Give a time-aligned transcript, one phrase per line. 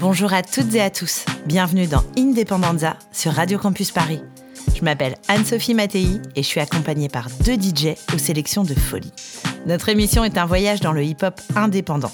[0.00, 1.24] Bonjour à toutes et à tous.
[1.44, 4.20] Bienvenue dans Independenza sur Radio Campus Paris.
[4.76, 6.06] Je m'appelle Anne-Sophie Mattei
[6.36, 9.12] et je suis accompagnée par deux DJ aux sélections de folie.
[9.66, 12.12] Notre émission est un voyage dans le hip-hop indépendant.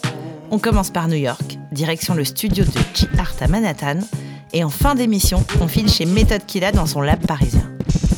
[0.51, 3.99] On commence par New York, direction le studio de G-Art à Manhattan,
[4.55, 7.71] et en fin d'émission, on file chez Method Killa dans son lab parisien.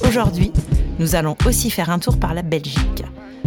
[0.06, 0.52] Aujourd'hui,
[1.00, 3.02] nous allons aussi faire un tour par la Belgique.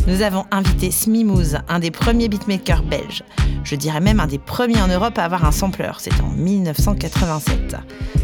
[0.09, 3.23] Nous avons invité Smimooz, un des premiers beatmakers belges.
[3.63, 5.91] Je dirais même un des premiers en Europe à avoir un sampler.
[5.99, 7.75] C'est en 1987.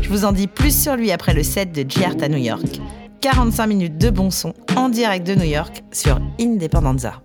[0.02, 2.82] Je vous en dis plus sur lui après le set de G-Art à New York.
[3.22, 7.22] 45 minutes de bon son en direct de New York sur Independenza.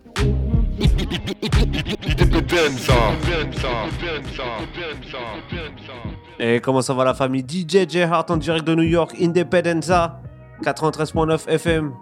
[6.39, 7.47] Et comment ça va la famille?
[7.49, 10.21] DJ J Hart en direct de New York, Independenza,
[10.63, 11.93] 93.9 FM.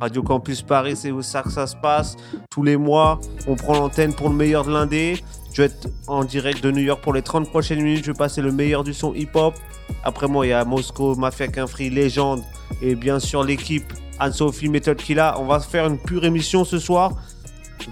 [0.00, 2.16] Radio Campus Paris, c'est où ça que ça se passe.
[2.50, 5.22] Tous les mois, on prend l'antenne pour le meilleur de l'indé.
[5.52, 8.04] Je vais être en direct de New York pour les 30 prochaines minutes.
[8.04, 9.54] Je vais passer le meilleur du son hip-hop.
[10.02, 12.42] Après moi, il y a Moscow, Mafia Free, Légende
[12.80, 15.36] et bien sûr l'équipe Anne-Sophie Method Killa.
[15.38, 17.12] On va faire une pure émission ce soir.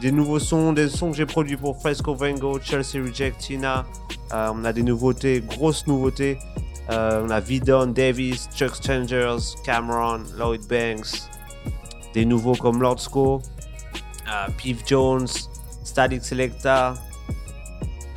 [0.00, 3.84] Des nouveaux sons, des sons que j'ai produits pour Fresco Vengo, Chelsea Reject, Tina.
[4.32, 6.38] Euh, on a des nouveautés, grosses nouveautés.
[6.90, 11.28] Euh, on a Vidon, Davis, Chuck Strangers, Cameron, Lloyd Banks.
[12.14, 13.42] Des nouveaux comme Lord Sco,
[14.28, 15.26] euh, Jones,
[15.84, 16.94] Static Selecta,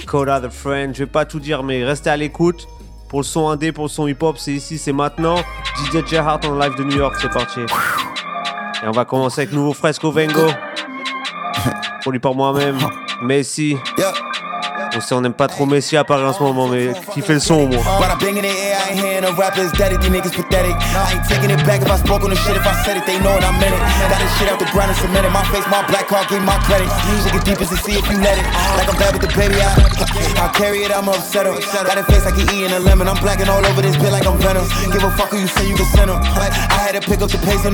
[0.06, 0.94] Coda the Friend.
[0.94, 2.68] Je vais pas tout dire, mais restez à l'écoute.
[3.10, 5.36] Pour le son indé, pour le son hip-hop, c'est ici, c'est maintenant.
[5.78, 7.60] DJ Gerhardt en live de New York, c'est parti.
[7.60, 10.48] Et on va commencer avec nouveau Fresco Vengo.
[12.02, 12.78] Produit par moi-même.
[13.22, 13.78] Messi.
[14.94, 17.34] On sait, on n'aime pas trop Messi à Paris en ce moment, mais qui fait
[17.34, 17.84] le son au moins.
[19.00, 20.76] hand of rappers, daddy, these niggas pathetic.
[20.76, 22.56] I ain't taking it back if I spoke on the shit.
[22.58, 23.82] If I said it, they know what I meant it.
[24.10, 25.32] Got this shit out the ground and cemented.
[25.32, 26.90] My face, my black card, give my credit.
[27.08, 28.46] Music is deep as to see if you let it.
[28.76, 29.72] Like I'm bad with the baby, I,
[30.44, 31.56] I'll carry it, I'm upset up.
[31.62, 33.08] Got a face like he eating a lemon.
[33.08, 34.68] I'm blacking all over this bit like I'm venom.
[34.92, 36.20] Give a fuck who you say you can send them.
[36.20, 37.74] I had to pick up the pace on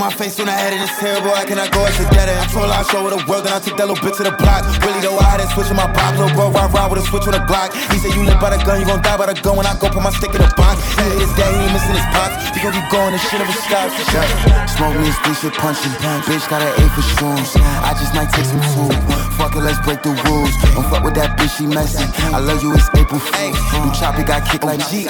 [0.00, 1.30] my face when I had it, it's terrible.
[1.30, 2.40] I cannot go as a end.
[2.40, 4.24] I told her I show her the world, then I took that little bitch to
[4.24, 4.64] the block.
[4.80, 6.16] Really though, I had to switch with my pop.
[6.16, 7.72] Little bro, ride, ride with a switch with a Glock.
[7.92, 9.76] He said, You live by the gun, you gon' die by the gun when I
[9.78, 10.80] go put my stick in the box.
[10.96, 12.34] See his day, he ain't missing his pops.
[12.54, 13.94] He gon' keep going, this shit never stops.
[14.12, 14.66] Yeah.
[14.66, 15.94] Smoke me stick shit punching.
[16.26, 17.56] Bitch got an A for shrooms.
[17.84, 18.96] I just might take some food.
[19.36, 20.52] Fuck it, let's break the rules.
[20.74, 22.04] Don't fuck with that bitch, she messy.
[22.32, 23.56] I love you, it's April Fool's.
[23.56, 25.08] You choppy got kicked like G.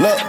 [0.00, 0.20] Look.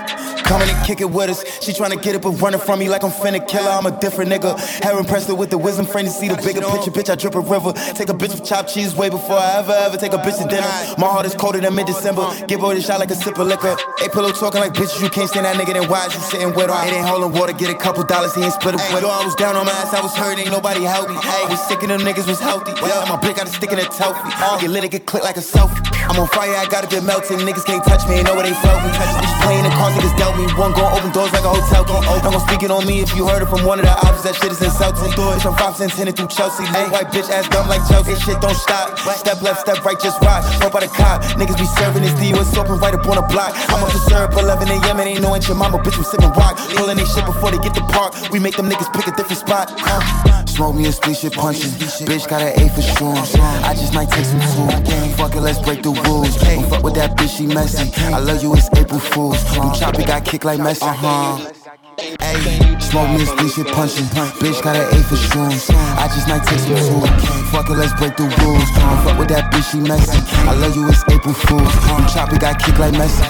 [0.43, 1.41] Coming and kick it with us.
[1.63, 3.69] She tryna get it, but running from me like I'm finna kill her.
[3.69, 4.59] I'm a different nigga.
[4.83, 6.91] Hair impressed with the wisdom frame to see the bigger picture.
[6.91, 7.71] Bitch, I drip a river.
[7.95, 10.47] Take a bitch with chopped cheese way before I ever, ever take a bitch to
[10.49, 10.65] dinner.
[10.97, 12.25] My heart is colder than mid December.
[12.47, 13.77] Give her a shot like a sip of liquor.
[14.01, 16.51] A pillow talking like bitches, you can't stand that nigga, then why is you sitting
[16.57, 16.79] with her?
[16.89, 19.13] It ain't holding water, get a couple dollars, he ain't split it with her.
[19.13, 21.15] I was down on my ass, I was hurt, ain't nobody help me.
[21.21, 22.73] Hey, was sick of them niggas was healthy.
[22.81, 24.25] Yeah, my blick got a stick in a telfie.
[24.41, 24.57] Uh.
[24.57, 25.85] Get lit, it get click like a selfie.
[26.09, 27.45] I'm on fire, I gotta get melted.
[27.45, 28.89] Niggas can't touch me, ain't know where they felt me.
[28.89, 30.49] Just playing the cards, niggas dealt me.
[30.57, 31.85] One gon' open doors like a hotel.
[31.85, 32.31] Gon' open.
[32.33, 34.23] Don't speak it on me if you heard it from one of the options.
[34.23, 35.13] That shit is insulting.
[35.13, 36.65] Bitch, I'm 5 cents through Chelsea.
[36.73, 38.15] Little white bitch ass dumb like Chelsea.
[38.17, 38.97] Shit don't stop.
[39.19, 40.43] Step left, step right, just watch.
[40.63, 41.21] Hope by the cop.
[41.35, 43.51] Niggas be serving this D with open right up on the block.
[43.69, 44.99] I'm up to serve 11 a.m.
[44.99, 45.77] and ain't no inch your mama.
[45.79, 46.57] Bitch, we sipping rock.
[46.75, 48.15] Pulling they shit before they get the park.
[48.31, 49.67] We make them niggas pick a different spot.
[49.77, 50.43] Uh.
[50.53, 51.71] Smoke me a split shit punching.
[52.05, 53.35] Bitch got an A for shrooms.
[53.63, 54.71] I just might take some food.
[55.17, 56.35] Fuck it, let's break the rules.
[56.37, 57.91] Don't fuck with that bitch, she messy.
[58.13, 59.41] I love you, it's April Fools.
[59.55, 60.83] You choppy got kicked like Messi.
[60.83, 61.62] Uh-huh.
[61.97, 64.05] Ayy, smoke me a shit punching.
[64.41, 65.69] Bitch got an A for shrooms.
[65.69, 67.09] I just might take some food.
[67.51, 68.69] Fuck it, let's break the rules.
[69.05, 70.17] Fuck with that bitch, she messy.
[70.49, 71.73] I love you, it's April Fools.
[72.13, 73.21] Choppy got kicked like Messi.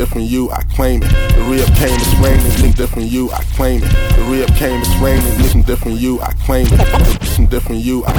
[0.00, 1.12] Different you, I claim it.
[1.36, 3.92] The real came, it's raining, look different you, I claim it.
[4.16, 7.22] The real came, it's raining, some different you, I claim it.
[7.36, 8.16] Some different you, I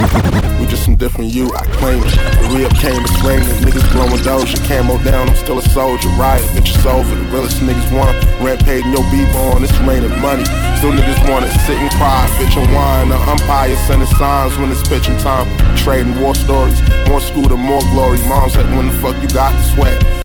[0.60, 2.14] we just some different you, I claim it.
[2.38, 6.46] The real came, it's raining, niggas blowing doja, camo down, I'm still a soldier, riot,
[6.54, 7.02] bitch, it's over.
[7.02, 10.46] The realest niggas want rampage your beat on, it's raining money.
[10.78, 13.08] Still niggas wanna sit and cry, bitch and wine.
[13.08, 15.50] The umpire sending signs when it's pitching time.
[15.74, 16.78] Trading war stories,
[17.10, 18.22] more scooter, more glory.
[18.30, 20.22] Mom's like, when the fuck you got the sweat?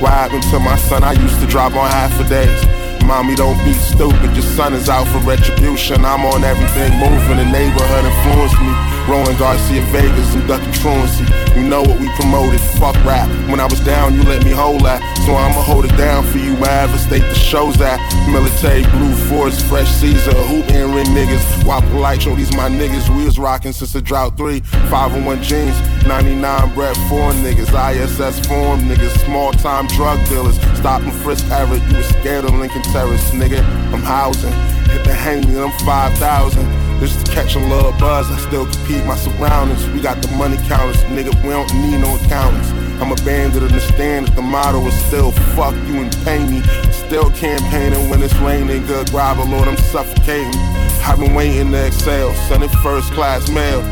[0.00, 1.02] What happened to my son?
[1.04, 2.75] I used to drive on half a days.
[3.06, 4.34] Mommy, don't be stupid.
[4.34, 6.04] Your son is out for retribution.
[6.04, 7.38] I'm on everything moving.
[7.38, 8.74] The neighborhood influenced me.
[9.08, 11.24] Rolling Garcia Vegas and ducking truancy.
[11.54, 12.60] You know what we promoted.
[12.82, 13.28] Fuck rap.
[13.48, 15.00] When I was down, you let me hold that.
[15.24, 17.98] So I'ma hold it down for you wherever state the show's at.
[18.28, 21.64] Military, Blue Force, Fresh Caesar, hoop and ring niggas.
[21.64, 23.08] While polite, show these my niggas.
[23.16, 24.60] We was rocking since the drought 3.
[24.90, 27.70] 501 jeans, 99 bread, 4 niggas.
[27.70, 29.16] ISS form niggas.
[29.24, 30.60] Small time drug dealers.
[30.76, 31.82] Stop and frisk Everett.
[31.90, 33.62] You was scared of Lincoln Terrace, nigga.
[33.92, 34.54] I'm housing.
[34.88, 36.64] Hit the hang me, I'm 5,000.
[36.98, 39.86] Just to catch a little buzz, I still compete my surroundings.
[39.90, 42.70] We got the money counters, nigga, we don't need no accountants.
[42.98, 43.16] I'm a
[43.60, 46.62] understand that the motto is still fuck you and pay me.
[46.90, 50.58] Still campaigning when it's raining, good grabber, Lord, I'm suffocating.
[51.04, 53.82] I've been waiting to exhale, sending first class mail.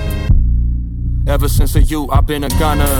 [1.27, 2.97] Ever since a youth, I've been a gunner.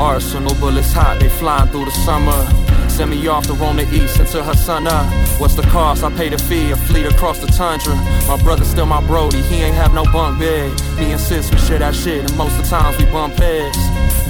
[0.00, 2.63] Arsenal bullets hot, they flying through the summer.
[2.94, 5.04] Send me off to roam the east until her son up.
[5.40, 6.04] What's the cost?
[6.04, 7.96] I pay the fee, a fleet across the tundra.
[8.28, 10.70] My brother's still my brody, he ain't have no bunk bed.
[10.96, 13.76] Me and sis, we share that shit, and most of the times we bump heads.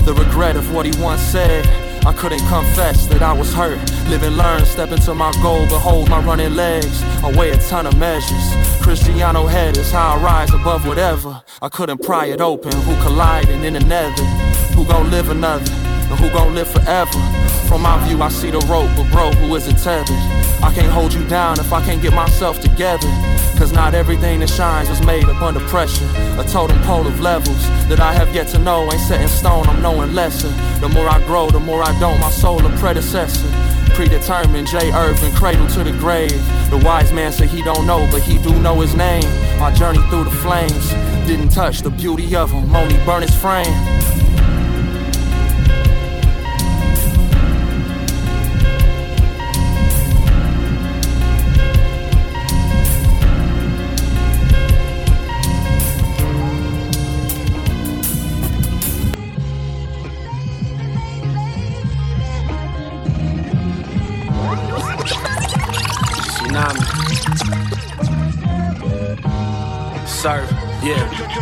[0.06, 1.66] The regret of what he once said.
[2.06, 3.78] I couldn't confess that I was hurt.
[4.08, 7.02] Live and learn, step into my goal, behold my running legs.
[7.22, 8.82] I weigh a ton of measures.
[8.82, 11.42] Cristiano head is how I rise above whatever.
[11.60, 12.72] I couldn't pry it open.
[12.72, 14.24] Who colliding in the nether?
[14.72, 15.70] Who gon' live another?
[15.70, 17.20] And who gon' live forever?
[17.68, 20.16] From my view, I see the rope, but bro, who isn't tethered?
[20.62, 23.08] I can't hold you down if I can't get myself together.
[23.56, 26.08] Cause not everything that shines was made up under pressure.
[26.38, 29.66] A totem pole of levels that I have yet to know ain't set in stone,
[29.68, 30.48] I'm knowing lesser.
[30.80, 33.48] The more I grow, the more I don't, my soul a predecessor.
[33.94, 34.92] Predetermined, J.
[34.92, 36.32] Irvin, cradle to the grave.
[36.70, 39.24] The wise man said he don't know, but he do know his name.
[39.60, 40.90] My journey through the flames
[41.28, 43.72] didn't touch the beauty of him, only burn his frame.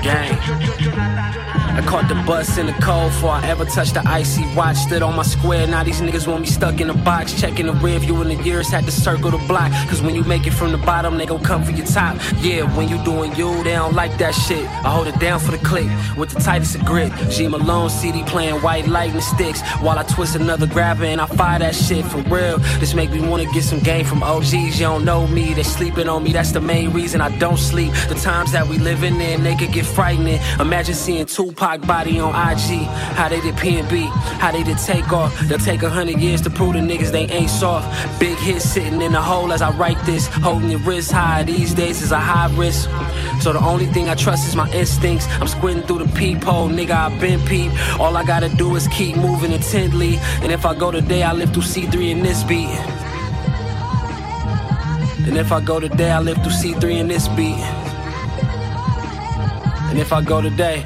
[0.00, 1.41] Gang.
[1.74, 4.76] I caught the bus in the cold before I ever touched the icy watch.
[4.76, 7.40] Stood on my square, now these niggas want me stuck in a box.
[7.40, 9.72] Checking the rear view in the years, had to circle the block.
[9.88, 12.19] Cause when you make it from the bottom, they gon' come for your top.
[12.40, 14.66] Yeah, when you doing you, they don't like that shit.
[14.84, 15.88] I hold it down for the click
[16.19, 17.10] with the tightest of grip.
[17.30, 21.58] G Malone CD playing white lightning sticks while I twist another grabber and I fire
[21.60, 22.58] that shit for real.
[22.80, 24.52] This make me wanna get some game from OGs.
[24.52, 26.32] You don't know me, they sleeping on me.
[26.32, 27.92] That's the main reason I don't sleep.
[28.10, 30.38] The times that we living in, they could get frightening.
[30.60, 32.86] Imagine seeing Tupac Tupac body on IG.
[33.14, 34.08] How they did PNB,
[34.40, 35.38] how they did take off.
[35.42, 37.86] They'll take a hundred years to prove the niggas they ain't soft.
[38.18, 40.26] Big hit sitting in the hole as I write this.
[40.26, 42.90] Holding your wrist high these days is a high risk.
[43.40, 45.28] So the only thing I trust is my instincts.
[45.40, 46.90] I'm squinting through the peephole, nigga.
[46.90, 47.70] I've been peep.
[48.00, 50.16] All I gotta do is keep moving intently.
[50.42, 52.74] And if I go today, I live through C3 in this beat.
[55.28, 57.62] And if I go today, I live through C3 in this beat.
[59.90, 60.84] And if I go today,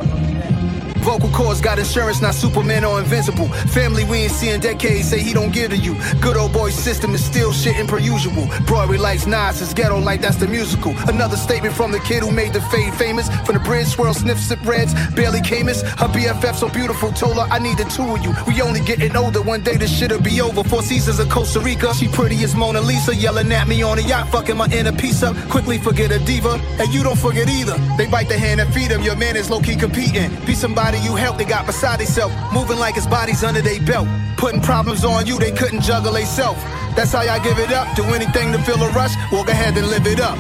[1.06, 3.47] Vocal cords got insurance, not Superman or invincible.
[3.70, 5.94] Family we ain't seen decades, say he don't give to you.
[6.20, 8.49] Good old boy system is still shitting per usual.
[8.67, 10.97] Broadway lights, Nas is ghetto like that's the musical.
[11.06, 13.29] Another statement from the kid who made the fade famous.
[13.47, 15.82] From the bridge, swirl, sniff, sip reds, barely Camus.
[15.82, 18.35] Her BFF so beautiful, told her I need the two of you.
[18.49, 20.64] We only getting older, one day this shit'll be over.
[20.64, 24.02] Four seasons of Costa Rica, she pretty as Mona Lisa, yelling at me on a
[24.02, 25.37] yacht, fucking my inner piece up.
[25.50, 27.79] Quickly forget a diva, and you don't forget either.
[27.97, 30.35] They bite the hand and feed him, your man is low key competing.
[30.45, 32.35] Be somebody you help, they got beside themselves.
[32.53, 34.09] Moving like his body's under their belt.
[34.37, 36.57] Putting problems on you, they couldn't juggle they self.
[36.95, 37.95] That's how y'all give it up.
[37.97, 40.38] Do anything to feel a rush, walk ahead and live it up.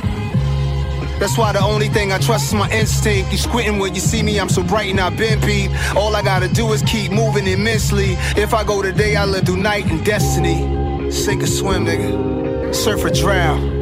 [1.18, 3.32] That's why the only thing I trust is my instinct.
[3.32, 5.70] You squinting when you see me, I'm so bright and I've been peep.
[5.96, 8.16] All I gotta do is keep moving immensely.
[8.36, 11.10] If I go today, I live through night and destiny.
[11.10, 12.74] Sink or swim, nigga.
[12.74, 13.75] Surf or drown.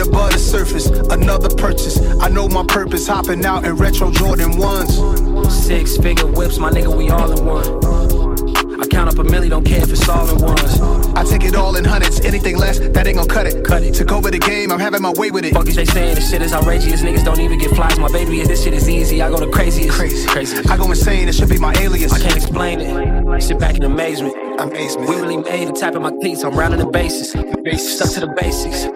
[0.00, 2.00] Above the surface, another purchase.
[2.20, 5.50] I know my purpose, hopping out in retro Jordan 1s.
[5.50, 8.80] Six figure whips, my nigga, we all in one.
[8.80, 10.80] I count up a milli, don't care if it's all in ones.
[11.14, 13.64] I take it all in hundreds, anything less, that ain't gon' cut it.
[13.64, 13.94] Cut it.
[13.94, 15.52] Took over the game, I'm having my way with it.
[15.54, 17.02] Fuck is they saying this shit is outrageous.
[17.02, 17.98] Niggas don't even get flies.
[17.98, 19.22] My baby is this shit is easy.
[19.22, 19.96] I go the craziest.
[19.96, 20.26] Crazy.
[20.26, 20.56] Crazy.
[20.68, 22.12] I go insane, it should be my alias.
[22.12, 23.42] I can't explain it.
[23.42, 24.34] Sit back in amazement.
[24.58, 25.08] Amazement.
[25.08, 26.42] We really made it, tapping my cleats.
[26.42, 27.30] I'm rounding the bases.
[27.30, 28.86] Stuck to the basics.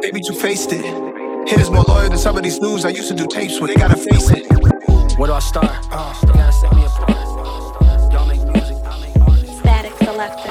[0.00, 0.84] Baby, you faced it.
[1.48, 3.70] Hitters more loyal than some of these news I used to do tapes with.
[3.70, 4.46] They gotta face it.
[5.18, 5.70] Where do I start?
[5.90, 7.10] Uh, gotta set me apart.
[8.12, 9.38] Y'all make music, I make art.
[9.58, 10.50] Static Selecta.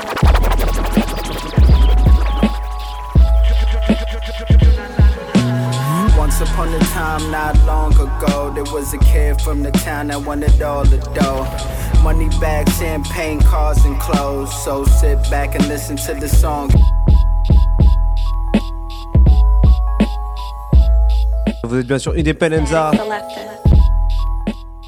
[6.18, 10.22] Once upon a time not long ago, there was a kid from the town that
[10.22, 11.48] wanted all the dough.
[12.04, 14.54] Money bags, champagne, cars, and clothes.
[14.64, 16.70] So sit back and listen to the song.
[21.64, 22.92] Vous êtes bien sur Independenza.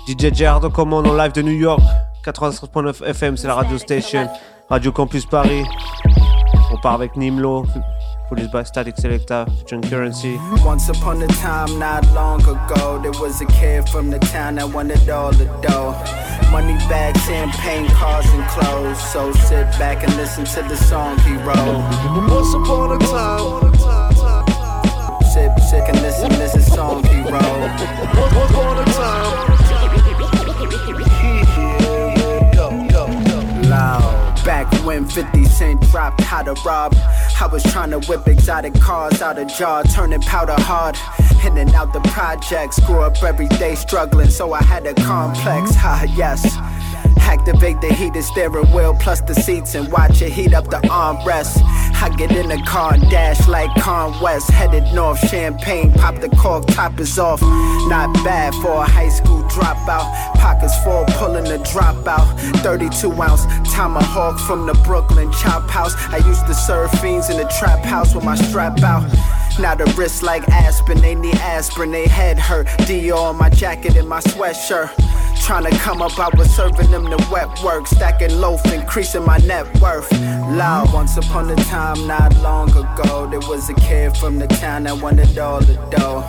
[0.08, 1.82] DJ Gerardo commande en live de New York.
[2.25, 4.28] 93.9 FM, c'est la radio station.
[4.70, 5.63] Radio Campus Paris.
[6.72, 7.66] On part avec Nimlo.
[8.30, 10.38] Police by Static Selecta, featuring Currency.
[10.63, 14.70] Once upon a time, not long ago, there was a kid from the town that
[14.72, 15.96] wanted all the dough.
[16.51, 19.01] Money bags, champagne, cars, and clothes.
[19.12, 21.56] So sit back and listen to the song he wrote.
[22.30, 23.99] Once upon a time,
[25.39, 27.39] Sit, sit and listen the song he wrote.
[34.43, 36.93] Back when 50 Cent dropped how to rob.
[37.39, 40.98] I was trying to whip exotic cars out of jar, turning powder hard.
[41.46, 45.74] In and out the projects, grew up every day struggling, so I had a complex.
[45.75, 46.58] Ha, yes.
[47.22, 51.62] Activate the heated steering wheel plus the seats and watch it heat up the armrest.
[52.01, 56.29] I get in the car and dash like Con West, headed north, champagne, pop the
[56.29, 57.41] cork, top is off.
[57.41, 60.08] Not bad for a high school dropout.
[60.36, 62.39] Pockets full, pulling the dropout.
[62.63, 65.94] 32 ounce tomahawk from the Brooklyn chop house.
[66.08, 69.03] I used to serve fiends in the trap house with my strap out.
[69.60, 72.68] Now the wrist like Aspen, they need aspirin, they head hurt.
[72.88, 74.91] Dior on my jacket and my sweatshirt.
[75.46, 79.65] Tryna come up, I was serving them the wet work, stacking loaf, increasing my net
[79.81, 80.12] worth.
[80.12, 84.84] Loud, once upon a time, not long ago, there was a kid from the town
[84.84, 86.24] that wanted all the dough.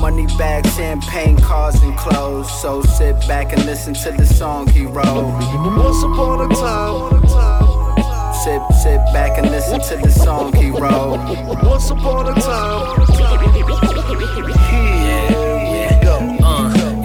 [0.00, 2.48] Money bags, champagne, cars, and clothes.
[2.62, 5.24] So sit back and listen to the song he wrote.
[5.76, 7.80] Once upon a time,
[8.44, 11.18] Sit, sit back and listen to the song he wrote.
[11.62, 13.89] once upon a time.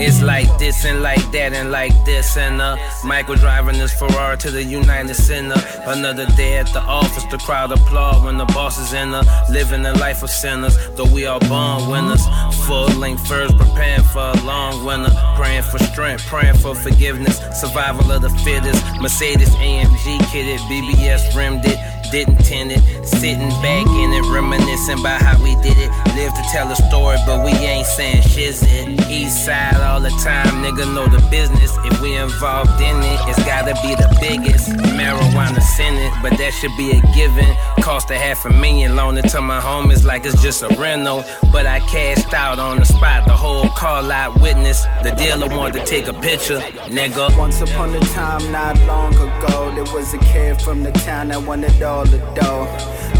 [0.05, 4.37] It's like this and like that and like this and uh Michael driving his Ferrari
[4.37, 5.55] to the United Center.
[5.87, 9.81] Another day at the office, the crowd applaud when the boss is in the living
[9.81, 10.75] the life of sinners.
[10.95, 12.23] Though we all born winners,
[12.65, 18.11] full length first, preparing for a long winter, praying for strength, praying for forgiveness, survival
[18.11, 18.83] of the fittest.
[19.01, 21.94] Mercedes AMG kitted, BBS rimmed it.
[22.15, 25.89] Didn't tend it, sitting back in it, reminiscing about how we did it.
[26.15, 29.09] Live to tell a story, but we ain't saying shizzit.
[29.09, 31.75] East side all the time, nigga know the business.
[31.83, 34.69] If we involved in it, it's gotta be the biggest.
[34.95, 37.53] Marijuana senate, but that should be a given.
[37.83, 41.25] Cost a half a million, loan it to my homies like it's just a rental.
[41.51, 44.85] But I cashed out on the spot, the whole car lot witness.
[45.03, 47.37] The dealer wanted to take a picture, nigga.
[47.37, 51.43] Once upon a time, not long ago, there was a kid from the town that
[51.43, 52.67] wanted all the dough.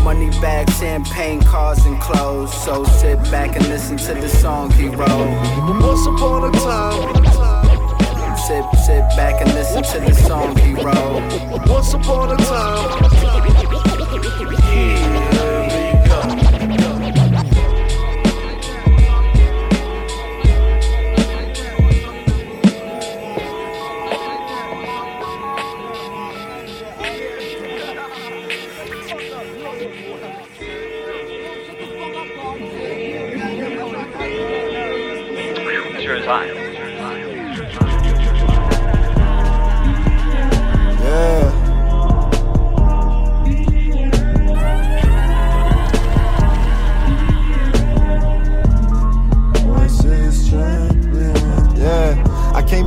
[0.03, 2.53] Money bags, champagne, cars, and clothes.
[2.63, 5.09] So sit back and listen to the song he wrote.
[5.81, 7.25] Once upon a time,
[8.45, 11.67] Sit, sit back and listen to the song he wrote.
[11.67, 13.01] once upon a time.
[14.75, 15.24] Yeah.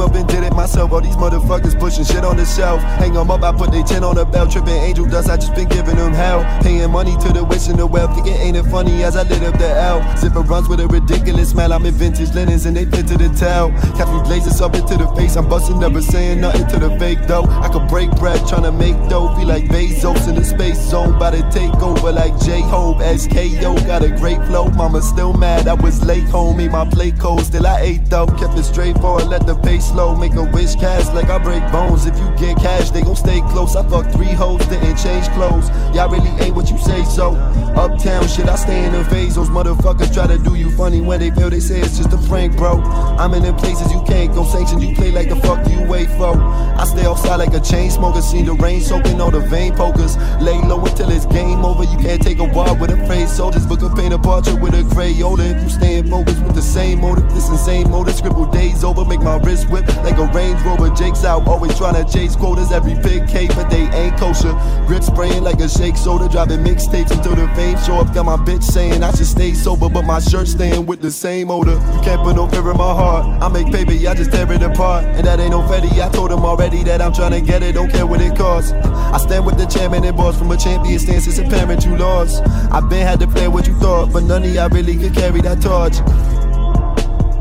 [0.08, 0.92] Up and did it myself.
[0.92, 2.80] All these motherfuckers pushing shit on the shelf.
[3.00, 4.50] Hang 'em up, I put they 10 on the belt.
[4.50, 6.44] Tripping angel dust, I just been giving them hell.
[6.62, 8.14] Paying money to the wish and the wealth.
[8.14, 9.98] Thinking ain't it funny as I lit up the L.
[10.16, 11.72] Zipper runs with a ridiculous smell.
[11.72, 13.70] I'm in vintage linens and they fit to the tail.
[13.96, 15.36] Catch me blazing up into the face.
[15.36, 17.44] I'm busting never saying nothing to the fake though.
[17.44, 19.34] I could break bread trying to make dough.
[19.36, 21.14] Feel like Bezos in the space zone.
[21.14, 22.98] About to take over like J Hope.
[22.98, 24.68] SKO got a great flow.
[24.70, 25.68] Mama still mad.
[25.68, 26.56] I was late home.
[26.56, 27.42] Made my plate cold.
[27.44, 28.26] Still I ate though.
[28.26, 29.28] Kept it straightforward.
[29.28, 29.97] Let the pace slow.
[29.98, 32.06] Make a wish cast like I break bones.
[32.06, 33.74] If you get cash, they gon' stay close.
[33.74, 34.64] I fucked three hoes.
[34.68, 35.70] Didn't change clothes.
[35.92, 37.34] Y'all really ain't what you say so.
[37.74, 38.48] Uptown shit.
[38.48, 39.34] I stay in the phase.
[39.34, 42.28] Those motherfuckers try to do you funny when they feel they say it's just a
[42.28, 42.80] prank, bro.
[43.18, 44.44] I'm in them places you can't go.
[44.44, 46.38] Sanction you play like the fuck you wait for.
[46.38, 48.22] I stay outside like a chain smoker.
[48.22, 50.16] Seen the rain soaking all the vein pokers.
[50.40, 51.82] Lay low until it's game over.
[51.82, 54.74] You can't take a walk with a phrase soldiers, but can paint a portrait with
[54.74, 55.56] a Crayola.
[55.56, 58.14] If you staying focused with the same motive, this insane motive.
[58.14, 61.46] Scribble days over, make my wrist whip like a Range Rover, Jake's out.
[61.46, 64.52] Always trying to chase quotas, every big cake, but they ain't kosher.
[64.86, 68.12] Grip spraying like a shake soda, driving mixtapes until the fame show up.
[68.14, 71.50] Got my bitch saying I should stay sober, but my shirt staying with the same
[71.50, 71.72] odor.
[71.72, 73.42] You can't put no fear in my heart.
[73.42, 75.04] I make paper, I just tear it apart.
[75.04, 77.72] And that ain't no fetty, I told him already that I'm trying to get it,
[77.72, 78.72] don't care what it costs.
[78.72, 82.42] I stand with the chairman and boss from a champion stance, it's apparent you lost.
[82.72, 85.40] I been had to play what you thought, but none of y'all really could carry
[85.42, 85.98] that torch.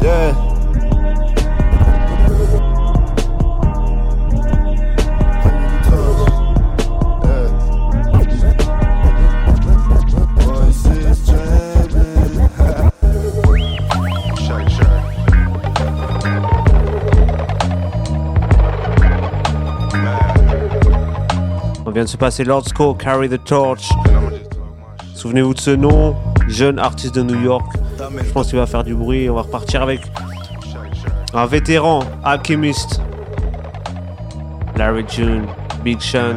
[0.02, 0.57] Yeah.
[21.98, 23.90] Vient de se passer Lord Sco, Carry the Torch.
[25.16, 26.16] Souvenez-vous de ce nom,
[26.48, 27.66] jeune artiste de New York.
[28.24, 29.28] Je pense qu'il va faire du bruit.
[29.32, 30.02] On va repartir avec
[31.34, 33.02] un vétéran, Alchemist.
[34.76, 35.48] Larry June,
[35.84, 36.36] Big Sean,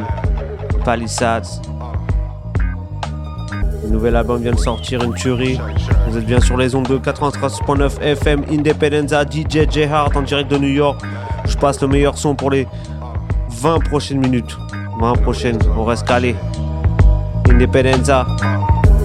[0.83, 1.45] Palisades.
[3.83, 5.61] Le nouvel album vient de sortir, une tuerie.
[6.09, 10.51] Vous êtes bien sur les ondes de 93.9 FM, Independenza, DJ J Hart en direct
[10.51, 11.03] de New York.
[11.45, 12.67] Je passe le meilleur son pour les
[13.51, 14.57] 20 prochaines minutes.
[14.99, 16.37] 20 prochaines, on reste calé.
[17.49, 18.27] Independenza.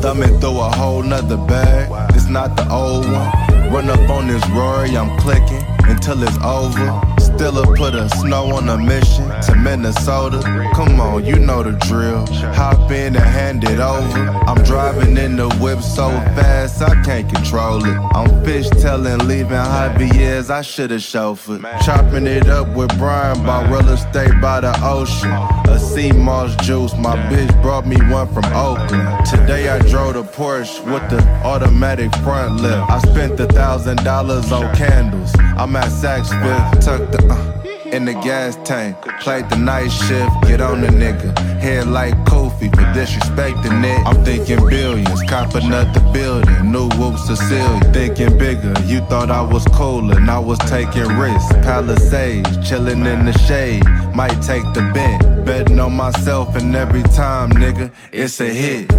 [0.02, 1.90] Thumbing through a whole nother bag.
[2.16, 3.72] It's not the old one.
[3.72, 7.15] Run up on this Rory, I'm clicking until it's over.
[7.36, 10.40] Stilla put a snow on a mission to Minnesota.
[10.74, 12.26] Come on, you know the drill.
[12.54, 14.30] Hop in and hand it over.
[14.48, 17.98] I'm driving in the whip so fast I can't control it.
[18.16, 20.50] I'm fish fishtailing, leaving Javier's.
[20.50, 21.62] I should've chauffeured.
[21.84, 25.32] Chopping it up with Brian by real estate by the ocean.
[25.70, 29.26] A sea moss juice, my bitch brought me one from Oakland.
[29.26, 32.90] Today I drove the Porsche with the automatic front lift.
[32.90, 35.34] I spent a thousand dollars on candles.
[35.58, 37.56] I'm at Saks Fifth, tucked the uh,
[37.92, 38.96] in the gas tank.
[39.22, 41.38] Played the night shift, get on the nigga.
[41.60, 44.08] Head like Kofi for disrespecting it.
[44.08, 46.72] I'm thinking billions, copping up the building.
[46.72, 48.74] New whoops Cecilia, thinking bigger.
[48.86, 51.54] You thought I was cool and I was taking risks.
[51.64, 53.84] Palisades, chilling in the shade.
[54.14, 55.46] Might take the bent.
[55.46, 58.92] Betting on myself and every time, nigga, it's a hit.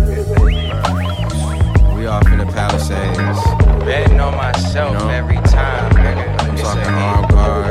[1.96, 3.40] We off in the Palisades.
[3.84, 5.08] Betting on myself you know?
[5.08, 6.40] every time, nigga.
[6.40, 7.65] I'm talking armed guards,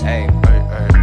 [0.00, 0.28] Hey.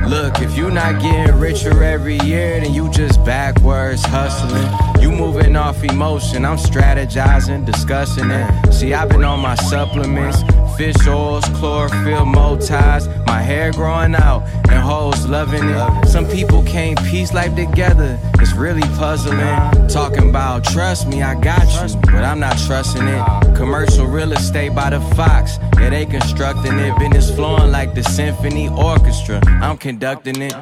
[0.08, 5.02] Look, if you not getting richer every year, then you just backwards hustling.
[5.02, 8.74] You moving off emotion, I'm strategizing, discussing it.
[8.74, 10.44] See, I've been on my supplements,
[10.78, 16.08] fish oils, chlorophyll, mo ties, my hair growing out, and hoes loving it.
[16.08, 19.88] Some people can't piece life together, it's really puzzling.
[19.88, 23.56] Talking about trust me, I got you, but I'm not trusting it.
[23.56, 26.98] Commercial real estate by the Fox, yeah, they constructing it.
[26.98, 30.56] Business flowing like the symphony orchestra, I'm conducting it.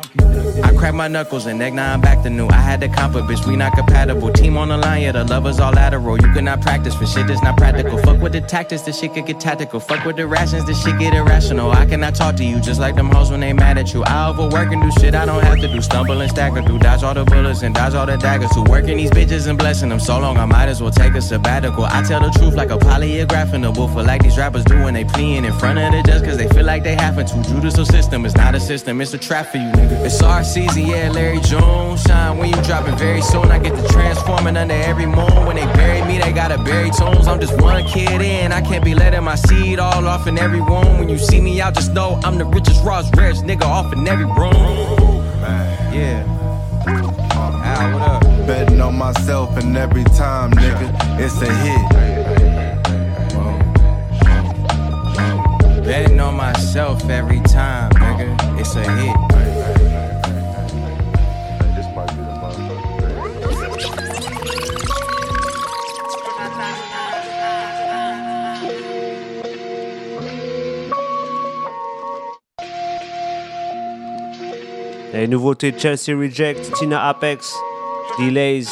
[0.64, 2.48] I crack my knuckles and neck, now I'm back to new.
[2.48, 4.32] I had to comp a bitch, we not compatible.
[4.32, 6.18] Team on the line, yeah, the lovers all lateral.
[6.18, 7.98] You cannot practice for shit that's not practical.
[8.00, 9.80] Fuck with the tactics, this shit could get tactical.
[9.80, 11.72] Fuck with the rations, this shit get irrational.
[11.72, 14.04] I cannot talk to you just like them hoes when they mad at you.
[14.04, 15.82] I overwork and do shit I don't have to do.
[15.82, 18.52] Stumble and stagger through, dodge all the bullets and dodge all the daggers.
[18.56, 21.22] Who working these bitches and blessing them so long, I might as well take a
[21.22, 21.86] sabbatical.
[21.86, 24.84] I tell the truth like a polygraph in the booth, for like these rappers do
[24.84, 27.44] when they pleading in front of the judge, cause they feel like they having to.
[27.44, 30.06] Judicial system is not a system, it's a trap for you, nigga.
[30.06, 31.98] It's our season, yeah, Larry June.
[31.98, 33.52] Shine when you dropping very soon.
[33.52, 35.46] I get the transforming under every moon.
[35.46, 37.28] When they bury me, they gotta bury tones.
[37.28, 40.62] I'm just one kid in, I can't be letting my seed all off in every
[40.62, 41.00] room.
[41.00, 44.08] When you see me out, just know I'm the richest Ross rarest nigga off in
[44.08, 44.54] every room.
[45.94, 46.26] Yeah.
[46.86, 48.22] Al, what up?
[48.48, 51.92] Betting on myself and every time, nigga, it's a hit.
[55.84, 59.31] Betting on myself every time, nigga, it's a hit.
[75.14, 77.54] Les nouveautés Chelsea Reject, Tina Apex,
[78.18, 78.68] Delays.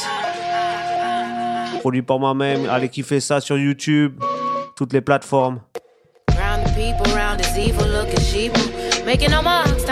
[1.82, 2.68] Produit par moi-même.
[2.70, 4.22] Allez kiffer ça sur YouTube,
[4.76, 5.60] toutes les plateformes.
[9.06, 9.86] Making no marks,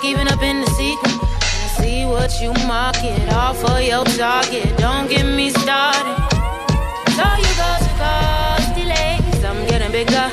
[0.00, 1.12] keeping up in the sequel.
[1.12, 4.76] And see what you market, all for your target.
[4.78, 6.16] Don't get me started.
[7.14, 9.44] So you go to cause delays.
[9.44, 10.28] I'm getting bigger.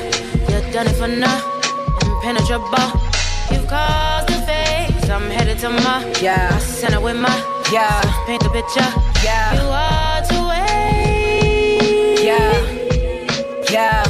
[0.50, 1.40] You've done it for now.
[2.04, 3.00] Impenetrable.
[3.52, 4.15] You've caused.
[5.16, 6.58] I'm headed to my yeah.
[6.58, 7.34] center with my
[7.72, 8.02] yeah.
[8.26, 8.84] Paint the picture.
[9.24, 9.54] Yeah.
[9.54, 12.22] You are to wait.
[12.22, 12.52] Yeah.
[13.72, 14.04] Yeah.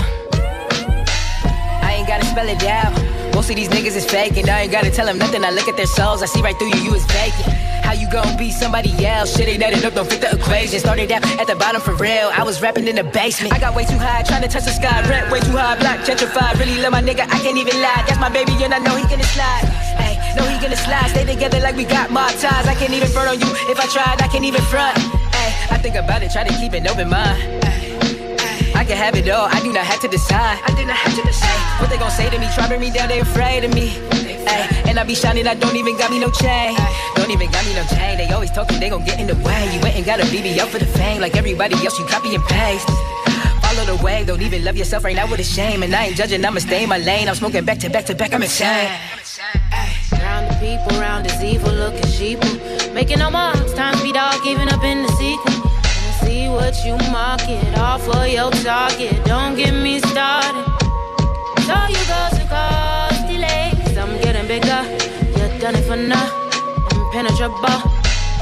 [1.81, 2.93] I ain't gotta spell it out.
[3.37, 4.51] Most of these niggas is faking.
[4.51, 5.45] I ain't gotta tell them nothing.
[5.45, 6.25] I look at their souls.
[6.25, 6.83] I see right through you.
[6.83, 7.55] You is faking.
[7.87, 9.37] How you gon' be somebody else?
[9.37, 10.81] Shit ain't adding up, don't fit the equation.
[10.81, 12.33] Started out at the bottom for real.
[12.35, 13.55] I was rapping in the basement.
[13.55, 15.09] I got way too high, trying to touch the sky.
[15.09, 16.59] Rap way too high, block gentrified.
[16.59, 18.03] Really love my nigga, I can't even lie.
[18.09, 19.63] That's my baby, and I know he gonna slide.
[20.03, 21.09] Hey, know he gonna slide.
[21.09, 22.69] Stay together like we got mob ties.
[22.69, 23.51] I can't even front on you.
[23.73, 24.97] If I tried, I can't even front.
[25.33, 27.41] Hey, I think about it, try to keep an open mind.
[28.77, 30.61] I can have it all, I do not have to decide.
[30.69, 31.81] I do not have to decide.
[31.81, 33.97] What they gon' say to me, try bring me down, they afraid of me.
[34.47, 36.77] Ay, and I be shining, I don't even got me no chain.
[37.17, 38.19] Don't even got me no chain.
[38.19, 39.61] They always talking, they gon' get in the way.
[39.73, 42.45] You went and got a BBL for the fame, like everybody else, you copy and
[42.45, 42.89] paste.
[43.65, 45.83] Follow the way, don't even love yourself right now with a shame.
[45.83, 47.29] And I ain't judging, I'ma stay in my lane.
[47.29, 48.91] I'm smoking back to back to back, I'm insane.
[48.91, 49.66] Round the
[50.61, 52.95] people, around this evil looking sheeple.
[52.95, 55.53] Making no marks, time to be dog, giving up in the sequel.
[56.23, 59.25] See what you market, all for your target.
[59.25, 60.65] Don't get me started.
[61.67, 63.97] So you go to cause delays.
[63.97, 64.83] I'm getting bigger,
[65.37, 66.27] you're done it for now.
[66.95, 67.81] Impenetrable,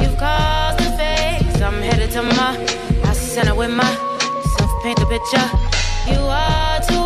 [0.00, 1.60] you've caused the face.
[1.62, 2.56] I'm headed to my,
[3.04, 3.90] I center with my
[4.56, 5.48] self paint the picture.
[6.10, 7.04] You are to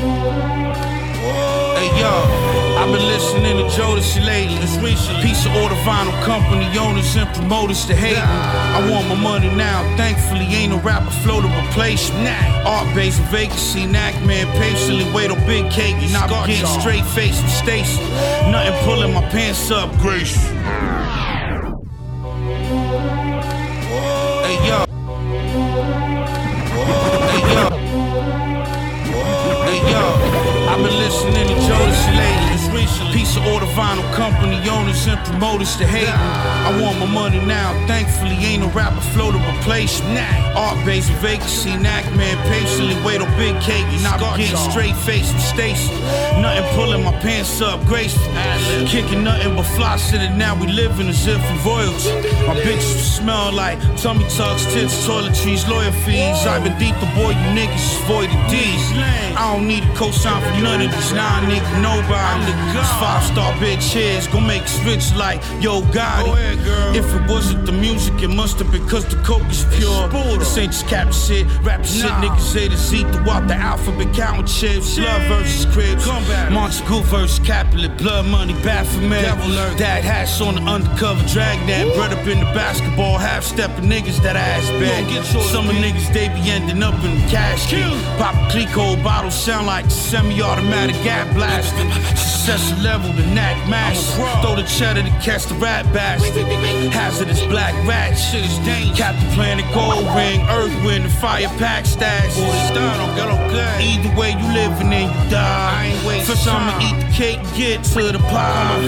[0.00, 0.59] Hey
[2.00, 2.24] yo,
[2.80, 4.56] I've been listening to Jodeci lately.
[5.22, 8.40] Piece of order vinyl company owners and promoters to hate me.
[8.76, 9.84] I want my money now.
[9.96, 12.32] Thankfully, ain't no rapper flow to replace me.
[12.64, 15.96] Art based vacancy, knack man patiently wait on big cake.
[15.96, 18.00] And I be getting straight face with Stacy.
[18.50, 20.38] Nothing pulling my pants up, Grace.
[33.30, 36.30] Piece of order vinyl company owners and promoters to hate me.
[36.66, 37.70] I want my money now.
[37.86, 40.18] Thankfully, ain't no rapper flow to replace me.
[40.58, 43.86] Art based vacancy, knack man patiently wait on big cake.
[43.94, 45.94] And I be getting straight face with Stacy.
[46.42, 48.34] Nothing pulling my pants up, graceful.
[48.88, 50.58] Kicking nothing but fly sitting now.
[50.60, 52.10] We living as if we royalty.
[52.50, 56.42] My bitches smell like tummy tucks, tits, toiletries, lawyer fees.
[56.50, 58.82] I've been deep, the boy, you niggas voided D's.
[59.38, 62.50] I don't need a cosign for none of these nah nigga, nobody.
[62.74, 66.94] This five star bitch heads gon' make us rich like Yo Gotti.
[66.94, 70.08] If it wasn't the music, it must have been cause the coke is pure.
[70.38, 74.46] This ain't just cap shit, rap shit, niggas say to Z throughout the alphabet, counting
[74.46, 74.98] chips.
[74.98, 79.24] Love versus cribs, Montague versus Capulet, blood money, Baphomet.
[79.78, 81.94] Dad hats on the undercover, drag that.
[81.94, 85.00] Bread up in the basketball, half stepping niggas that ass back.
[85.24, 87.70] Some of niggas, they be ending up in the cash
[88.18, 91.90] Pop a Clicquot bottle, sound like semi automatic gap blasting.
[92.16, 94.22] Success level, the knack master.
[94.42, 96.46] Throw the cheddar to catch the rat bastard.
[96.92, 98.98] Hazardous black rat, shit is dangerous.
[98.98, 102.36] Captain Planet Gold Ring, Earth Wind, and Fire Pack stash.
[103.80, 105.92] Either way, you living and you die.
[106.24, 108.80] First, I'ma eat the cake, get to the pie.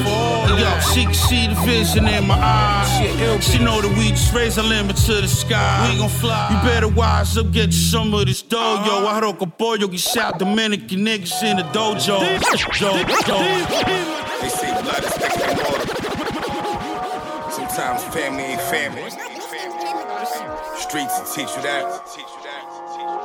[0.59, 3.45] Yo, she can see the vision in my eyes.
[3.45, 5.89] She know that we just raise our limit to the sky.
[5.91, 6.51] We gon' fly.
[6.51, 9.07] You better wise up, get you some of this dough, yo.
[9.07, 12.21] I rock a boy, yo, get shot Dominican niggas in the dojo.
[12.21, 13.05] Do-
[14.07, 15.87] do- They say blood is thicker than water.
[17.51, 19.11] Sometimes family ain't family.
[20.77, 21.85] Streets will teach you that.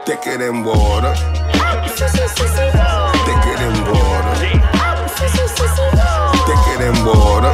[0.05, 1.13] Thicker than water.
[3.27, 4.35] Thicker than water.
[6.47, 7.53] Thicker than water.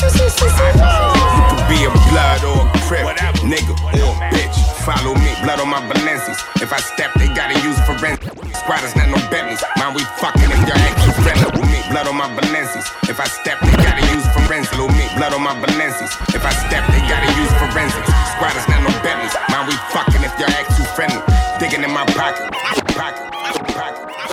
[0.00, 3.06] You could be a blood or a crip,
[3.42, 4.67] nigga or a bitch.
[4.88, 6.40] Follow me, blood on my Balenci's.
[6.64, 8.32] If I step, they gotta use forensic.
[8.56, 9.60] Squatters, not no Bentleys.
[9.76, 11.76] Mind we fucking if you're actually friendly with me.
[11.92, 12.88] Blood on my Balenci's.
[13.04, 14.80] If I step, they gotta use forensic.
[14.80, 16.08] Me, blood on my Balenci's.
[16.32, 18.08] If I step, they gotta use forensics.
[18.32, 19.36] Squatters, not no Bentleys.
[19.52, 21.20] Mind we fucking if you're act too friendly.
[21.60, 23.28] Digging in my pocket, pocket, pocket.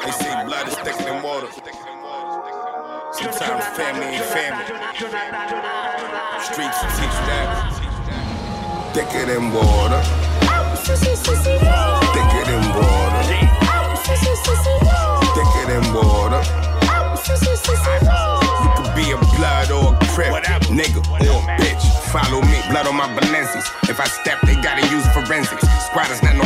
[0.07, 1.51] They say blood is thicker than water.
[3.11, 4.63] Sometimes family ain't family.
[6.47, 7.75] Streets teach that.
[8.95, 9.99] Thicker than water.
[10.85, 10.93] You
[18.77, 21.81] could be a blood or a nigga or bitch.
[22.13, 23.09] Follow me, blood on my.
[23.89, 25.65] If I step, they gotta use forensics.
[25.87, 26.45] Squatters, not no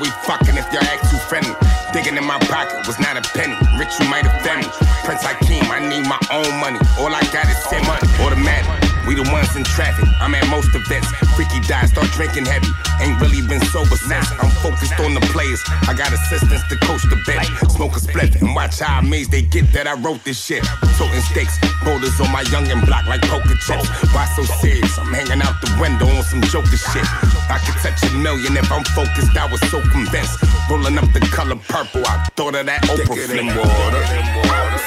[0.00, 1.54] we fucking if y'all act too friendly.
[1.92, 3.56] Digging in my pocket was not a penny.
[3.78, 4.68] Rich, you might offend me.
[5.04, 6.80] Prince Hakeem, I need my own money.
[6.98, 8.93] All I got is send money, automatic.
[9.06, 10.08] We the ones in traffic.
[10.20, 11.12] I'm at most events.
[11.36, 12.68] Freaky die, start drinking heavy.
[13.00, 14.30] Ain't really been sober since.
[14.40, 15.60] I'm focused on the players.
[15.88, 17.46] I got assistants to coach the bench.
[17.68, 20.64] Smoke a split and watch how amazed they get that I wrote this shit.
[20.96, 23.88] Toting stakes, boulders on my young and block like poker chips.
[24.14, 24.96] Why so serious?
[24.98, 27.04] I'm hanging out the window on some joker shit.
[27.52, 29.36] I could touch a million if I'm focused.
[29.36, 30.40] I was so convinced.
[30.70, 32.06] Rolling up the color purple.
[32.06, 34.02] I thought of that Oprah Flim water.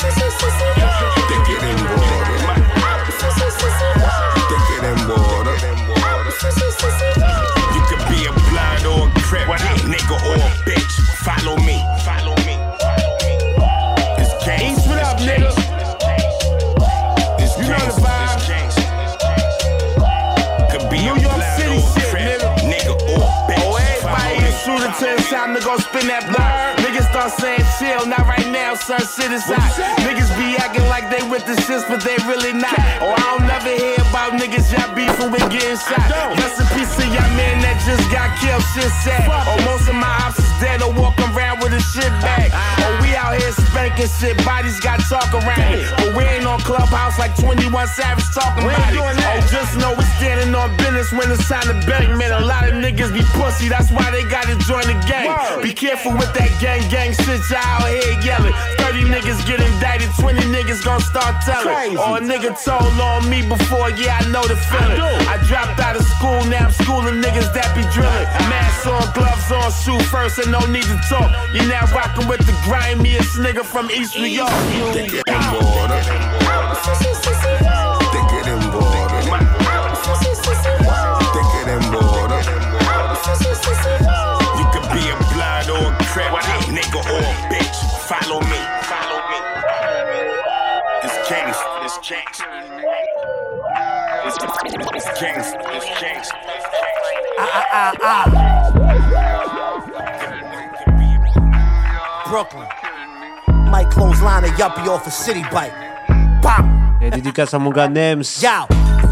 [0.02, 2.37] Stick it in water.
[6.38, 9.48] You could be a blood or a crip,
[9.90, 10.94] nigga or a bitch.
[11.26, 11.82] Follow me.
[12.06, 12.54] Follow me.
[14.22, 14.78] It's gangs.
[14.78, 15.50] East, what up, nigga?
[17.58, 18.38] You know the vibe.
[20.70, 22.54] Could be New York City shit, nigga.
[22.70, 23.66] nigga or a bitch.
[23.66, 26.54] Oh, everybody is shooter till it's time to go spin that block.
[26.86, 27.66] Niggas start saying
[28.84, 29.74] son, shit is hot.
[30.06, 32.76] Niggas be acting like they with the shits, but they really not.
[33.02, 36.10] Oh, I don't never hear about niggas y'all beefing with getting shot.
[36.38, 39.26] Rest in peace to y'all man that just got killed, shit sad.
[39.30, 42.52] Oh, most of my ops is dead or walking around with a shit bag.
[42.54, 45.88] Oh, we out here spanking shit, bodies got talk around it.
[45.98, 49.00] But we ain't on Clubhouse like 21 Savage talking about it.
[49.00, 52.32] Oh, just know we standing on business when it's time to bang, man.
[52.32, 55.30] A lot of niggas be pussy, that's why they gotta join the gang.
[55.62, 58.54] Be careful with that gang gang shit, y'all out here yelling.
[58.78, 61.98] 30 niggas get indicted, 20 niggas gon' start telling.
[61.98, 65.00] Or a nigga told on me before, yeah, I know the feeling.
[65.28, 68.28] I dropped out of school, now I'm schooling niggas that be drilling.
[68.52, 71.32] Mask on, gloves on, shoe first, and no need to talk.
[71.54, 74.52] You now rocking with the grimiest nigga from East New York.
[74.92, 76.02] Stick it in water.
[78.12, 79.08] Stick it in water.
[92.10, 92.42] Gangs.
[94.26, 94.58] It's gangs.
[94.64, 95.54] It's, it's gangs.
[95.76, 96.30] It's gangs.
[97.40, 98.54] Ah, ah, ah, ah.
[102.30, 102.68] Brooklyn.
[103.70, 105.74] Might clothesline a yuppie off a city bike.
[106.42, 106.98] Bam!
[107.02, 108.24] Et dédicace à mon gars Nems.
[108.42, 108.50] Yo,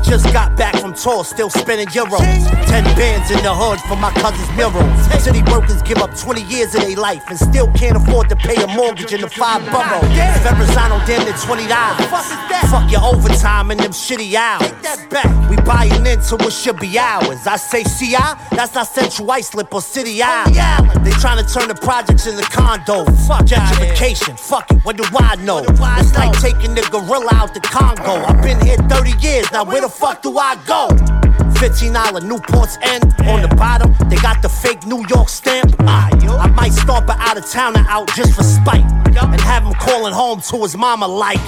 [0.05, 2.19] just got back from tour, still spending euros.
[2.67, 5.23] Ten bands in the hood for my cousin's murals.
[5.23, 8.55] City workers give up 20 years of their life and still can't afford to pay
[8.61, 10.05] a mortgage in the five boroughs.
[10.43, 12.05] Verrazano damn near 20 dollars.
[12.69, 14.71] Fuck your overtime and them shitty hours.
[15.49, 17.47] We buying into what should be ours.
[17.47, 18.17] I say CI,
[18.51, 21.05] that's not Central Islip or City Island.
[21.05, 23.05] They trying to turn the projects into condos.
[23.27, 24.37] Fuck gentrification.
[24.39, 25.59] Fuck it, what do I know?
[25.59, 28.23] It's like taking the gorilla out the Congo.
[28.25, 30.89] I've been here 30 years, now where the fuck do I go?
[31.55, 33.95] $15 Newport's end on the bottom.
[34.09, 35.73] They got the fake New York stamp.
[35.81, 38.83] Ah, I might stomp an out of towner out just for spite.
[39.05, 41.39] And have him calling home to his mama like.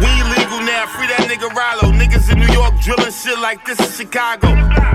[0.00, 1.92] We illegal now, free that nigga Rollo.
[1.96, 4.48] Niggas in New York drilling shit like this in Chicago.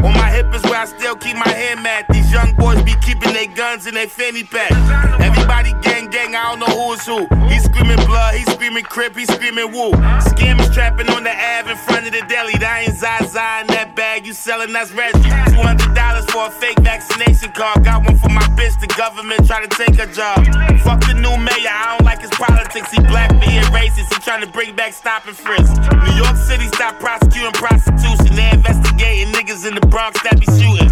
[0.06, 2.06] On my hip is where I still keep my hand mat.
[2.10, 4.72] These young boys be keeping their guns in their fanny pack.
[5.20, 7.26] Everybody gang gang, I don't know who is who.
[7.50, 9.92] He screaming blood, he screaming crip, he screaming woo.
[10.30, 12.54] Scammers trapping on the Ave in front of the deli.
[12.60, 15.34] That ain't Zaza in that bag, you selling that's Reggie.
[15.58, 17.84] $200 for a fake vaccination card.
[17.84, 20.38] Got one for my bitch, the government try to take her job.
[20.84, 22.92] Fuck the new mayor, I don't like his politics.
[22.92, 24.14] He black, but he racist.
[24.14, 25.63] He trying to bring back stop and frisk.
[25.70, 28.36] New York City stop prosecuting prostitution.
[28.36, 30.90] They investigating niggas in the Bronx that be shooting.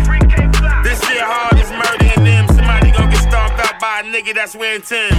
[0.83, 2.47] This shit hard is murdering them.
[2.47, 5.17] Somebody gon' get stomped out by a nigga that's wearing Timbs.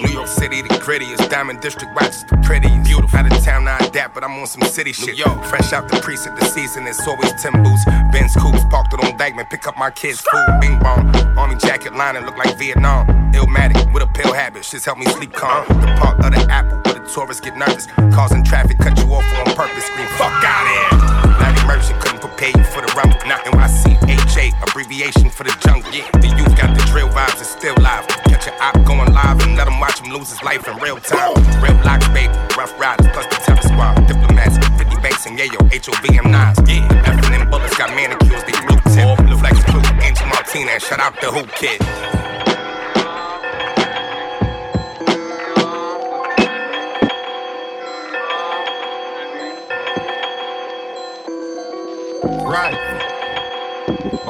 [0.00, 1.28] New York City, the grittiest.
[1.28, 2.84] Diamond District watches the prettiest.
[2.84, 3.18] Beautiful.
[3.18, 5.18] Out of town, not that, but I'm on some city shit.
[5.18, 7.84] Yo, fresh out the precinct, the season, it's always Tim boots.
[8.12, 10.60] Benz coops, parked it on Dyckman, pick up my kids' food.
[10.60, 13.06] Bing bong, army jacket lining, look like Vietnam.
[13.32, 15.66] Illmatic, with a pill habit, shit's help me sleep calm.
[15.68, 15.80] Uh-huh.
[15.80, 17.86] The park of the apple, where the tourists get nervous.
[18.14, 19.84] Causing traffic, cut you off on purpose.
[19.84, 21.38] Scream, fuck out of here.
[21.38, 23.18] Larry Merchant couldn't prepare you for the rumble.
[23.26, 25.92] Not NYC, HA, abbreviation for the jungle.
[25.92, 28.06] Yeah, the youth got the drill vibes, it's still live.
[28.32, 30.96] Catch your op going live and let him watch him lose his life in real
[30.96, 31.36] time.
[31.60, 34.06] Real blocks, baby, rough riders, plus the temper squad.
[34.06, 36.68] Diplomats, 50 banks and yayo, HOVM9s.
[36.68, 39.38] Yeah, F and bullets got manicures, they blue tip.
[39.40, 42.19] Flex blue, Angel Martinez, shout out the Whoo Kid.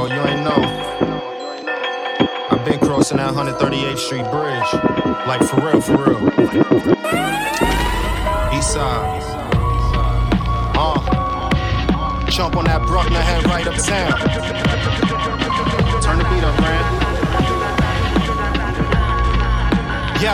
[0.02, 0.56] Oh, you ain't know.
[2.50, 4.72] I've been crossing that 138th Street Bridge.
[5.28, 6.16] Like, for real, for real.
[8.56, 9.20] East side.
[10.74, 14.16] Uh, jump on that Bruckner head right uptown.
[16.00, 16.84] Turn the beat up, man.
[20.22, 20.32] Yo,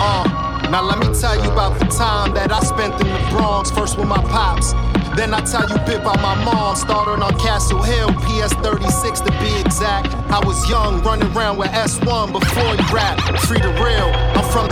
[0.00, 3.70] uh, now let me tell you about the time that I spent in the Bronx,
[3.70, 4.72] first with my pops.
[5.16, 9.30] Then I tell you bit about my mom, started on Castle Hill, PS 36 to
[9.40, 10.12] be exact.
[10.30, 13.18] I was young, running around with S1 before he rap.
[13.48, 14.68] Free the real, I'm from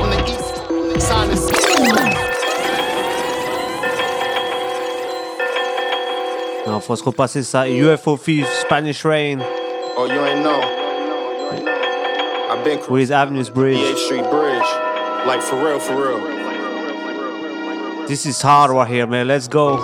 [0.00, 1.38] on the east side of
[6.66, 7.68] Non, faut se repasser ça.
[7.68, 9.42] UFO Thief, Spanish Rain.
[9.94, 10.60] Oh, you ain't know.
[12.50, 13.76] I've been With Avenues Bridge.
[13.76, 14.70] 8th Street Bridge.
[15.26, 16.31] Like for real, for real.
[18.06, 19.26] This is hard right here, man.
[19.28, 19.78] Let's go.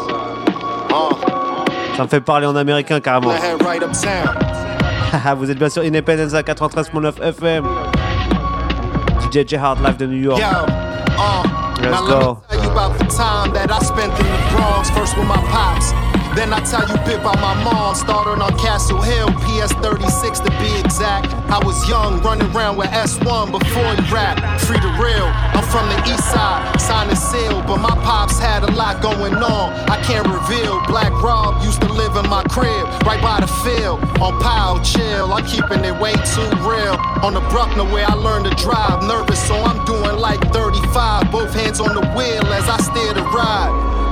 [1.96, 3.32] Ça me fait parler en américain carrément.
[5.36, 7.64] Vous êtes bien sûr Independenza 93.9 FM.
[9.20, 10.40] DJ J Hard live de New York.
[10.40, 11.42] Yo, uh,
[11.82, 12.42] Let's go.
[16.38, 20.50] Then I tell you bit by my mom, started on Castle Hill, PS 36 to
[20.62, 21.34] be exact.
[21.50, 24.38] I was young, running around with S1 before he rap.
[24.60, 25.26] Free to real,
[25.58, 29.34] I'm from the east side, sign and sealed, but my pops had a lot going
[29.34, 29.72] on.
[29.90, 30.78] I can't reveal.
[30.86, 33.98] Black Rob used to live in my crib, right by the field.
[34.22, 36.94] On Powell, chill, I'm keeping it way too real.
[37.26, 41.32] On the Bruckner where I learned to drive, nervous, so I'm doing like 35.
[41.32, 44.07] Both hands on the wheel as I steer the ride.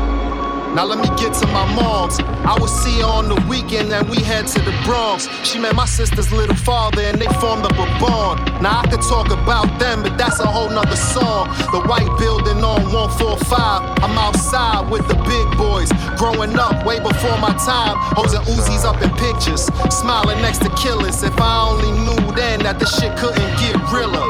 [0.76, 2.20] Now let me get to my mom's.
[2.20, 5.26] I would see her on the weekend and we head to the Bronx.
[5.42, 8.44] She met my sister's little father and they formed up a bond.
[8.60, 11.48] Now I could talk about them, but that's a whole nother song.
[11.72, 14.04] The white building on 145.
[14.04, 15.88] I'm outside with the big boys.
[16.20, 17.96] Growing up way before my time.
[18.20, 19.64] And Uzis up in pictures.
[19.88, 21.22] Smiling next to killers.
[21.22, 24.28] If I only knew then that this shit couldn't get realer.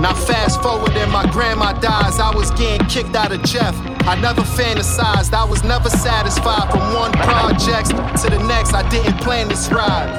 [0.00, 2.18] Now fast forward and my grandma dies.
[2.18, 3.76] I was getting kicked out of Jeff.
[4.06, 5.32] I never fantasized.
[5.32, 7.90] I was never satisfied from one project
[8.22, 8.74] to the next.
[8.74, 10.10] I didn't plan this ride.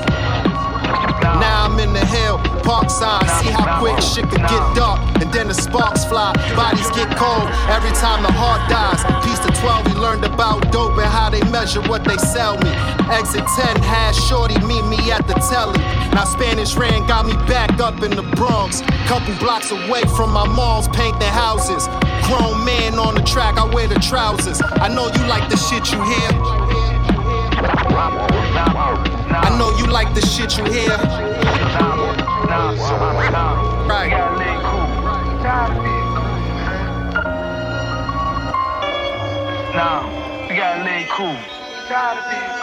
[1.39, 3.27] Now I'm in the hill, park sign.
[3.43, 6.33] See how quick shit could get dark, and then the sparks fly.
[6.55, 9.03] Bodies get cold every time the heart dies.
[9.23, 12.69] Piece to 12, we learned about dope and how they measure what they sell me.
[13.11, 15.79] Exit 10 had Shorty meet me at the telly.
[16.15, 18.81] Now Spanish ran got me back up in the Bronx.
[19.07, 21.87] Couple blocks away from my mom's painting houses.
[22.23, 24.61] Grown man on the track, I wear the trousers.
[24.61, 26.29] I know you like the shit you hear.
[29.35, 30.97] I know you like the shit you hear.
[33.87, 34.09] Right.
[39.75, 40.05] Nah,
[40.47, 41.35] we gotta lay cool.
[41.87, 42.62] Tired of being cool.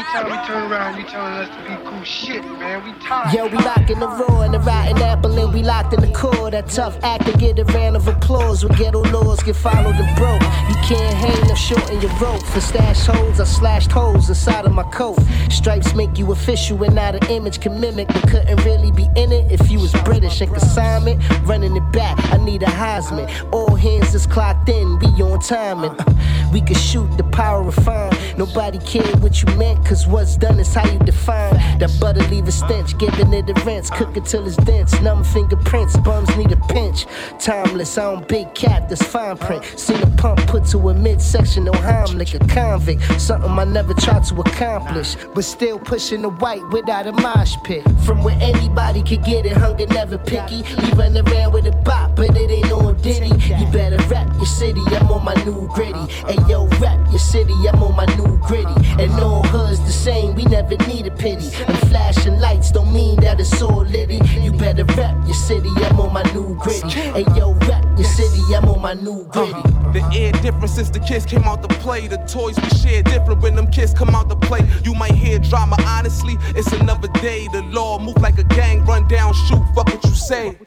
[0.00, 2.82] Every time we turn around, you telling us to be cool shit, man.
[2.86, 3.34] We tired.
[3.34, 6.10] Yo, we locked in the raw and the rotten apple, and we locked in the
[6.12, 6.50] core.
[6.50, 8.64] That tough act to get a round of applause.
[8.64, 10.40] When ghetto laws get followed and broke.
[10.70, 12.42] You can't hang or shorten your rope.
[12.46, 15.18] For stash holes, I slashed holes inside of my coat.
[15.50, 19.32] Stripes make you official and not an image can mimic, but couldn't really be in
[19.32, 20.40] it if you was British.
[20.40, 23.28] And consignment, running it back, I need a Heisman.
[23.52, 25.94] All hands is clocked in, we on timing.
[26.52, 28.12] We could shoot the power of fine.
[28.36, 31.52] Nobody cared what you meant, cause what's done is how you define.
[31.80, 33.90] That butter leave a stench, giving it a rinse.
[33.90, 37.06] Cook it till it's dense, numb fingerprints, bums need a pinch.
[37.40, 39.64] Timeless, I don't big cap, that's fine print.
[39.76, 43.02] Seen a pump put to a midsection, no like a convict.
[43.20, 47.82] Something I never tried to accomplish, but still pushing the white without a mosh pit.
[48.06, 50.62] From where anybody could get it, hunger never picky.
[50.82, 53.26] We run around with a bop, but it ain't no ditty.
[53.26, 56.06] You better rap your city, I'm on my new gritty.
[56.30, 58.74] Hey yo, rap your city, I'm on my new gritty.
[59.02, 61.50] And all hoods the same, we never need a pity.
[61.64, 64.20] And flashing lights don't mean that it's all litty.
[64.40, 66.88] You better rap your city, I'm on my new gritty.
[66.88, 69.62] Hey yo, rap your city, I'm on my new uh-huh.
[69.62, 69.98] gritty.
[69.98, 72.06] The air different since the kids came out to play.
[72.06, 74.60] The toys we share different when them kids come out to play.
[74.84, 77.48] You might hear drama, honestly, it's another day.
[77.52, 80.58] The law move like a gang, run down, shoot, fuck what you say.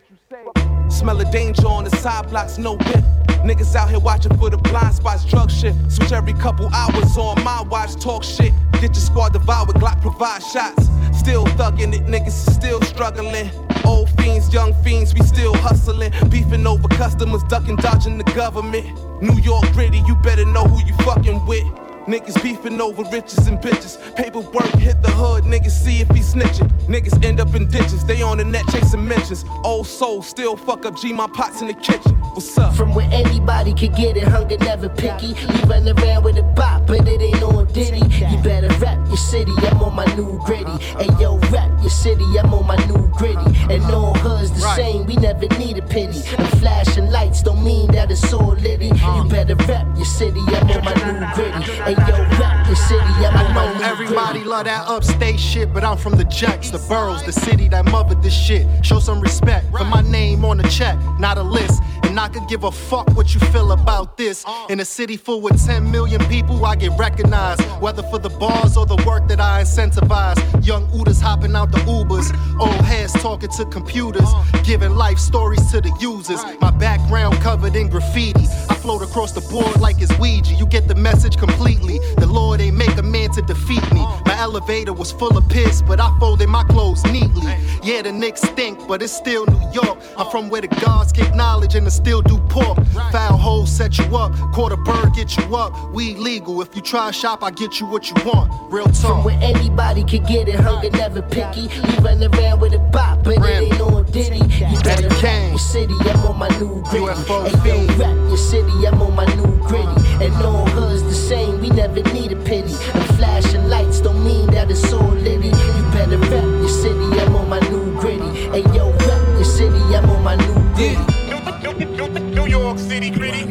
[0.90, 3.04] Smell of danger on the side blocks, no whip.
[3.44, 5.76] Niggas out here watching for the blind spots, drug shit.
[5.90, 8.54] Switch every couple hours on my watch, talk shit.
[8.74, 10.88] Get your squad devoured, Glock provide shots.
[11.18, 13.50] Still thugging it, niggas still struggling.
[13.86, 16.14] Old fiends, young fiends, we still hustling.
[16.30, 18.88] Beefing over customers, ducking, dodging the government.
[19.22, 21.83] New York gritty, you better know who you fucking with.
[22.08, 23.98] Niggas beefing over riches and bitches.
[24.16, 26.70] Paperwork hit the hood, niggas see if he snitching.
[26.88, 29.46] Niggas end up in ditches, they on the net chasing mentions.
[29.64, 32.12] Old soul still fuck up G, my pots in the kitchen.
[32.34, 32.76] What's up?
[32.76, 35.34] From where anybody could get it, hunger never picky.
[35.34, 38.06] We run around with a bop, but it ain't no Diddy.
[38.30, 40.78] You better rap your city, I'm on my new gritty.
[41.00, 43.74] Hey yo, rap your city, I'm on my new gritty.
[43.74, 46.22] And all hoods the same, we never need a pity.
[46.38, 48.88] And flashing lights don't mean that it's all litty.
[48.88, 49.28] You uh.
[49.28, 51.72] better rap your city, I'm on my new gritty.
[51.82, 55.98] Hey yo, rap your city, I'm on my Everybody love that upstate shit, but I'm
[55.98, 58.66] from the Jacks, the boroughs, the city that mothered this shit.
[58.84, 61.82] Show some respect for my name on the check, not a list.
[62.04, 64.46] And I could give a fuck what you feel about this.
[64.70, 67.62] In a city full with 10 million people, I get recognized.
[67.82, 70.38] Whether for the bars or the work that I incentivize.
[70.66, 72.32] Young Udas hopping out the Ubers.
[72.60, 74.30] Old heads talking to computers.
[74.64, 76.44] Giving life stories to the users.
[76.62, 78.46] My background covered in graffiti.
[78.70, 80.54] I float across the board like it's Ouija.
[80.54, 81.83] You get the message completely.
[81.84, 84.02] The Lord ain't make a man to defeat me.
[84.26, 87.54] My elevator was full of piss, but I folded my clothes neatly.
[87.84, 89.98] Yeah, the Knicks stink, but it's still New York.
[90.18, 92.78] I'm from where the gods kick knowledge and the still do pork.
[93.12, 95.94] Foul hoes set you up, quarter bird get you up.
[95.94, 96.62] We legal.
[96.62, 98.52] If you try shop, I get you what you want.
[98.72, 101.62] Real From where anybody could get it, hunger never picky.
[101.62, 104.38] You run around with a bop, but it ain't no Diddy.
[104.38, 107.14] You better rap your city, I'm on my new gritty.
[107.62, 110.24] Hey yo, rap your city, I'm on my new gritty.
[110.24, 112.76] And all hoods the same, we never need a pity.
[112.94, 115.48] And flashing lights don't mean that it's all litty.
[115.48, 118.30] You better rap your city, I'm on my new gritty.
[118.52, 122.36] Hey yo, rap your city, I'm on my new gritty.
[122.36, 123.46] New York City gritty.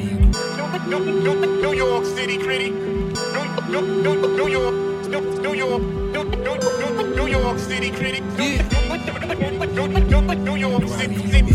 [0.88, 2.70] New, York City gritty.
[2.70, 3.86] New, York,
[4.36, 4.74] New, York,
[5.08, 8.22] New, York City gritty.
[9.72, 11.52] New, York city, city,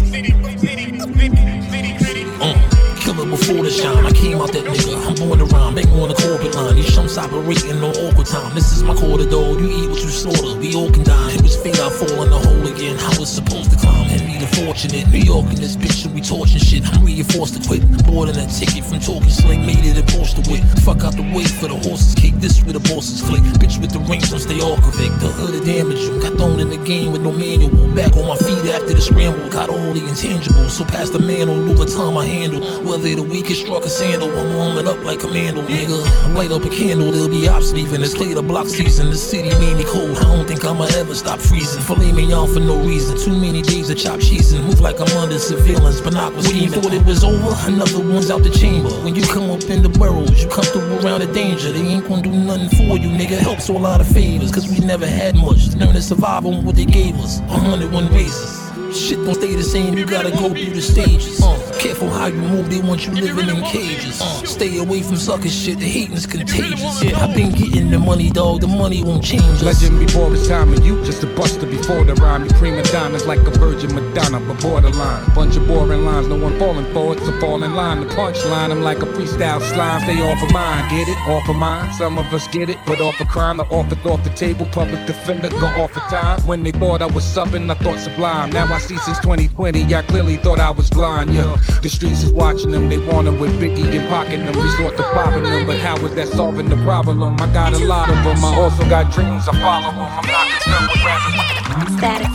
[3.48, 5.08] Before the shine, I came out that nigga.
[5.08, 6.76] I'm born to around, bang on the corporate line.
[6.76, 8.54] These chumps operating on awkward time.
[8.54, 9.58] This is my quarter, though.
[9.58, 10.60] You eat what you slaughter.
[10.60, 11.32] We all can die.
[11.32, 13.00] It was fate, I fall in the hole again.
[13.00, 14.07] I was supposed to climb.
[14.38, 15.10] The fortunate.
[15.10, 16.86] New York in this bitch, and we torching shit.
[16.94, 17.82] I'm reinforced to quit.
[18.06, 19.66] Boarding that ticket from talking slang.
[19.66, 20.62] made it a poster with.
[20.86, 22.38] Fuck out the way for the horses kick.
[22.38, 23.42] This where the bosses flick.
[23.58, 25.18] Bitch with the rings, don't stay all convict.
[25.26, 26.22] The hood of damage you.
[26.22, 27.74] Got thrown in the game with no manual.
[27.98, 29.50] Back on my feet after the scramble.
[29.50, 30.70] Got all the intangibles.
[30.70, 32.62] So past the man on Louis Vuitton, I handle.
[32.86, 35.98] Whether the weakest struck a sandal, I'm warming up like a commando, nigga.
[36.38, 38.06] Light up a candle, there'll be ops leaving.
[38.06, 39.10] It's clear the block season.
[39.10, 40.14] The city made me cold.
[40.22, 41.82] I don't think I'ma ever stop freezing.
[41.82, 43.18] Filet mignon for no reason.
[43.18, 46.02] Too many days of chop and move like I'm under surveillance.
[46.02, 48.90] Binoculars you thought it was over, another one's out the chamber.
[49.04, 51.72] When you come up in the burrows, you come through around the danger.
[51.72, 53.38] They ain't gonna do nothing for you, nigga.
[53.38, 55.74] Helps a lot of favors, cause we never had much.
[55.76, 57.40] Learn to survive on what they gave us.
[57.40, 58.57] a 101 races.
[58.94, 61.42] Shit don't stay the same, you gotta go through the stages.
[61.42, 64.22] Uh, careful how you move, they want you living in cages.
[64.22, 67.04] Uh, stay away from sucker shit, the hating's contagious.
[67.04, 69.64] Yeah, I've been getting the money, dog, the money won't change us.
[69.64, 72.44] Legend before his time, and you just a buster before the rhyme.
[72.46, 75.34] You prima donnas like a virgin Madonna, but borderline.
[75.34, 78.02] Bunch of boring lines, no one falling for it, so fall in line.
[78.02, 80.02] The punchline, I'm like a freestyle slime.
[80.02, 81.18] Stay off of mine, get it?
[81.28, 81.94] Off of mine.
[81.94, 84.66] Some of us get it, but off of crime, the author off the table.
[84.72, 86.40] Public defender, go off of time.
[86.48, 88.52] When they thought I was subbing, I thought sublime.
[88.52, 91.56] Now I see since 2020, I clearly thought I was blind, yeah.
[91.82, 94.56] The streets is watching them, they want them with Biggie and pocketing them.
[94.60, 97.22] Resort to popping them, but how is that solving the problem?
[97.24, 100.00] I got a lot of them, I also got dreams, I follow them.
[100.02, 101.58] I'm not concerned with rappers.
[101.98, 102.28] Static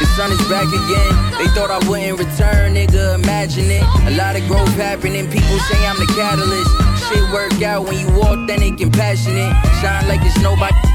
[0.00, 1.12] The sun is back again.
[1.38, 3.14] They thought I wouldn't return, nigga.
[3.22, 3.82] Imagine it.
[4.06, 5.30] A lot of growth happening.
[5.30, 6.70] People say I'm the catalyst.
[7.08, 9.52] Shit work out when you authentic and passionate.
[9.80, 10.93] Shine like it's nobody.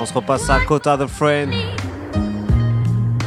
[0.00, 1.52] On se repasse à Kota the Friend.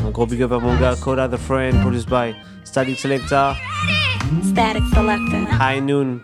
[0.05, 3.55] Un gros big up à mon gars, Kota the Friend, produced by Static Selecta,
[4.43, 5.45] Static Selector.
[5.59, 6.21] High Noon.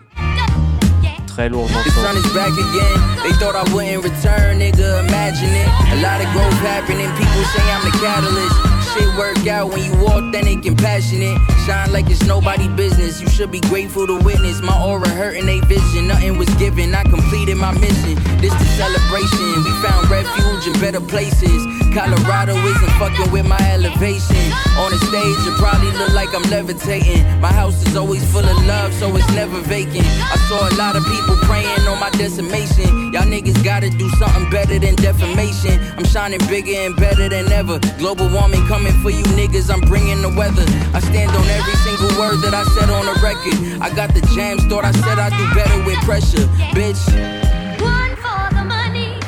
[1.26, 2.18] Très lourd The sun morceau.
[2.18, 3.22] is back again.
[3.22, 5.06] They thought I wouldn't return, nigga.
[5.06, 5.68] Imagine it.
[5.92, 7.08] A lot of growth happening.
[7.16, 8.67] People say I'm the catalyst.
[8.94, 11.38] Shit work out when you authentic and passionate.
[11.66, 13.20] Shine like it's nobody business.
[13.20, 16.08] You should be grateful to witness my aura hurting they vision.
[16.08, 16.94] Nothing was given.
[16.94, 18.14] I completed my mission.
[18.40, 19.64] This the celebration.
[19.64, 21.60] We found refuge in better places.
[21.92, 24.52] Colorado isn't fucking with my elevation.
[24.78, 27.24] On the stage, it probably look like I'm levitating.
[27.40, 30.06] My house is always full of love, so it's never vacant.
[30.06, 33.12] I saw a lot of people praying on my decimation.
[33.12, 35.80] Y'all niggas gotta do something better than defamation.
[35.96, 37.78] I'm shining bigger and better than ever.
[37.98, 40.64] Global warming coming for you niggas, I'm bringing the weather.
[40.94, 43.82] I stand on every single word that I said on the record.
[43.82, 46.46] I got the jams, thought I said I'd do better with pressure.
[46.76, 47.00] Bitch,
[47.82, 49.18] One for the money,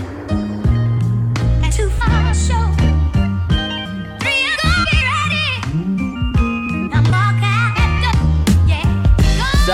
[1.70, 2.64] two for the show.
[4.20, 5.48] Three are gonna be ready.
[6.94, 8.18] I'm all capped up,
[8.68, 9.66] yeah.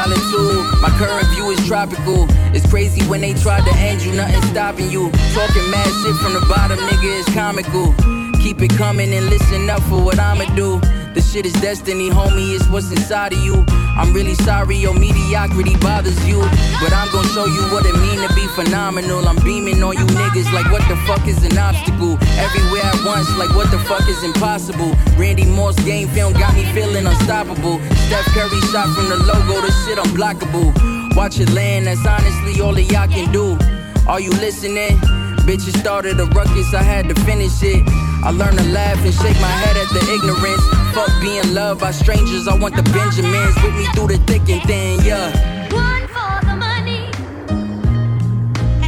[0.96, 2.26] current view is tropical.
[2.54, 5.10] It's crazy when they tried to end you, nothing stopping you.
[5.34, 8.15] Talking mad shit from the bottom, nigga, is comical.
[8.46, 10.78] Keep it coming and listen up for what I'ma do.
[11.14, 13.64] The shit is destiny, homie, it's what's inside of you.
[13.98, 16.38] I'm really sorry your mediocrity bothers you.
[16.78, 19.26] But I'm gonna show you what it mean to be phenomenal.
[19.26, 22.18] I'm beaming on you niggas like what the fuck is an obstacle?
[22.38, 24.94] Everywhere at once, like what the fuck is impossible?
[25.18, 27.80] Randy Moss game film got me feeling unstoppable.
[28.06, 30.70] Steph Curry shot from the logo, this shit unblockable.
[31.16, 33.58] Watch it land, that's honestly all that y'all can do.
[34.06, 34.98] Are you listening?
[35.42, 38.05] Bitches started a ruckus, I had to finish it.
[38.26, 40.60] I learned to laugh and shake my head at the ignorance.
[40.92, 44.60] Fuck being loved by strangers, I want the Benjamins with me through the thick and
[44.66, 45.30] thin, yeah.
[45.72, 47.08] One for the money,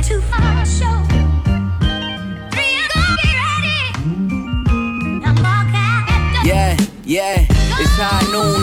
[0.03, 0.99] two for the show.
[2.51, 3.81] Three are gonna ready.
[5.23, 6.45] Now walk out.
[6.45, 7.47] Yeah, yeah,
[7.79, 8.58] it's high noon,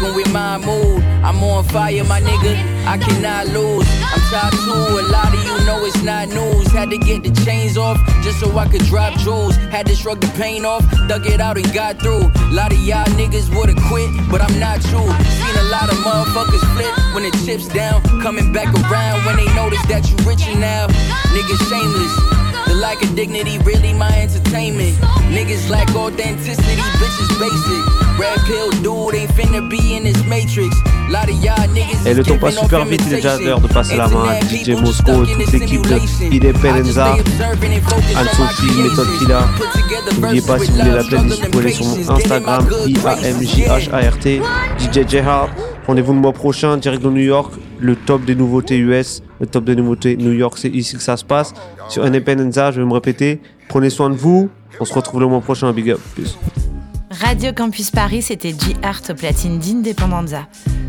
[0.00, 1.02] fucking with my mood.
[1.22, 2.54] I'm on fire, my nigga,
[2.86, 3.86] I cannot lose.
[3.88, 6.70] I'm top two, a lot of you know it's not news.
[6.72, 9.56] Had to get the chains off just so I could drop jewels.
[9.56, 12.22] Had to shrug the pain off, dug it out and got through.
[12.22, 15.02] A lot of y'all niggas would've quit, but I'm not you.
[15.38, 18.02] Seen a lot of motherfuckers flip when the chips down.
[18.22, 20.86] Coming back around when they notice that you richer now.
[21.34, 22.14] Niggas shameless.
[22.66, 24.96] The lack of dignity really my entertainment.
[25.34, 27.99] Niggas lack authenticity, bitches basic.
[28.20, 30.76] Red pill dude ain't finna be in this matrix.
[31.08, 33.68] Lot of y'all niggas Et le temps passe super vite, il est déjà l'heure de
[33.68, 35.98] passer la main à DJ Mosco toute l'équipe de.
[36.30, 39.08] Ide Perenza, Anne-Sophie, Méthode.
[39.18, 39.48] Killa.
[40.12, 42.66] N'oubliez pas, si vous voulez la playlist, vous pouvez aller sur mon Instagram.
[42.86, 44.42] I-A-M-J-H-A-R-T,
[44.78, 45.50] DJ J-Hart.
[45.86, 49.64] Rendez-vous le mois prochain, direct de New York, le top des nouveautés US, le top
[49.64, 51.54] des nouveautés New York, c'est ici que ça se passe.
[51.88, 55.40] Sur Independenza, je vais me répéter, prenez soin de vous, on se retrouve le mois
[55.40, 56.36] prochain, big up, peace.
[57.12, 60.46] Radio Campus Paris, c'était G-Art au platine d'Independenza.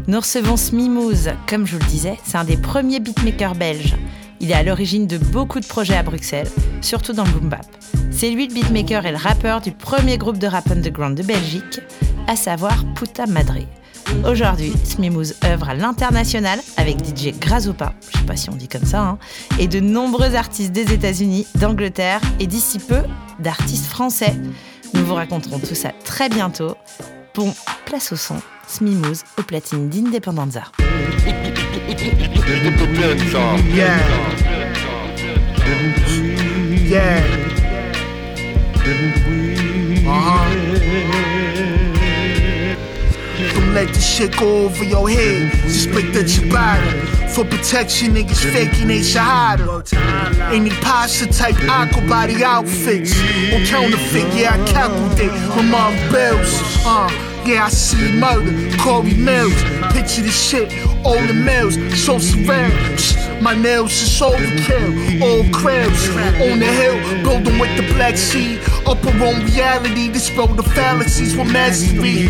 [0.07, 3.95] Nous recevons Smimooz, comme je vous le disais, c'est un des premiers beatmakers belges.
[4.39, 6.51] Il est à l'origine de beaucoup de projets à Bruxelles,
[6.82, 7.65] surtout dans le boom bap.
[8.11, 11.82] C'est lui le beatmaker et le rappeur du premier groupe de rap underground de Belgique,
[12.28, 13.57] à savoir Puta Madre.
[14.24, 18.86] Aujourd'hui, Smimooz œuvre à l'international avec DJ Grazopa, je sais pas si on dit comme
[18.86, 19.17] ça, hein,
[19.57, 23.01] et de nombreux artistes des États-Unis, d'Angleterre et d'ici peu
[23.39, 24.36] d'artistes français.
[24.94, 26.76] Nous vous raconterons tout ça très bientôt.
[27.34, 27.54] Bon,
[27.86, 30.64] place au son, Smimooz au platine d'Independenza.
[33.74, 34.22] Yeah.
[46.62, 47.20] Ciabatta.
[47.34, 49.82] For protection, niggas faking they shahada.
[50.51, 53.13] Any pasta type aqua body outfits.
[53.53, 55.32] On counterfeit, yeah, I calculate.
[55.55, 56.61] Lamar Bills.
[56.86, 58.52] Uh, yeah, I see murder.
[58.78, 59.62] Corey Mills.
[59.94, 60.72] Picture this shit.
[61.06, 61.76] All the mills.
[62.04, 62.18] So.
[62.18, 65.22] Psh, My nails is overkill.
[65.22, 66.10] All crabs.
[66.42, 67.24] On the hill.
[67.24, 68.60] Building with the black sea.
[68.86, 70.12] Upper on reality.
[70.12, 72.28] Dispel the fallacies with mastery.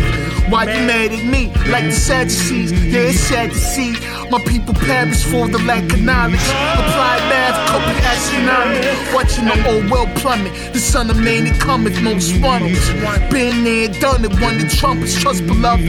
[0.50, 1.52] Why you mad at me?
[1.70, 2.72] Like the Sadducees.
[2.72, 3.92] Yeah, it's sad to see.
[4.30, 6.40] My people perish for the lack of knowledge.
[6.40, 8.80] Applied math, couple astronomy.
[9.14, 10.52] Watching the old world plummet.
[10.72, 12.90] The son of man that cometh most runners.
[13.30, 14.32] Been there, done it.
[14.40, 14.68] When the
[15.02, 15.86] trumpets trust beloved.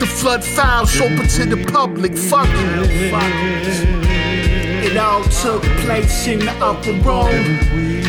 [0.00, 2.16] The flood files open to the public.
[2.16, 2.90] Fuck it.
[4.84, 7.58] It all took place in the upper room.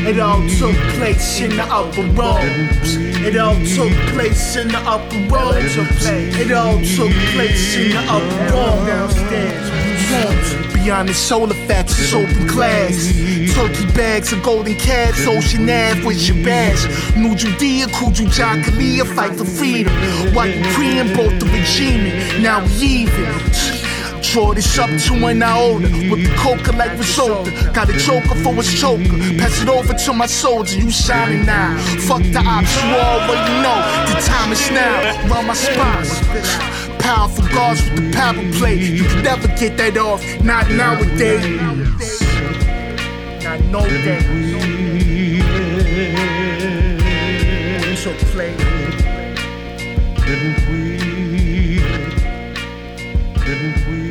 [0.08, 2.96] It all took place in the upper rooms.
[3.26, 6.06] It all took place in the upper rooms.
[6.06, 8.86] It all took place in the upper room.
[8.86, 10.65] Downstairs.
[10.86, 13.12] Beyond the solar fats, it's open class.
[13.56, 16.86] Turkey bags of golden calves, Ocean Ave with your bash.
[17.16, 19.92] New Judea, Kuju Jakalia, fight for freedom.
[20.36, 23.26] While you praying both the regime, now we even.
[24.22, 25.90] Draw this up to when I older.
[25.90, 27.46] With the coca like risotto.
[27.74, 29.18] Got a joker for a choker.
[29.42, 30.78] Pass it over to my soldier.
[30.78, 31.80] You shining now.
[32.06, 33.82] Fuck the ops, you already know.
[34.14, 35.30] The time is now.
[35.34, 36.75] Run my spots.
[37.06, 38.70] Powerful guards with the power.
[38.74, 40.24] You can never get that off.
[40.42, 41.46] Not nowadays.
[43.44, 44.22] Not no day.
[47.96, 48.56] So play.
[50.26, 50.98] Didn't we?
[53.46, 54.06] Didn't we?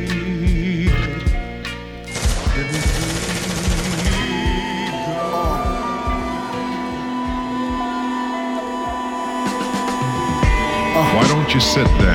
[11.15, 12.14] Why don't you sit down?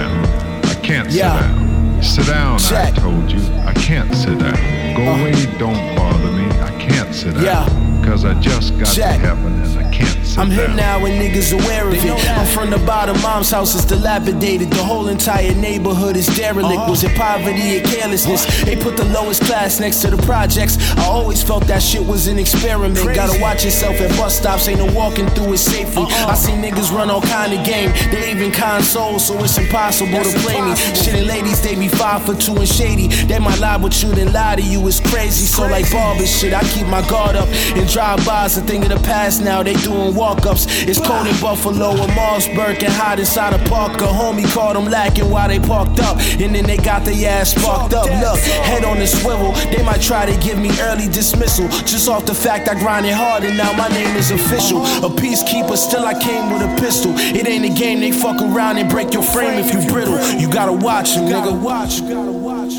[1.11, 1.41] Yeah.
[1.41, 2.03] sit down.
[2.03, 2.95] Sit down, Check.
[2.95, 3.41] I told you.
[3.65, 4.55] I can't sit down.
[4.95, 5.21] Go uh-huh.
[5.21, 6.47] away, don't bother me.
[6.61, 7.45] I can't sit down.
[7.45, 8.01] Yeah.
[8.01, 9.21] Because I just got Check.
[9.21, 12.29] to heaven and I can't sit I'm here now and niggas aware of it.
[12.31, 14.71] I'm from the bottom, mom's house is dilapidated.
[14.71, 16.89] The whole entire neighborhood is derelict.
[16.89, 18.65] Was it poverty or carelessness?
[18.65, 20.79] They put the lowest class next to the projects.
[20.97, 22.97] I always felt that shit was an experiment.
[23.15, 26.05] Gotta watch yourself at bus stops, ain't no walking through it safely.
[26.09, 27.93] I see niggas run all kind of game.
[28.11, 30.73] They even consoles, so it's impossible to play me.
[30.97, 33.09] Shitty ladies, they be five for two and shady.
[33.09, 34.89] They might lie, but you then lie to you.
[34.89, 35.45] It's crazy.
[35.45, 38.57] So like barber shit, I keep my guard up and drive bys.
[38.57, 39.63] A thing of the past now.
[39.63, 40.67] They doing walk ups.
[40.87, 44.01] It's cold in Buffalo and Marsburg and hot inside a park.
[44.01, 47.51] A homie caught them lacking while they parked up, and then they got their ass
[47.55, 48.07] sparked up.
[48.07, 49.53] Look, head on the swivel.
[49.53, 53.45] They might try to give me early dismissal just off the fact I grinded hard
[53.45, 54.83] and now my name is official.
[55.05, 57.13] A peacekeeper, still I came with a pistol.
[57.17, 58.01] It ain't a game.
[58.01, 60.19] They fuck around and break your frame if you brittle.
[60.39, 61.53] You gotta watch 'em, nigga.
[61.61, 62.73] Watch, you gotta watch.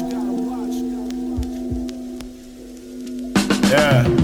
[3.72, 4.21] Yeah.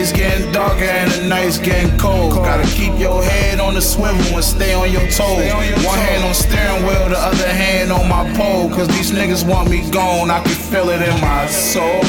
[0.00, 2.32] Day's getting darker and the night's getting cold.
[2.32, 5.52] Gotta keep your head on the swivel and stay on your toes.
[5.84, 8.70] One hand on steering wheel, the other hand on my pole.
[8.70, 12.00] Cause these niggas want me gone, I can feel it in my soul.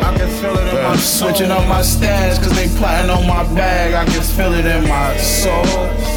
[0.00, 1.28] I can feel it in my soul.
[1.28, 3.92] Switching up my stats cause they plotting on my bag.
[3.92, 5.66] I can feel it in my soul.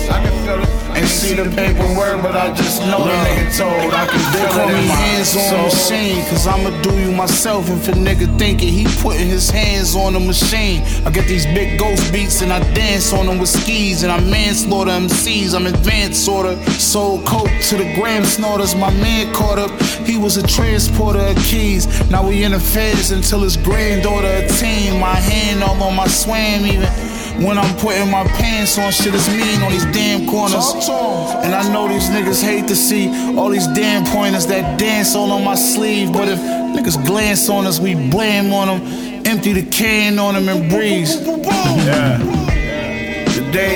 [0.09, 0.78] I can feel it.
[0.95, 4.49] Ain't see the paperwork, but I just know the nigga told I can They feel
[4.49, 5.63] call me hands on soul.
[5.65, 7.69] machine, cause I'ma do you myself.
[7.69, 11.79] If a nigga thinking he putting his hands on the machine, I get these big
[11.79, 14.03] ghost beats and I dance on them with skis.
[14.03, 16.57] And I manslaughter MCs, I'm advanced sorta.
[16.79, 19.71] Sold coke to the gram snorters, my man caught up.
[20.05, 21.87] He was a transporter of keys.
[22.09, 24.99] Now we in the feds until his granddaughter a teen.
[24.99, 27.08] My hand all on my swam even.
[27.37, 30.73] When I'm putting my pants on, shit is mean on these damn corners.
[31.43, 33.07] And I know these niggas hate to see
[33.37, 36.11] all these damn pointers that dance all on my sleeve.
[36.11, 39.25] But if niggas glance on us, we blame on them.
[39.25, 41.15] Empty the can on them and breeze.
[41.79, 42.38] Yeah.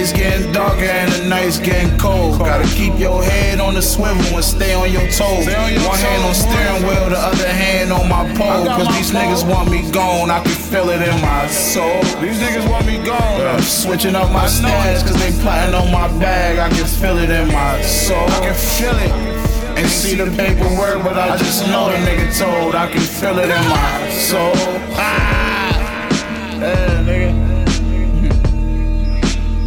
[0.03, 2.37] Day's getting darker and the night's getting cold.
[2.37, 5.47] Gotta keep your head on the swivel and stay on your toes.
[5.47, 8.65] One hand on steering wheel, the other hand on my pole.
[8.65, 12.03] Cause these niggas want me gone, I can feel it in my soul.
[12.19, 13.47] These niggas want me gone.
[13.47, 16.59] I'm switching up my stats cause they plotting on my bag.
[16.59, 18.27] I can feel it in my soul.
[18.27, 19.11] I can feel it.
[19.79, 22.75] and see the paperwork, but I just know the nigga told.
[22.75, 24.51] I can feel it in my soul.
[24.99, 27.42] Ah, yeah, nigga.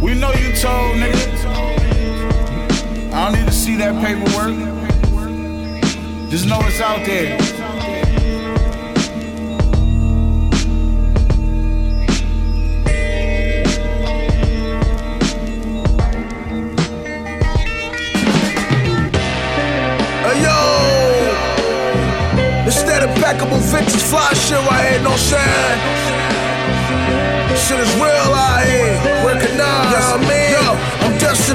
[0.01, 1.27] We know you told, nigga.
[3.13, 4.55] I don't need to see that paperwork.
[6.29, 7.37] Just know it's out there.
[22.65, 26.26] Instead of impeccable vintage fly shit right here, no shine.
[27.65, 28.93] Shit is real out here.
[29.25, 30.46] Recognize, yes, I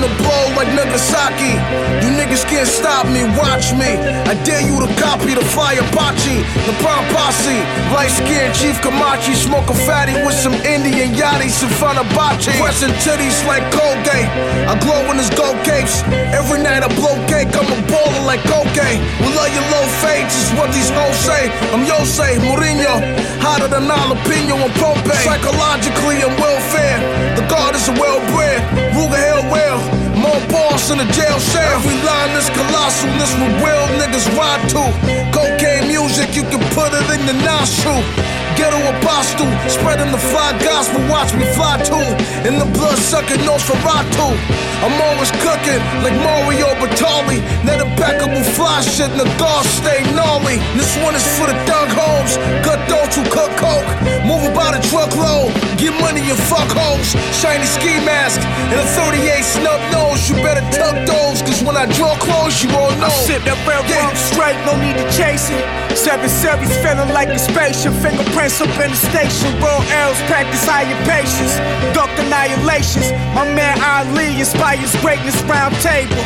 [0.02, 1.54] to blow like Nagasaki.
[2.02, 3.94] You niggas can't stop me, watch me.
[4.26, 7.62] I dare you to copy the fire Pachi, the Prom Posse.
[7.94, 12.50] Light skinned Chief Kamachi, smoking fatty with some Indian yachties in front of Bachi.
[12.58, 14.26] Pressing titties like Colgate.
[14.66, 16.02] I glow in his gold capes.
[16.34, 19.00] Every night I blow cake, I'm a baller like cocaine.
[19.22, 21.46] We love your low fades, is what these hoes say.
[21.70, 22.98] I'm Jose Mourinho,
[23.38, 25.22] hotter than jalapeno and propane.
[25.22, 26.98] Psychologically, I'm welfare.
[27.36, 28.60] The guard is a well bred.
[28.96, 29.91] Ruger Hill well.
[30.48, 31.76] Boss in a jail cell.
[31.76, 33.10] Every line is colossal.
[33.20, 34.82] This what real niggas ride to.
[35.32, 38.41] Cocaine music, you can put it in the nostril.
[38.56, 41.00] Ghetto apostle, spreading the fly gospel.
[41.08, 42.08] Watch me fly too.
[42.48, 44.28] In the blood sucking Nosferatu.
[44.82, 47.38] I'm always cooking like Mario Batali.
[47.64, 50.58] Net impeccable fly shit, and the guard stay gnarly.
[50.74, 52.34] This one is for the thug homes.
[52.66, 53.86] Cut those who cook coke.
[54.26, 55.54] Move about a truckload.
[55.78, 57.14] Get money and fuck hoes.
[57.38, 58.40] Shiny ski mask
[58.74, 60.28] and a 38 snub nose.
[60.28, 63.06] You better tuck those, cause when I draw close, you all know.
[63.06, 65.62] I sip that red rum straight, no need to chase it.
[65.96, 67.92] Seven series feeling like a spaceship.
[68.42, 69.60] Fingerprints up in the station.
[69.60, 71.54] Raw arrows practice higher patience.
[71.94, 73.12] Duck annihilations.
[73.34, 76.18] My man Ali inspires greatness round table.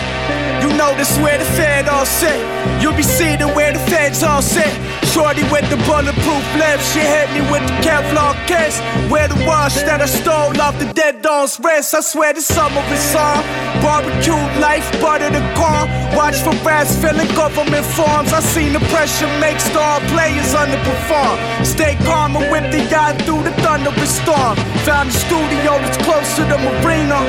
[0.62, 2.40] You know this where the fed all sit.
[2.80, 4.72] You'll be seated where the feds all sit.
[5.12, 6.92] Shorty with the bulletproof lips.
[6.92, 8.80] She hit me with the Kevlar kiss.
[9.10, 11.94] Where the wash that I stole off the dead dog's wrist.
[11.94, 13.44] I swear this summer is on.
[13.86, 15.86] Barbecue life, butter the corn.
[16.18, 18.32] Watch for rats filling government forms.
[18.32, 21.38] I seen the pressure make star players underperform.
[21.64, 24.58] Stay calm and whip the yacht through the thunderous storm.
[24.82, 27.22] Found a studio that's close to the marina.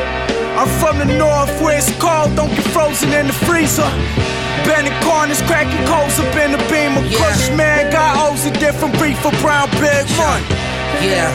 [0.58, 3.92] I'm from the north where it's cold, don't get frozen in the freezer.
[4.66, 7.92] Bending corners, cracking coals up in the beam of Kush man.
[7.92, 10.42] Got O's a different breed for brown big one.
[11.06, 11.30] Yeah,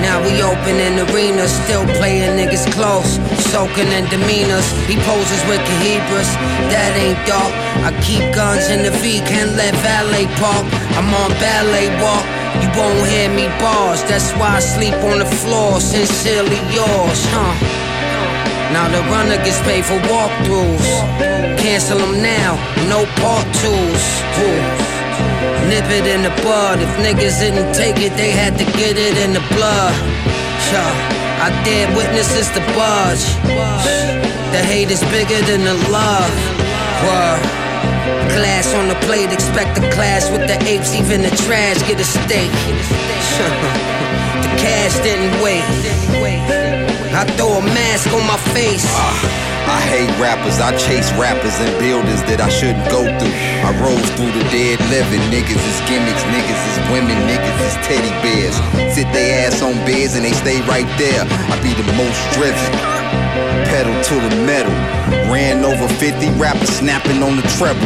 [0.00, 3.18] Now we open in arenas, still playing niggas close.
[3.50, 6.30] Soaking in demeanors, he poses with Cahibras.
[6.72, 7.52] That ain't dark.
[7.86, 10.66] I keep guns in the V, can't let valet park.
[10.98, 12.26] I'm on ballet walk.
[12.62, 15.80] You won't hear me bars, that's why I sleep on the floor.
[15.80, 17.54] Sincerely yours, huh?
[18.72, 20.88] Now the runner gets paid for walkthroughs.
[21.58, 22.56] Cancel them now,
[22.88, 24.04] no part twos.
[24.38, 25.01] Woo.
[25.72, 26.80] Nip it in the bud.
[26.84, 29.96] If niggas didn't take it, they had to get it in the blood.
[30.68, 30.92] Yeah,
[31.40, 33.24] I dare witnesses to budge.
[34.52, 36.34] The hate is bigger than the love.
[37.08, 37.40] Word.
[38.36, 42.04] Glass on the plate, expect a clash with the apes, even the trash get a
[42.04, 42.52] steak.
[44.44, 46.61] the cash didn't wait.
[47.12, 48.88] I throw a mask on my face.
[48.88, 49.20] Ah,
[49.68, 53.36] I hate rappers, I chase rappers and buildings that I shouldn't go through.
[53.60, 55.20] I rose through the dead living.
[55.28, 58.56] Niggas is gimmicks, niggas is women, niggas is teddy bears.
[58.96, 61.28] Sit they ass on beds and they stay right there.
[61.28, 63.01] I be the most driven.
[63.70, 64.72] Pedal to the metal.
[65.32, 67.80] Ran over 50 rappers snapping on the treble.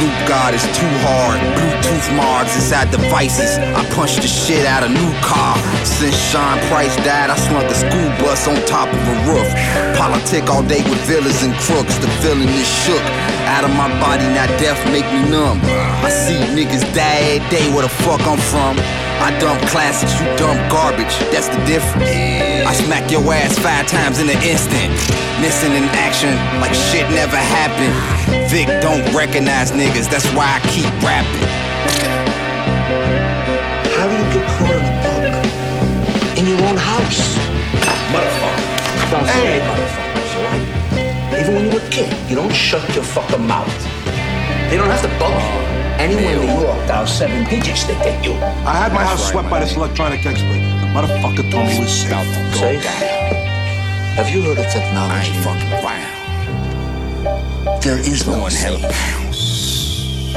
[0.00, 1.40] Loop God is too hard.
[1.56, 3.58] Bluetooth mods inside devices.
[3.76, 5.56] I punched the shit out of new car.
[5.84, 9.48] Since Sean Price died, I slunk a school bus on top of a roof.
[9.96, 11.96] Politic all day with villains and crooks.
[11.98, 13.02] The feeling is shook.
[13.48, 15.60] Out of my body, now death make me numb.
[16.04, 18.76] I see niggas die every day where the fuck I'm from.
[19.22, 21.14] I dump classics, you dump garbage.
[21.30, 22.10] That's the difference.
[22.66, 24.90] I smack your ass five times in an instant.
[25.40, 27.94] Missing in action like shit never happened.
[28.50, 31.48] Vic don't recognize niggas, that's why I keep rapping.
[33.94, 36.38] How do you get caught in a book?
[36.38, 37.22] In your own house?
[38.10, 39.10] Motherfucker.
[39.12, 39.60] Don't say Hey.
[39.70, 41.40] motherfuckers, alright?
[41.40, 43.72] Even when you were a kid, you don't shut your fucking mouth.
[44.68, 45.71] They don't have to bug you.
[46.02, 48.32] Anywhere in New York, dial seven digits, they get you.
[48.66, 50.58] I had my house swept by this electronic expert.
[50.58, 52.26] The motherfucker told me it was safe.
[52.56, 52.82] Safe?
[54.16, 55.30] Have you heard of technology?
[55.30, 56.02] I fucking around.
[57.82, 58.92] There is no Going hella
[59.32, 60.34] safe.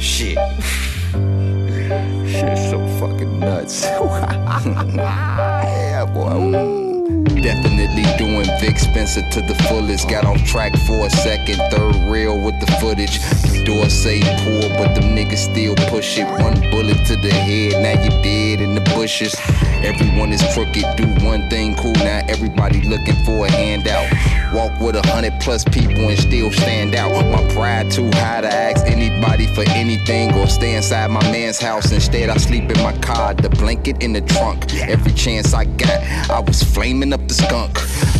[0.00, 0.38] Shit.
[2.26, 3.82] Shit's so fucking nuts.
[4.94, 6.87] yeah, boy.
[7.48, 10.06] Definitely doing Vic Spencer to the fullest.
[10.06, 13.20] Got on track for a second, third reel with the footage.
[13.20, 16.26] The door say poor, but them niggas still push it.
[16.42, 19.34] One bullet to the head, now you dead in the bushes.
[19.82, 24.10] Everyone is crooked, do one thing cool, now everybody looking for a handout.
[24.52, 27.12] Walk with a hundred plus people and still stand out.
[27.30, 31.92] My pride too high to ask anybody for anything or stay inside my man's house.
[31.92, 34.74] Instead, I sleep in my car, the blanket in the trunk.
[34.74, 37.74] Every chance I got, I was flaming up the skunk.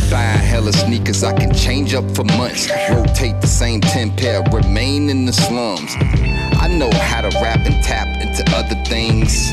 [0.09, 2.69] Buying hella sneakers I can change up for months.
[2.89, 5.93] Rotate the same 10 pair, remain in the slums.
[6.61, 9.51] I know how to rap and tap into other things.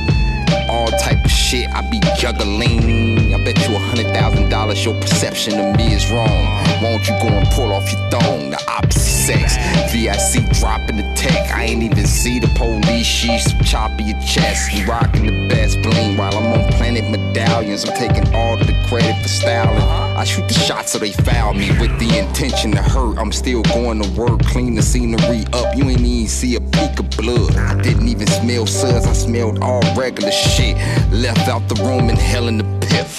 [0.68, 3.34] All type of shit I be juggling.
[3.34, 6.44] I bet you a hundred thousand dollars your perception of me is wrong.
[6.82, 8.50] Won't you go and pull off your thong?
[8.50, 9.56] The opposite sex.
[9.92, 11.50] VIC dropping the tech.
[11.52, 13.06] I ain't even see the police.
[13.06, 14.72] She's chopping your chest.
[14.72, 17.84] You rocking the best bling while I'm on planet medallions.
[17.84, 20.05] I'm taking all the credit for styling.
[20.16, 23.18] I shoot the shots so they foul me with the intention to hurt.
[23.18, 25.76] I'm still going to work, clean the scenery up.
[25.76, 27.54] You ain't even see a peak of blood.
[27.56, 29.04] I didn't even smell suds.
[29.06, 30.78] I smelled all regular shit.
[31.12, 33.10] Left out the room in hell in the piff.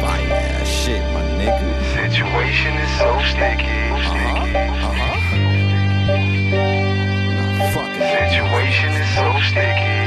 [0.00, 1.74] Fire ass shit, my nigga.
[1.92, 3.66] Situation is so sticky.
[3.98, 4.46] Uh-huh,
[4.86, 5.14] uh-huh.
[8.30, 9.98] Situation is so sticky.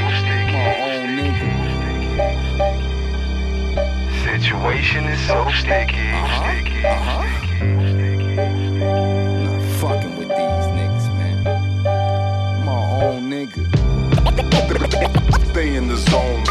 [4.42, 5.94] Situation is so sticky.
[6.10, 6.50] Uh-huh.
[6.50, 6.84] Sticky.
[6.84, 7.22] Uh-huh.
[9.78, 11.38] Fucking with these niggas, man.
[12.64, 13.62] My own nigga.
[15.50, 16.42] Stay in the zone.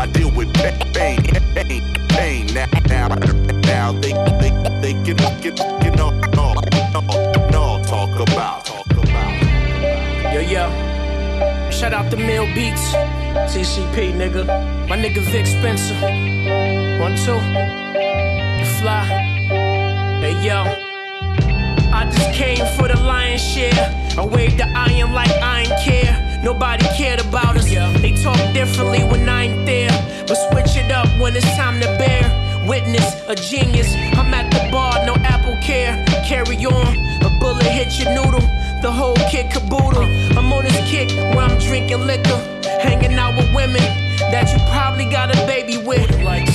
[0.00, 1.22] I deal with pain, pain,
[1.54, 2.46] pain, pain.
[2.54, 3.08] Now, now,
[3.68, 6.54] now they, they, they can, get, get, no, no,
[6.94, 7.00] no,
[7.50, 10.32] no, talk about, talk about.
[10.32, 10.70] Yo, yo.
[11.70, 12.94] Shout out to Mill Beats.
[13.52, 14.46] TCP, nigga.
[14.88, 16.35] My nigga Vic Spencer.
[16.46, 17.40] One, two.
[18.58, 19.04] The fly.
[20.20, 20.62] Hey, yo.
[21.92, 23.74] I just came for the lion's share.
[24.16, 26.40] I waved the iron like I ain't care.
[26.44, 27.68] Nobody cared about us.
[28.00, 29.90] They talk differently when I ain't there.
[30.28, 32.22] But switch it up when it's time to bear.
[32.68, 33.92] Witness a genius.
[34.14, 36.04] I'm at the bar, no Apple care.
[36.28, 37.24] Carry on.
[37.24, 38.46] A bullet hit your noodle.
[38.82, 40.04] The whole kit caboodle.
[40.38, 42.38] I'm on this kick where I'm drinking liquor.
[42.80, 46.06] Hanging out with women that you probably got a baby with.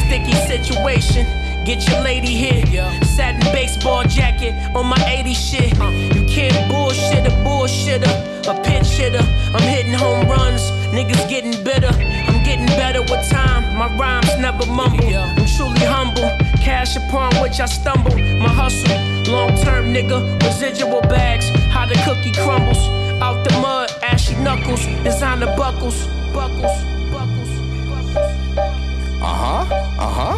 [0.08, 1.26] Sticky situation.
[1.66, 2.66] Get your lady here.
[2.68, 3.00] Yeah.
[3.02, 5.80] Satin baseball jacket on my 80 shit.
[5.80, 5.90] Uh.
[5.90, 8.12] You can't bullshit a bullshitter,
[8.48, 9.24] a pinch hitter.
[9.54, 10.62] I'm hitting home runs,
[10.92, 11.94] niggas getting bitter.
[11.94, 13.78] I'm getting better with time.
[13.78, 15.06] My rhymes never mumble.
[15.16, 16.30] I'm truly humble.
[16.60, 18.18] Cash upon which I stumble.
[18.40, 18.98] My hustle,
[19.32, 21.50] long term nigga, residual bags.
[21.70, 22.80] How the cookie crumbles.
[23.22, 26.91] Out the mud, ashy knuckles, designer buckles, buckles.
[29.42, 29.76] Uh huh.
[29.98, 30.38] Uh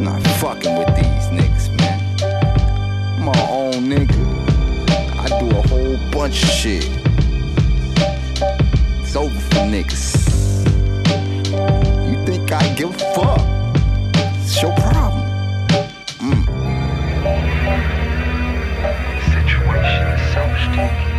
[0.00, 2.00] Not fucking with these niggas, man.
[3.24, 4.18] My own nigga.
[5.16, 6.88] I do a whole bunch of shit.
[9.02, 10.16] It's over for niggas.
[12.10, 13.40] You think I give a fuck?
[14.42, 15.28] It's your problem.
[16.18, 16.44] Mm.
[19.30, 21.09] Situation is so sticky.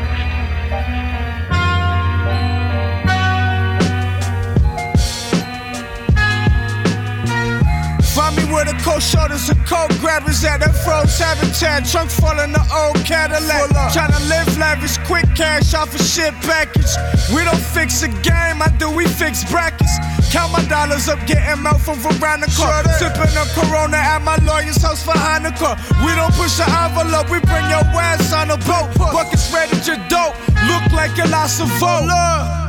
[8.84, 11.86] Cold shoulders and cold grabbers at that froze habitat.
[11.86, 13.70] Trunk full in the old Cadillac.
[13.94, 16.92] Tryna live lavish, quick cash off a shit package.
[17.34, 19.92] We don't fix a game, I do, we fix brackets.
[20.32, 22.88] Count my dollars up, getting out from Veronica.
[22.96, 25.76] Sipping a Corona at my lawyer's house for Hanukkah.
[26.06, 28.96] We don't push the envelope, we bring your ass on a boat.
[28.96, 30.36] Buckets ready to dope,
[30.72, 32.08] look like you lost a vote.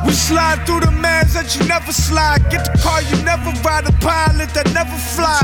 [0.04, 2.42] We slide through the mans that you never slide.
[2.50, 5.38] Get the car, you never ride a pilot that never fly.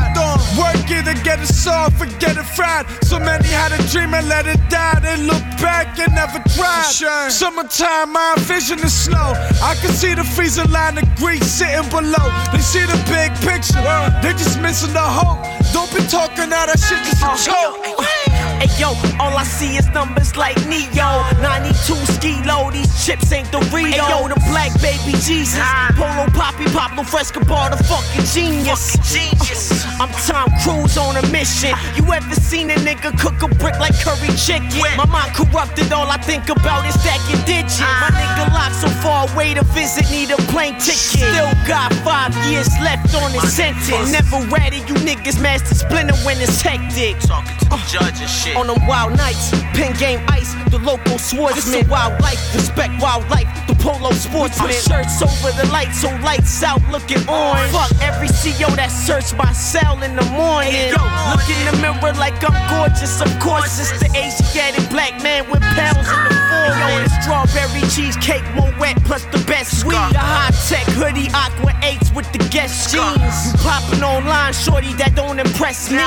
[0.59, 2.87] Work it and get it soft, forget it fried.
[3.05, 4.99] So many had a dream and let it die.
[4.99, 7.31] They look back and never tried.
[7.31, 9.33] Summertime, my vision is slow.
[9.63, 12.08] I can see the freezing line of Greece sitting below.
[12.53, 13.83] They see the big picture,
[14.23, 15.39] they just missing the hope.
[15.73, 18.38] Don't be talking out that shit just a joke.
[18.59, 18.89] Hey yo,
[19.23, 21.23] all I see is numbers like Neo.
[21.39, 23.87] 92 ski low, these chips ain't Dorito.
[23.87, 25.63] Hey yo, the black baby Jesus.
[25.95, 28.99] Polo Poppy, Pablo Frescobar, the fucking genius.
[29.07, 29.71] genius.
[29.71, 31.71] Uh, I'm Tom Cruise on a mission.
[31.95, 34.67] You ever seen a nigga cook a brick like curry chicken?
[34.99, 37.79] My mind corrupted, all I think about is stacking digits.
[37.79, 38.11] Ah.
[38.11, 41.23] My nigga locked so far away to visit, need a plane ticket.
[41.23, 44.11] Still got five years left on his sentence.
[44.11, 47.21] Never ready, you niggas master splinter when it's hectic.
[47.21, 47.87] Talking to the uh.
[47.87, 48.48] judge and shit.
[48.57, 51.89] On them wild nights, pin game ice, the local swordsman.
[51.89, 54.73] Wild life, respect wildlife, the polo sportsman.
[54.73, 57.57] Shirts over the lights, so lights out looking on.
[57.71, 60.93] Fuck every CO that search my cell in the morning.
[60.93, 61.01] Yo,
[61.33, 63.21] look in the mirror like I'm gorgeous.
[63.21, 67.05] Of course, it's the Asiatic black man with pounds in the forehead.
[67.05, 69.95] the strawberry cheesecake, Moet plus the best weed.
[70.13, 73.53] The high tech hoodie, aqua eights with the guest jeans.
[73.53, 75.99] You popping online, shorty that don't impress me.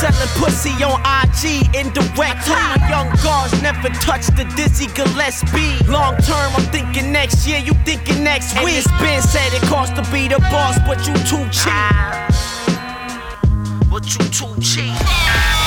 [0.00, 2.46] Selling pussy on IG, indirect.
[2.46, 5.84] Told my young guards never touch the Dizzy Gillespie.
[5.90, 8.68] Long term, I'm thinking next year, you thinking next week.
[8.68, 11.72] And it's been said it costs to be the boss, but you too cheap.
[13.90, 15.57] But you too cheap.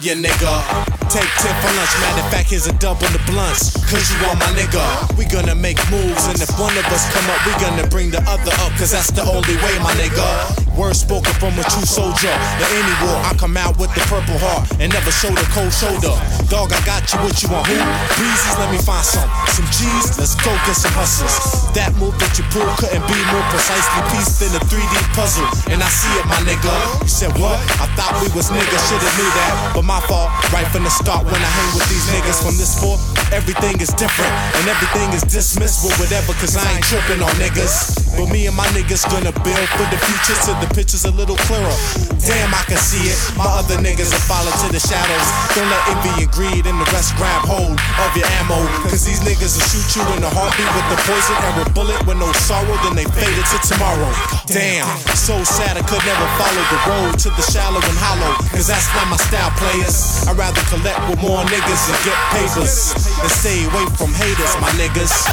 [0.00, 0.97] Your nigga.
[1.08, 3.72] Take 10 for lunch, matter of fact, here's a double the blunts.
[3.88, 4.84] Cause you are my nigga.
[5.16, 8.20] We gonna make moves, and if one of us come up, we gonna bring the
[8.28, 10.68] other up, cause that's the only way, my nigga.
[10.76, 12.30] Words spoken from a true soldier.
[12.30, 15.72] In any war, I come out with the purple heart and never show the cold
[15.74, 16.14] shoulder.
[16.46, 17.66] Dog, I got you what you want.
[17.66, 17.74] Who?
[18.14, 19.26] Breezes, let me find some.
[19.50, 21.34] Some G's, let's go get some hustles.
[21.74, 25.48] That move that you pulled couldn't be more precisely pieced in a 3D puzzle.
[25.72, 26.70] And I see it, my nigga.
[27.02, 27.58] You said what?
[27.82, 29.74] I thought we was niggas, shoulda knew that.
[29.74, 32.74] But my fault, right from the start when I hang with these niggas from this
[32.74, 32.98] forth.
[33.30, 38.08] Everything is different and everything is dismissed with whatever, cause I ain't tripping on niggas.
[38.18, 41.38] But me and my niggas gonna build for the future till the picture's a little
[41.46, 41.76] clearer.
[42.24, 43.18] Damn, I can see it.
[43.38, 45.28] My other niggas will follow to the shadows.
[45.54, 48.58] Don't let envy and greed and the rest grab hold of your ammo.
[48.90, 52.18] Cause these niggas will shoot you in the heartbeat with the poison arrow bullet with
[52.18, 54.08] no sorrow, then they faded to tomorrow.
[54.48, 58.34] Damn, so sad I could never follow the road to the shallow and hollow.
[58.50, 60.24] Cause that's not my style, players.
[60.24, 62.94] I'd rather collect with more niggas and get papers.
[63.20, 65.28] And stay away from haters, my niggas.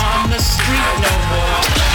[0.00, 1.89] on the street no more.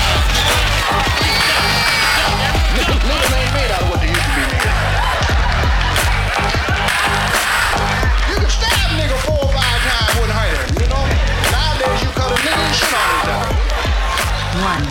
[14.61, 14.85] one.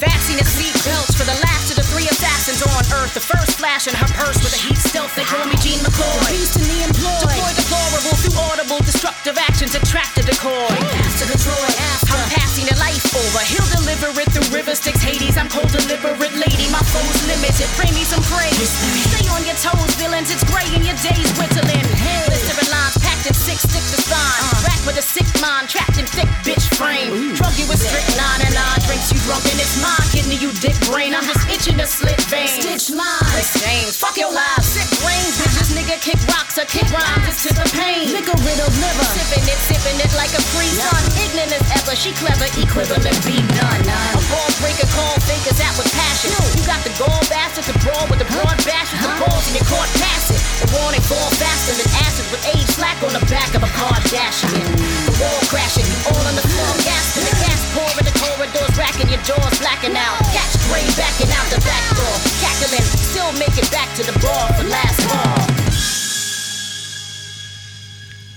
[0.00, 3.12] Fastiness lead belts for the last of the three assassins on Earth.
[3.12, 5.12] The first flash in her purse with a heat stealth.
[5.12, 6.24] They call me Gene McCoy.
[6.32, 7.36] Peace in the employ.
[7.36, 9.76] Deploy deplorable through audible destructive actions.
[9.76, 10.72] Attract a decoy.
[10.96, 11.76] Pass to Detroit.
[11.92, 12.16] After.
[12.16, 13.44] I'm passing the life over.
[13.44, 15.04] He'll deliver it through River Styx.
[15.04, 15.36] Hades.
[15.36, 16.66] I'm cold deliberate lady.
[16.72, 17.68] My foe's limited.
[17.76, 18.72] Bring me some praise.
[19.12, 20.32] Stay on your toes, villains.
[20.32, 21.84] It's gray in your days whittling.
[22.00, 22.24] Hey.
[22.24, 24.42] Blistering lines in six, stick to spine.
[24.48, 24.68] Uh.
[24.68, 27.34] Rack with a sick mind, trapped in thick bitch frame.
[27.36, 30.06] Drug you with strict nine and nine, drinks you drunk and it's mine.
[30.14, 32.60] Kidney you dick brain, I'm just itching to slit veins.
[32.60, 34.68] Stitch lines, exchange, fuck your lives.
[34.72, 38.08] Sick brains, bitches, nigga kick rocks or kick rhymes, it's to the pain.
[38.14, 41.02] Liquor riddled liver, sipping it, sipping it like a free son.
[41.20, 43.84] Ignorant as ever, she clever, equivalent be none.
[44.16, 46.32] A ball breaker, call fakers out with passion.
[46.56, 49.60] You got the gold bastard to brawl with the broad bash with the balls in
[49.60, 50.19] your court pass
[50.66, 54.66] fall faster than acid with age slack on the back of a Kardashian.
[55.06, 56.72] The wall crashing, you all on the floor.
[56.76, 60.18] The gas pouring, the corridors racking, your jaws blacking out.
[60.34, 62.84] Catch gray backing out the back door, cackling.
[62.84, 65.50] Still make it back to the for last fall.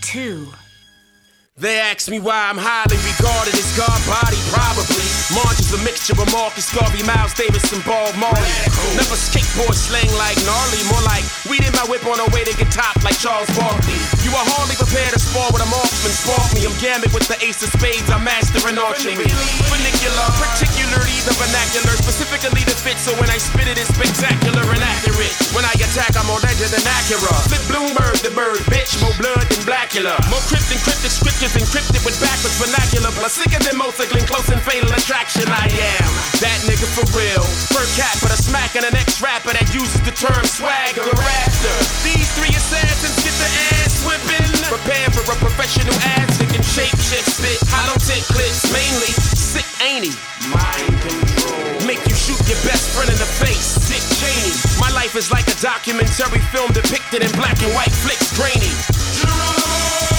[0.01, 0.62] Two.
[1.54, 5.06] They ask me why I'm highly regarded as God body, probably.
[5.38, 8.49] March is a mixture of Marcus Garvey, Miles Davis, and Bob Marley.
[8.97, 12.58] Never skateboard slang like gnarly, more like weed in my whip on our way to
[12.58, 14.01] get top like Charles Barkley.
[14.26, 14.47] You are
[14.94, 16.66] hardly prepared to spar with a marksman, spark me.
[16.66, 19.26] I'm gambit with the ace of spades, I'm mastering archery.
[19.70, 24.82] Vernacular, particularly the vernacular, specifically the fit, so when I spit it, it's spectacular and
[24.84, 25.34] accurate.
[25.58, 27.34] When I attack, I'm more legend than Acura.
[27.50, 30.14] Flip Bloomberg, the bird, bitch, more blood than Blackula.
[30.30, 33.10] More crypt than cryptic scriptures encrypted with backwards vernacular.
[33.18, 35.50] Plus sicker than motorcycling, close and fatal attraction.
[35.50, 36.10] I am
[36.41, 37.44] that nigga for real.
[37.74, 41.74] Fur cat, but a smack and an ex rapper that uses the term swagger after.
[42.06, 43.50] These three assassins get the
[43.82, 44.43] ass whipping.
[44.74, 47.61] Prepare for a professional ass that shape shift spit.
[47.69, 50.17] Hollow tip clips, mainly sick, ain't he?
[50.49, 51.86] Mind control.
[51.86, 53.78] Make you shoot your best friend in the face.
[53.86, 54.49] Dick Cheney.
[54.82, 58.74] My life is like a documentary film depicted in black and white flicks, grainy.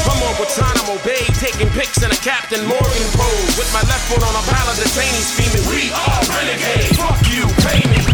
[0.07, 3.59] I'm on Guantanamo Bay, taking pics in a Captain Morgan pose.
[3.59, 6.95] With my left foot on a pile of detainees, screaming, We are renegades.
[6.95, 8.07] Fuck you, pay me.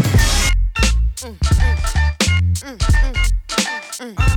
[4.01, 4.30] Knock,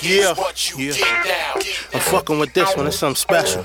[0.00, 0.34] Yeah,
[1.24, 1.54] yeah.
[1.94, 3.64] I'm fucking with this one, it's something special.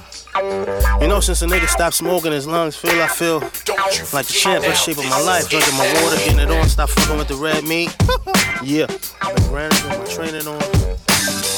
[0.99, 4.97] You know, since a nigga stopped smoking, his lungs feel, I feel like the championship
[4.97, 5.49] of my life.
[5.49, 7.95] Drinking my water, getting it on, stop fucking with the red meat.
[8.63, 8.85] Yeah,
[9.21, 10.82] I've been grinding, my training on.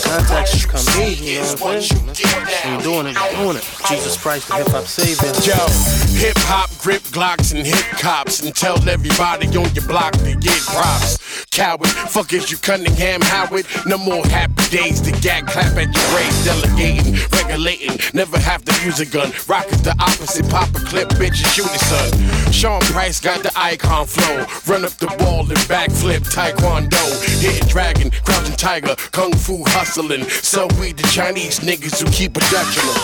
[0.05, 2.73] Contacts should come easy, you know what I'm saying?
[2.73, 3.65] You're doing it, doing it.
[3.89, 5.33] Jesus Christ, the hip hop savior.
[5.43, 5.57] Yo,
[6.19, 10.59] hip hop grip Glocks and hip cops and tell everybody on your block to get
[10.61, 11.17] props.
[11.51, 13.65] Coward, fuck is you Cunningham Howard?
[13.85, 16.35] No more happy days to gag clap at your grave.
[16.45, 19.31] Delegating, regulating, never have to use a gun.
[19.47, 22.51] Rock is the opposite, pop a clip, bitch, and shoot it, son.
[22.51, 24.45] Sean Price got the icon flow.
[24.67, 27.01] Run up the wall and backflip, taekwondo.
[27.41, 29.63] Hit dragon, crouching tiger, kung fu
[29.95, 30.23] hustling.
[30.29, 32.95] So we the Chinese niggas who keep a Dutchman.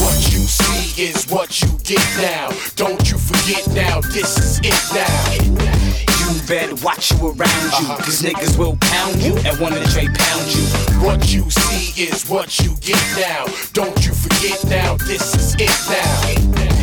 [0.00, 2.48] what you see is what you get now.
[2.76, 5.32] Don't you forget now, this is it now.
[6.18, 7.96] You better watch you around you, uh-huh.
[7.96, 10.64] cause niggas will pound you and wanna straight pound you.
[11.04, 13.46] What you see is what you get now.
[13.72, 16.77] Don't you forget now, this is it now.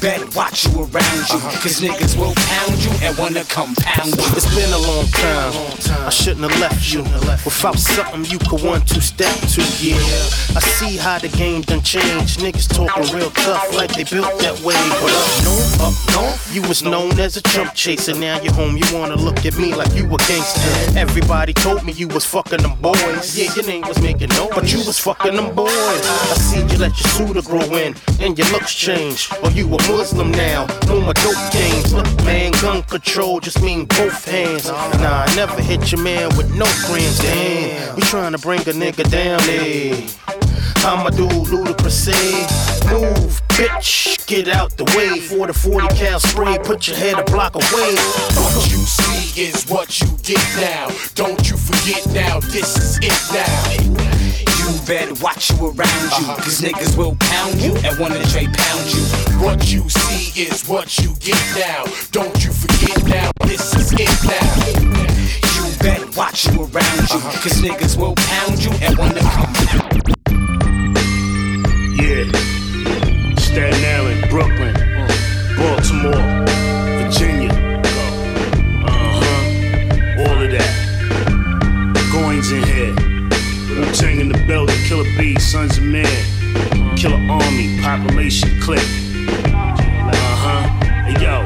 [0.00, 1.62] Better watch you around you, uh-huh.
[1.62, 4.28] cause niggas will pound you and wanna compound you.
[4.36, 5.52] It's been a long time.
[6.06, 7.02] I shouldn't have left you
[7.44, 9.62] without something you could want to step to.
[9.80, 9.96] Yeah,
[10.54, 12.40] I see how the game done changed.
[12.40, 14.76] Niggas talking real tough like they built that way.
[15.00, 18.14] But up north, up north, you was known as a Trump chaser.
[18.14, 20.98] Now you're home, you wanna look at me like you a gangster.
[20.98, 23.36] Everybody told me you was fucking them boys.
[23.36, 25.72] Yeah, your name was making noise, but you was fucking them boys.
[25.72, 29.28] I see you let your suitor grow in and your looks change.
[29.42, 31.92] Or you a Muslim now, no more dope games.
[31.92, 34.68] Look, man, gun control just mean both hands.
[34.68, 37.18] Nah, I never hit your man with no grams.
[37.18, 40.08] Damn, you trying to bring a nigga down, eh?
[40.84, 42.42] I'ma do Ludacris say,
[42.92, 45.20] move, bitch, get out the way.
[45.20, 47.94] For the 40 cal spray, put your head a block away.
[48.36, 50.88] What you see is what you get now.
[51.14, 54.15] Don't you forget now, this is it now.
[54.66, 56.42] You better watch you around you, uh-huh.
[56.42, 59.00] cause niggas will pound you and wanna straight pound you.
[59.38, 61.84] What you see is what you get now.
[62.10, 64.66] Don't you forget now, this is it now.
[65.54, 67.42] You better watch you around you, uh-huh.
[67.42, 70.02] cause niggas will pound you and wanna compound
[72.02, 72.26] Yeah.
[73.38, 74.85] Staten Island, Brooklyn,
[83.96, 84.76] Tang in the building.
[84.84, 86.04] Killer B, Sons of Man.
[86.98, 88.78] Killer Army, population click.
[88.78, 90.68] Uh huh.
[90.84, 91.40] Hey yo.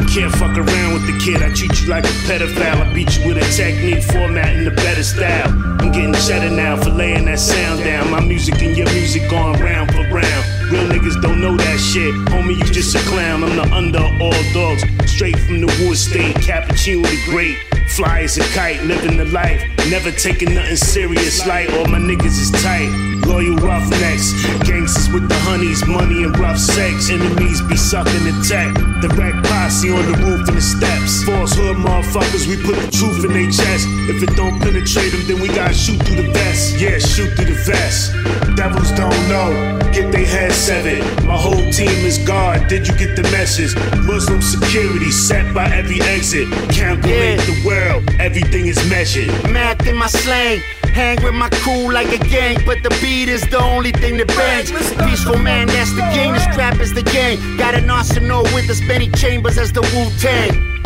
[0.00, 1.40] You can't fuck around with the kid.
[1.40, 2.84] I treat you like a pedophile.
[2.84, 5.50] I beat you with a technique, format in a better style.
[5.80, 8.10] I'm getting cheddar now for laying that sound down.
[8.10, 10.57] My music and your music going round for round.
[10.70, 12.12] Real niggas don't know that shit.
[12.28, 13.42] Homie, you just a clown.
[13.42, 14.84] I'm the under all dogs.
[15.10, 16.36] Straight from the wood state.
[16.36, 17.56] Cappuccino the great.
[17.88, 19.64] Fly as a kite, living the life.
[19.88, 21.46] Never taking nothing serious.
[21.46, 22.92] Like all my niggas is tight.
[23.24, 24.36] Loyal roughnecks.
[24.68, 27.08] Gangsters with the honeys, money and rough sex.
[27.08, 28.68] Enemies be sucking the tech.
[29.00, 31.24] The wreck posse on the roof and the steps.
[31.24, 33.88] Falsehood motherfuckers, we put the truth in their chest.
[34.12, 36.78] If it don't penetrate them, then we gotta shoot through the vest.
[36.78, 38.12] Yeah, shoot through the vest.
[38.54, 39.48] Devils don't know,
[39.92, 41.02] get their heads severed.
[41.24, 43.74] My whole team is guard, did you get the message?
[44.04, 46.48] Muslim security set by every exit.
[46.70, 49.28] Can't Calculate the world, everything is measured.
[49.50, 50.60] Math in my slang.
[50.92, 54.26] Hang with my crew like a gang, but the beat is the only thing that
[54.28, 54.70] bangs.
[55.06, 56.34] Peaceful man, that's the game.
[56.34, 57.38] The strap is the game.
[57.56, 60.77] Got an arsenal with as many chambers as the Wu Tang.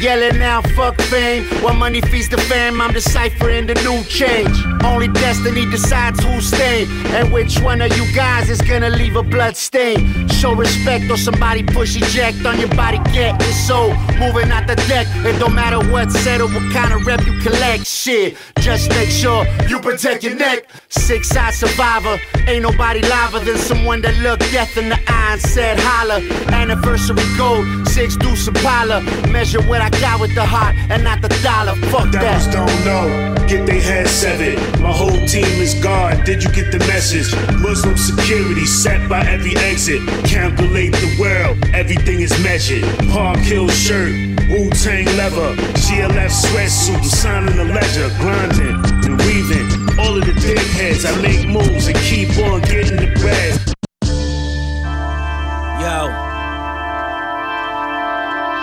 [0.00, 1.44] Yelling now, fuck fame.
[1.62, 4.56] While money feeds the fam, I'm deciphering the new change.
[4.82, 6.88] Only destiny decides who's staying.
[7.08, 10.26] And which one of you guys is gonna leave a blood stain.
[10.28, 13.92] Show respect or somebody push eject on your body, get your soul.
[14.18, 15.06] Moving out the deck.
[15.26, 17.86] It don't matter what's said or what kind of rep you collect.
[17.86, 20.66] Shit, just make sure you protect your neck.
[20.88, 22.18] Six eye survivor.
[22.48, 26.20] Ain't nobody liver than someone that looked death in the eye and said holla.
[26.52, 29.02] Anniversary gold, six deuce Impala.
[29.28, 31.74] Measure what I got with the heart and not the dollar.
[31.90, 32.52] Fuck Devils that.
[32.52, 34.58] don't know, get they heads severed.
[34.80, 37.32] My whole team is guard, did you get the message?
[37.60, 40.00] Muslim security set by every exit.
[40.24, 42.84] Calculate the world, everything is measured.
[43.10, 44.12] Park Hill shirt,
[44.48, 49.98] Wu Tang leather, GLF sweatsuit, I'm signing the ledger, grinding and weaving.
[49.98, 53.69] All of the dickheads, I make moves and keep on getting the bread.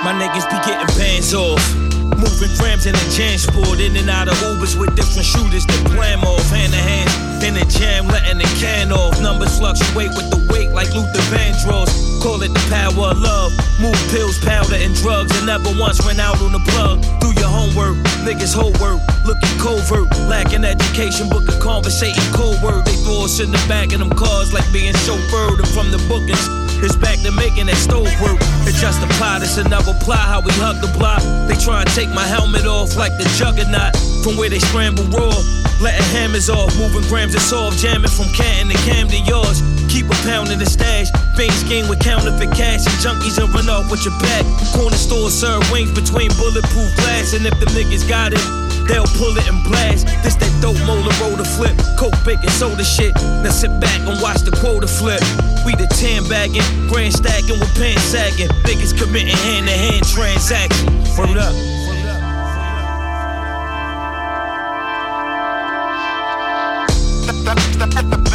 [0.08, 1.60] My niggas be getting bands off.
[2.16, 5.84] Moving grams in the jam sport, in and out of Ubers with different shooters that
[5.92, 6.48] plan off.
[6.48, 7.12] Hand to hand
[7.44, 9.20] in the jam, letting the can off.
[9.20, 11.92] Numbers fluctuate with the weight like Luther Vandross.
[12.24, 13.52] Call it the power of love.
[13.84, 17.04] Move pills, powder, and drugs, and never once ran out on the plug.
[17.20, 22.88] Do your homework, niggas whole work, looking covert, lacking education, book a conversating cold word.
[22.88, 26.00] They throw us in the back of them cars like being chauffeured, and from the
[26.08, 26.67] bookings.
[26.84, 28.38] It's back to making that stove work.
[28.70, 30.22] Adjust the pot, it's another plot.
[30.30, 31.22] How we hug the block.
[31.50, 33.98] They try and take my helmet off like the juggernaut.
[34.22, 35.34] From where they scramble raw.
[35.82, 39.62] Letting hammers off, moving grams of soft, jamming from Canton to Camden Yards.
[39.90, 41.10] Keep a pound in the stash.
[41.38, 44.46] Fiends game with counterfeit cash and junkies and run off with your back.
[44.74, 47.34] Corner store serve wings between bulletproof glass.
[47.34, 48.42] And if the niggas got it,
[48.88, 50.08] they'll pull it and blast.
[50.24, 51.76] This that dope molar roller flip.
[51.98, 53.14] Coke, bacon, soda shit.
[53.44, 55.22] Now sit back and watch the quota flip.
[55.66, 58.50] We the 10 bagging, grand stacking with pants sagging.
[58.64, 61.18] Niggas committing hand to hand transactions.
[61.18, 61.54] Word up.
[67.78, 68.27] Step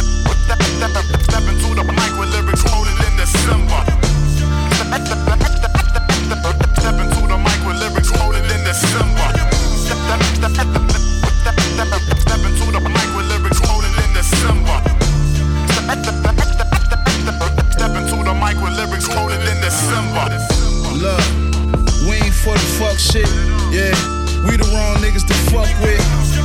[22.43, 23.27] for the fuck shit.
[23.71, 23.95] Yeah,
[24.43, 25.99] we the wrong niggas to fuck with.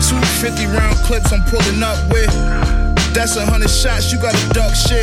[0.06, 2.30] 250 round clips I'm pulling up with.
[3.10, 5.02] That's a hundred shots, you gotta duck shit.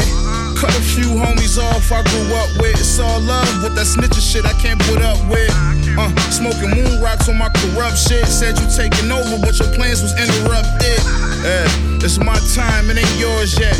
[0.55, 2.79] Cut a few homies off I grew up with.
[2.79, 5.51] It's all love, but that snitcher shit I can't put up with.
[5.99, 8.23] Uh, smoking moon rocks on my corrupt shit.
[8.31, 10.95] Said you taking over, but your plans was interrupted.
[11.43, 11.67] Yeah,
[11.99, 13.75] it's my time, it ain't yours yet.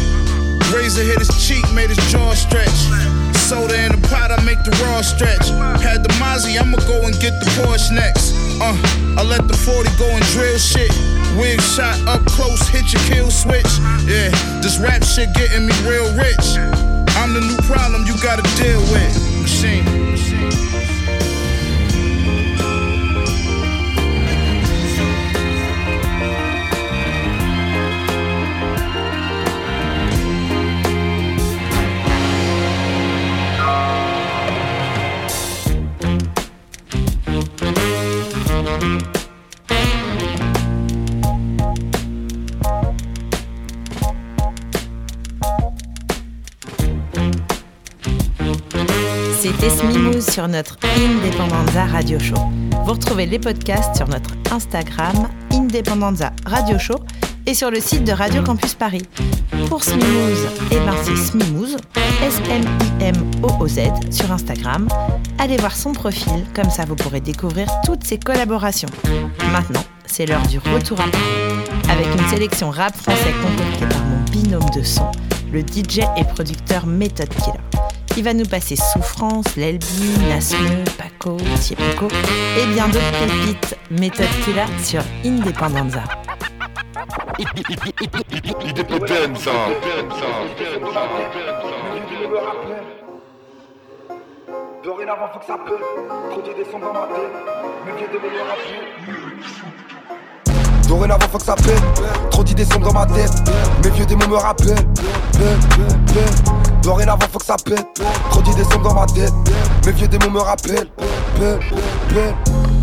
[0.76, 2.76] Razor hit his cheek, made his jaw stretch.
[3.46, 5.54] Soda in the pot, I make the raw stretch.
[5.78, 8.34] Had the Mozzie, I'ma go and get the Porsche next.
[8.58, 8.74] Uh,
[9.20, 10.90] I let the 40 go and drill shit.
[11.38, 13.70] Wig shot up close, hit your kill switch.
[14.10, 14.34] Yeah,
[14.66, 16.58] this rap shit getting me real rich.
[17.22, 19.24] I'm the new problem you gotta deal with.
[50.36, 52.36] Sur notre Independenza Radio Show.
[52.84, 56.99] Vous retrouvez les podcasts sur notre Instagram Independenza Radio Show
[57.45, 59.03] et sur le site de Radio Campus Paris.
[59.70, 61.78] Pour Smimouze, eh ben c'est Smimouze,
[62.22, 63.80] S-M-I-M-O-O-Z
[64.12, 64.90] sur Instagram.
[65.40, 68.90] Allez voir son profil, comme ça vous pourrez découvrir toutes ses collaborations.
[69.53, 74.22] Maintenant, c'est l'heure du retour à Paris, avec une sélection rap français concoctée par mon
[74.32, 75.10] binôme de son,
[75.53, 77.74] le DJ et producteur Method Killer.
[78.18, 82.08] Il va nous passer Souffrance, L'Elbi, Nasme, Paco, Tiepico
[82.58, 86.04] et bien d'autres pépites Méthode Killer sur Independenza.
[94.84, 95.78] Dorénavant, faut que ça peut.
[96.32, 97.34] Trop de descendre dans ma tête.
[97.86, 99.46] Mes vieux de me rappeler.
[100.88, 101.82] Dorénavant faut que ça pète
[102.32, 103.32] Trop d'idées sombres dans ma tête
[103.84, 104.76] Mes vieux démons me rappellent.
[106.86, 107.99] Dorénavant faut que ça pète.
[108.30, 109.34] Trop d'idées sombres dans ma tête.
[109.88, 110.88] Mes vieux démons me rappellent.
[111.40, 111.60] Pète,
[112.10, 112.36] pète.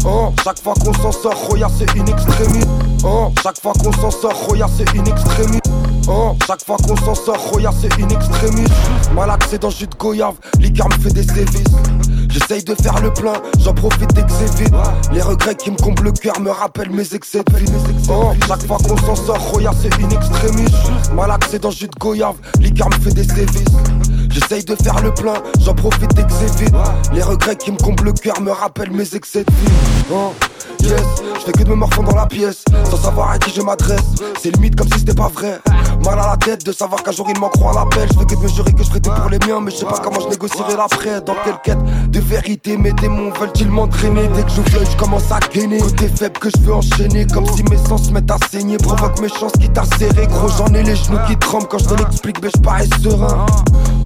[0.04, 2.66] Oh, chaque fois qu'on s'en sort, Roya c'est une extrémité.
[3.04, 5.70] Oh, chaque fois qu'on s'en sort, Roya c'est une extrémité.
[6.08, 8.74] Oh, chaque fois qu'on s'en sort, Roya c'est une extrémiste
[9.14, 11.76] Malaxé dans jus de goyave, Licar me fait des sévices
[12.32, 16.04] J'essaye de faire le plein, j'en profite dès que c'est Les regrets qui me comblent
[16.04, 17.66] le cœur me rappellent mes excès de vie.
[18.08, 20.74] Oh, chaque fois qu'on s'en sort, Roya c'est une extrémiste
[21.14, 23.68] Malaxé dans jus de goyave, Licar me fait des sévices.
[24.30, 26.72] J'essaye de faire le plein, j'en profite dès que c'est
[27.12, 29.52] Les regrets qui me comblent le cœur me rappellent mes excès de
[30.10, 30.32] Oh,
[30.80, 31.02] yes,
[31.46, 34.00] je que de me morfondre dans la pièce Sans savoir à qui je m'adresse.
[34.42, 35.60] C'est limite comme si c'était pas vrai
[36.04, 38.24] Mal à la tête de savoir qu'un jour ils m'en croient à l'appel Je fais
[38.26, 40.20] que de me que je ferai tout pour les miens Mais je sais pas comment
[40.20, 44.28] je négocierai l'après Dans quelle quête de vérité mes démons veulent-ils m'entraîner?
[44.34, 45.78] Dès que je veuille je commence à gainer.
[45.78, 48.76] Côté faible que je veux enchaîner Comme si mes sens se mettent à saigner.
[48.78, 50.26] Provoque mes chances qui t'a serré.
[50.26, 52.62] Gros j'en ai les genoux qui tremblent Quand je te l'explique mais je
[53.02, 53.46] serein.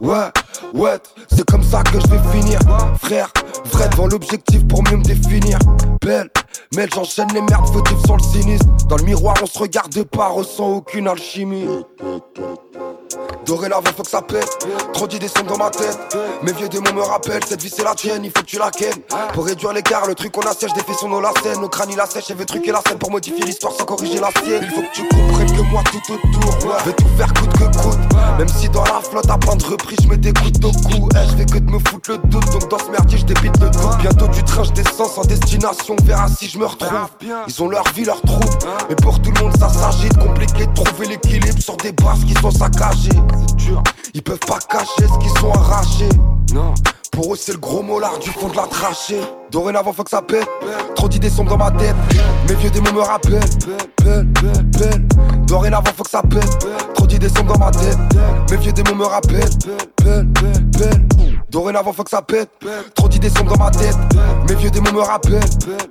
[0.01, 0.31] Ouais,
[0.75, 0.99] ouais,
[1.35, 2.59] c'est comme ça que je vais finir.
[3.01, 3.33] Frère,
[3.73, 5.59] vrai devant l'objectif pour mieux me définir.
[6.03, 6.29] Belle,
[6.75, 10.29] mais j'enchaîne les merdes fautives sans le cynisme Dans le miroir on se regarde pas,
[10.29, 11.67] ressent aucune alchimie
[13.45, 14.67] Dorénavant faut que ça pète.
[14.93, 16.17] Trop d'idées sont dans ma tête.
[16.43, 18.71] Mes vieux démons me rappellent Cette vie c'est la tienne, il faut que tu la
[18.71, 19.01] kennes.
[19.33, 21.97] Pour réduire l'écart, le truc qu'on assèche Des faits sont la scène Nos crânes il
[21.97, 22.99] la sèche et veut truquer la scène.
[22.99, 24.63] Pour modifier l'histoire sans corriger la sienne.
[24.63, 26.83] Il faut que tu comprennes que moi tout autour ouais.
[26.85, 27.99] Vais tout faire coûte que coûte.
[28.39, 31.09] Même si dans la flotte à plein de reprises Je mets des coups au cou.
[31.15, 33.59] Eh, Je fais que de me foutre le doute Donc dans ce merdier je débite
[33.61, 35.97] le doute Bientôt du train je descends sans destination.
[35.99, 36.91] On verra si je me retrouve.
[37.47, 38.45] Ils ont leur vie, leur troupe.
[38.89, 42.25] Mais pour tout le monde, ça s'agit de compliqué de trouver l'équilibre sur des bases
[42.27, 42.51] qui sont
[43.03, 43.83] C'est dur,
[44.15, 46.09] ils peuvent pas cacher ce qu'ils sont arrachés.
[46.55, 46.75] Non.
[47.13, 49.21] Pour eux, c'est le gros molar du fond de la trachée.
[49.51, 50.47] Dorénavant, faut que ça pète.
[50.95, 51.95] Trop d'idées sombres dans ma tête.
[52.49, 53.41] Mes vieux démons me rappellent.
[53.97, 55.09] Pelle, pelle, pelle.
[55.47, 56.67] Dorénavant, faut que ça pète.
[56.95, 57.99] Trop d'idées sombres dans ma tête.
[58.51, 59.49] Mes vieux démons me rappellent.
[59.97, 61.09] Pelle, pelle, pelle.
[61.51, 62.51] Dorénavant, faut que ça pète.
[62.95, 63.97] Trop d'idées sombres dans ma tête.
[64.49, 65.41] Mes vieux démons me rappellent.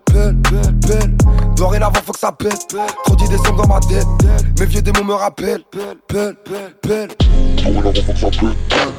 [0.06, 1.18] Pelle, pelle, pelle.
[1.56, 2.76] Dorénavant, faut que ça pète.
[3.06, 4.08] Trop d'idées sombres dans ma tête.
[4.60, 5.64] Mes vieux démons me rappellent.
[5.72, 6.36] Pelle, pelle,
[6.82, 7.10] pelle.
[7.58, 8.42] Dorénavant, faut que ça pète.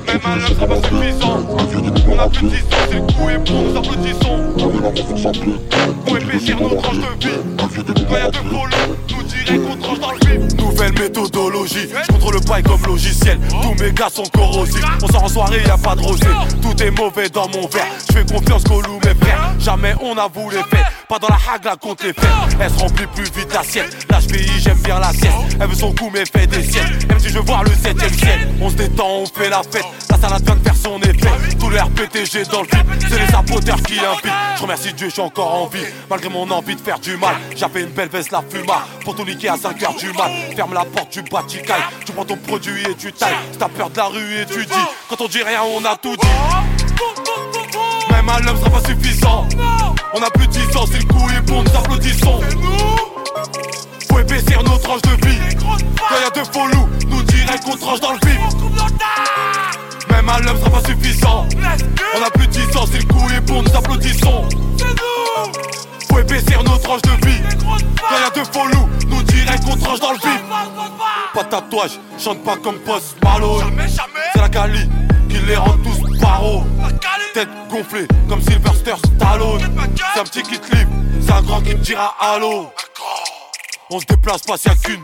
[0.07, 1.41] Même un sera pas suffisant.
[2.09, 4.39] On a plus de distance, c'est le coup et bon, nous applaudissons.
[6.07, 7.35] Pour épaissir nos tranches de vie.
[7.59, 8.71] Quand y'a deux polos,
[9.11, 10.66] nous dirait qu'on tranche dans le vif.
[10.77, 13.41] Nouvelle méthodologie, je contrôle le paille comme logiciel.
[13.49, 14.85] Tous mes gars sont corrosifs.
[15.03, 16.27] On sort en soirée, y a pas de rosé.
[16.61, 17.87] Tout est mauvais dans mon verre.
[18.07, 19.55] Je fais confiance qu'au loup, mes frères.
[19.59, 20.85] Jamais on avoue les faits.
[21.09, 22.29] Pas dans la hagla contre les faits.
[22.61, 24.07] Elle se remplit plus vite l'assiette.
[24.11, 25.33] L'HPI, j'aime bien la sieste.
[25.59, 26.99] Elle veut son coup, mais fait des siennes.
[27.09, 28.49] Même si je veux voir le 7ème ciel.
[28.61, 29.87] On se détend, on fait la fête.
[30.11, 31.57] La salade vient de faire son effet.
[31.59, 33.07] Tout l'air PTG dans le vide.
[33.09, 34.31] C'est les saboteurs qui invitent.
[34.57, 35.79] Je remercie Dieu, suis encore en vie.
[36.11, 37.37] Malgré mon envie de faire du mal.
[37.57, 38.87] J'avais une belle veste, la fuma.
[39.05, 40.31] Pour tout niquer à 5h du mat.
[40.67, 43.37] Ferme la porte, tu bats, tu prends ton produit et tu tailles.
[43.53, 44.73] Si t'as peur de la rue et tu dis.
[45.09, 46.27] Quand on dit rien, on a tout dit.
[48.11, 49.47] Même un homme sera pas suffisant.
[50.13, 52.41] On a plus de 10 ans, c'est le coup est bon, nous applaudissons.
[54.11, 55.39] Faut épaissir nos tranches de vie.
[55.57, 58.41] Quand y a deux faux loups, nous dirait qu'on tranche dans le vif.
[60.17, 61.47] Même un homme sera pas suffisant.
[62.17, 64.49] On a plus de 10 ans, c'est le coup est bon, nous applaudissons.
[66.11, 67.43] Faut épaissir nos tranches de vie.
[67.61, 70.43] Quand y a deux faux loups, nous dirait qu'on tranche dans le vif.
[71.35, 73.77] Pas de tatouage, chante pas comme Post Malone.
[74.33, 74.89] C'est la Cali
[75.29, 76.65] qui les rend tous paro.
[77.35, 79.61] Tête gonflée comme Sylvester Stallone.
[80.15, 80.91] C'est un petit qui te livre,
[81.21, 82.73] c'est un grand qui te dira allô.
[83.91, 85.03] On se déplace pas s'il y a qu'une.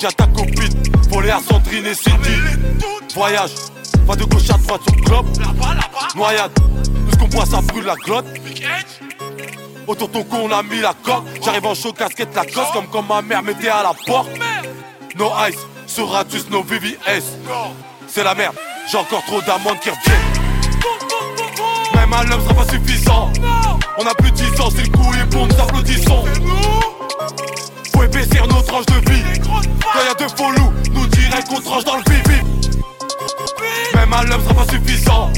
[0.00, 2.30] J'ai ta copine, volée à Sandrine et Cindy.
[3.14, 3.50] Voyage,
[4.16, 5.26] de gauche à droite sur le club.
[6.16, 8.26] Noyade, tout ce qu'on boit ça brûle la glotte.
[9.86, 11.24] Autour ton cou on a mis la coque.
[11.44, 14.30] J'arrive en chaud casquette la cosse Comme quand ma mère mettait à la porte.
[15.16, 17.24] No ice, sur Ratus, no VVS
[18.06, 18.54] C'est la merde,
[18.90, 20.30] j'ai encore trop d'amandes qui reviennent.
[21.94, 23.32] Même un homme sera pas suffisant.
[23.98, 26.24] On a plus de 10 ans, c'est le coup est bon, nous applaudissons.
[27.94, 29.22] Faut épaissir nos tranches de vie.
[29.42, 32.59] Quand y a deux faux loups, nous dirait qu'on tranche dans le vif
[33.94, 35.30] Même un homme sera pas suffisant.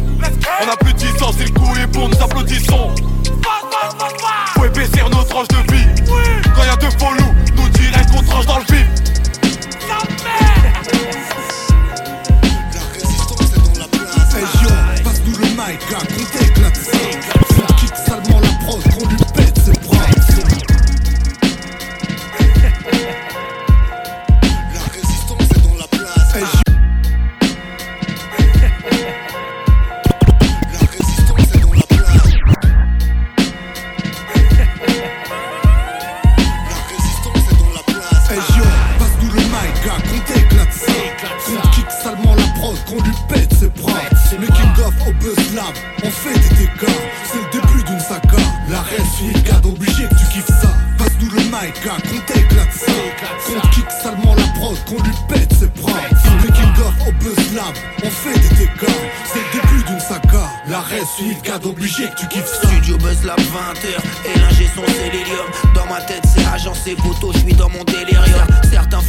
[0.64, 2.94] On a plus de 10 ans, c'est le coup est bon, nous applaudissons.
[4.54, 5.86] Faut épaissir nos tranches de vie.
[6.54, 8.86] Quand y a deux faux loups, nous dirait qu'on tranche dans le vif.
[14.34, 14.68] Hey yo,
[15.04, 17.41] passe-nous le mic, gars, qu'on t'éclate ça
[46.04, 46.98] on fait des dégâts.
[47.24, 48.42] C'est le début d'une saga.
[48.68, 50.68] La reste finit garde obligé que tu kiffes ça.
[50.98, 52.92] Passe-nous le mic, gars, qu'on t'éclate ça.
[53.46, 55.92] Qu'on kick salement la prod, qu'on lui pète ses bras.
[56.40, 57.74] Making of au Buzz Lab,
[58.04, 58.98] on fait des dégâts.
[59.24, 60.48] C'est le début d'une saga.
[60.68, 62.68] La reste finit garde obligé que tu kiffes ça.
[62.68, 63.88] Studio Buzz Lab 20h
[64.24, 68.46] et l'ingé son c'est Dans ma tête c'est agencé photo, je suis dans mon délirium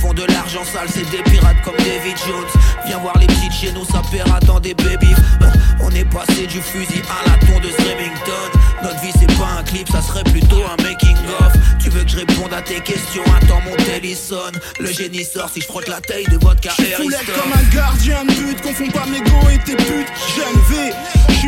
[0.04, 2.62] font de l'argent sale, c'est des pirates comme David Jones.
[2.86, 5.16] Viens voir les petites chez nous, ça paiera dans des baby
[5.80, 8.60] On est passé du fusil à la tondeuse Remington.
[8.84, 11.54] Notre vie c'est pas un clip, ça serait plutôt un making of.
[11.80, 15.62] Tu veux que je réponde à tes questions, attends mon téléphone Le génie sort si
[15.62, 19.06] je frotte la taille de J'suis foulette Ariston comme un gardien de but, confonds pas
[19.06, 20.12] mes go et tes putes.
[20.36, 20.94] J'aime V,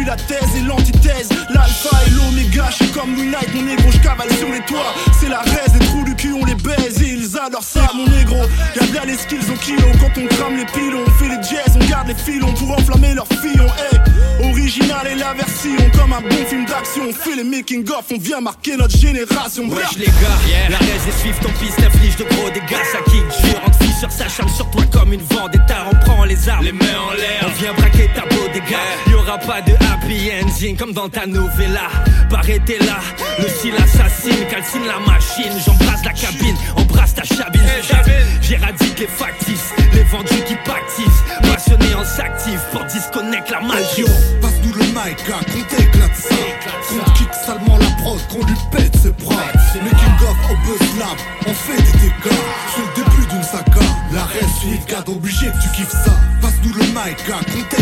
[0.03, 2.69] la thèse et l'antithèse, l'alpha et l'oméga.
[2.71, 4.93] J'suis comme Moon Knight, mon négro, j'cavale sur les toits.
[5.19, 8.07] C'est la raise, les trous du cul, on les baise et ils adorent ça, mon
[8.07, 8.41] négro.
[8.75, 11.03] Y'a bien les skills au kilo quand on crame les pilons.
[11.05, 13.71] On fait les jazz, on garde les filons pour enflammer leurs fillons.
[13.77, 17.03] Hey, original et la version, comme un bon film d'action.
[17.09, 19.67] On fait les making of, on vient marquer notre génération.
[19.69, 23.23] Wesh les gars, la raise est swift, ton piste inflige de gros dégâts, ça kick
[23.43, 26.71] dur, en sur ça charme sur toi comme une vendetta, on prend les armes, les
[26.71, 28.75] mains en l'air, on vient braquer ta beau dégâts,
[29.25, 31.89] y'aura pas de happy ending comme dans ta novella,
[32.29, 32.99] paraît-t'es là,
[33.39, 37.61] le style assassine, calcine la machine, j'embrasse la cabine, embrasse ta chabine,
[38.41, 44.05] j'éradique les factices, les vendus qui pactisent, passionné en s'active pour disconnecter la magie.
[44.41, 46.35] Passe-nous le mic, gars, qu'on t'éclate ça
[46.89, 49.35] Qu'on kick salement la prod qu'on lui pète ses bras.
[49.75, 52.37] Making of au buzz lab, on fait des dégâts.
[52.73, 53.85] C'est le début d'une saga.
[54.13, 56.11] L'arrêt suite, garde obligé que tu kiffes ça.
[56.41, 57.74] Passe-nous le mic, gars, qu'on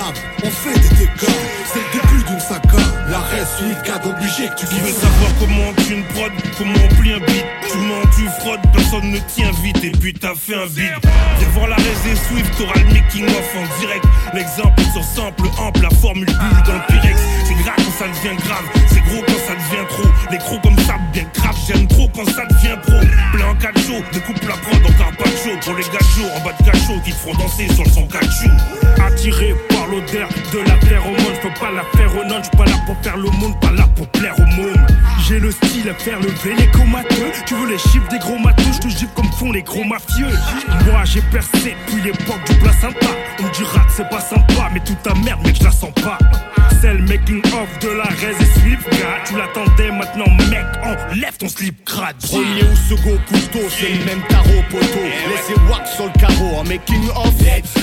[0.00, 1.28] on fait des dégâts.
[1.66, 2.82] C'est le début d'une saga.
[3.10, 7.12] L'arrêt suite, garde obligé que tu veux savoir comment on une prod, comment on plie
[7.12, 7.44] un beat.
[7.70, 9.82] Tu mens, tu fraudes, personne ne tient vite.
[9.84, 10.92] Et puis t'as fait un vide
[11.38, 14.04] Viens voir la raise Swift, t'auras le making off en direct.
[14.34, 18.36] L'exemple sur sample ample, la formule bulle dans le Pyrex C'est grave quand ça devient
[18.42, 20.08] grave, c'est gros quand ça devient trop.
[20.30, 23.00] Les crocs comme ça bien grave, j'aime trop quand ça devient pro.
[23.32, 25.52] Plein en cacho, découpe la prod en carpaccio.
[25.64, 28.50] Pour les gachos en bas de cachot qui te feront danser sur le son cachou
[29.04, 32.64] Attiré par l'odeur de la phéromone, je peux pas la faire au non, je pas
[32.64, 34.86] là pour faire le monde, pas là pour plaire au môme.
[35.32, 37.32] J'ai le style à faire lever les comateux.
[37.46, 40.28] Tu veux les chiffres des gros matos, je te gifle comme font les gros mafieux.
[40.84, 43.06] Moi j'ai percé depuis l'époque du placenta.
[43.38, 46.18] On me dira que c'est pas sympa, mais toute ta merde, mec, je sens pas.
[46.82, 49.22] C'est le making of de la res et Swift, gars.
[49.24, 52.16] Tu l'attendais maintenant, mec, enlève ton slip crade.
[52.28, 55.06] Premier ou second couteau, c'est le même tarot poteau.
[55.28, 57.32] Laissez wax sur le carreau en making off.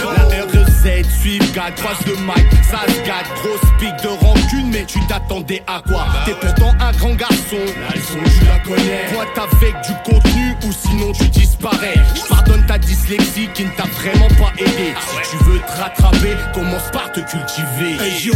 [0.03, 3.25] La RZ, suivre, gars, croise de mic, ça se gâte.
[3.41, 6.05] Grosse pique de rancune, mais tu t'attendais à quoi?
[6.25, 7.63] T'es pourtant un grand garçon.
[7.79, 9.05] La leçon, tu la connais.
[9.13, 11.95] Pointe avec du contenu ou sinon tu disparais.
[12.15, 14.93] Je pardonne ta dyslexie qui ne t'a vraiment pas aidé.
[15.23, 17.95] Si tu veux te rattraper, commence par te cultiver.
[18.03, 18.33] Hey yo,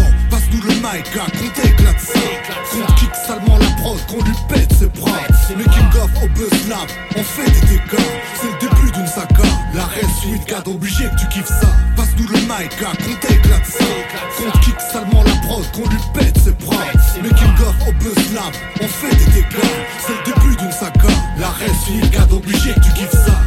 [0.53, 2.19] passe-nous le mic, gars, qu'on t'éclate ça.
[2.71, 5.11] Qu'on kick salement la prod, qu'on lui pète ses bras.
[5.55, 6.49] Making of au buzz
[7.15, 8.03] on fait des dégâts.
[8.35, 9.49] C'est le début d'une saga.
[9.73, 11.67] L'arrêt suite, garde obligé que tu kiffes ça.
[11.95, 13.85] Passe-nous le mic, gars, qu'on t'éclate ça.
[14.37, 16.75] Qu'on kick salement la prod, qu'on lui pète ses bras.
[17.21, 18.13] Making of au buzz
[18.81, 19.69] on fait des dégâts.
[19.99, 21.13] C'est le début d'une saga.
[21.39, 23.39] L'arrêt suite, garde obligé que tu kiffes ça.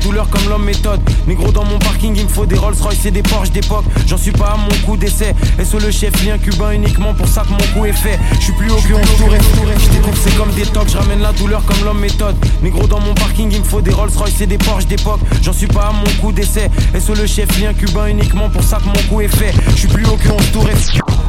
[0.00, 1.00] Douleur comme l'homme méthode.
[1.26, 3.84] Négro dans mon parking, il me faut des Rolls Royce et des Porsche d'époque.
[4.06, 5.34] J'en suis pas à mon coup d'essai.
[5.64, 8.18] Sur le chef lien cubain uniquement pour ça que mon coup est fait.
[8.34, 9.38] Je suis plus haut que on touré.
[9.38, 12.36] Je c'est comme des tocs, je ramène la douleur comme l'homme méthode.
[12.62, 15.20] Négro dans mon parking, il me faut des Rolls Royce et des Porsche d'époque.
[15.42, 16.70] J'en suis pas à mon coup d'essai.
[16.98, 19.52] Sur le chef lien cubain uniquement pour ça que mon coup est fait.
[19.70, 20.72] Je suis plus haut que on touré.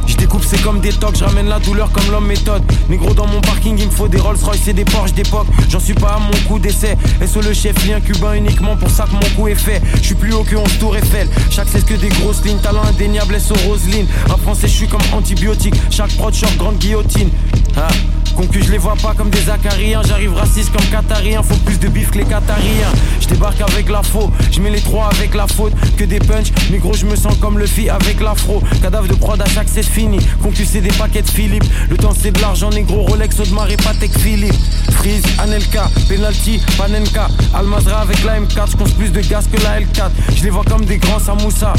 [0.06, 2.62] Je découpe c'est comme des tocs, je ramène la douleur comme l'homme méthode.
[2.88, 5.46] Négro dans mon parking, il me faut des Rolls Royce et des Porsche d'époque.
[5.68, 6.96] J'en suis pas à mon coup d'essai.
[7.26, 9.80] Sur le chef lien cubain uniquement pour ça que mon coup est fait.
[9.96, 11.28] Je suis plus haut que 11 tour Eiffel.
[11.50, 14.06] Chaque c'est que des grosses lignes, talent indéniable, S au Roseline.
[14.32, 15.74] En français, je suis comme antibiotique.
[15.90, 17.30] Chaque prod, grande guillotine.
[17.76, 17.88] Ah.
[18.36, 20.02] Concu, je les vois pas comme des acariens.
[20.04, 21.42] J'arrive raciste comme qatarien.
[21.42, 22.92] Faut plus de bif que les qatariens.
[23.20, 24.30] Je débarque avec la faux.
[24.50, 25.72] Je mets les trois avec la faute.
[25.96, 26.48] Que des punch.
[26.70, 28.62] Mais gros, je me sens comme le fi avec l'afro.
[28.80, 30.18] Cadavre de prod à chaque c'est fini.
[30.42, 31.64] Concu, c'est des paquets de Philippe.
[31.90, 33.02] Le temps, c'est de l'argent négro.
[33.02, 34.54] Rolex, Audemars et Patek Philippe.
[34.92, 37.28] Freeze, Anelka, Penalty, Panenka.
[37.54, 38.70] Almazra avec la M4.
[38.70, 40.10] Je plus de gaz que la L4.
[40.36, 41.74] Je les vois comme des grands Samoussa.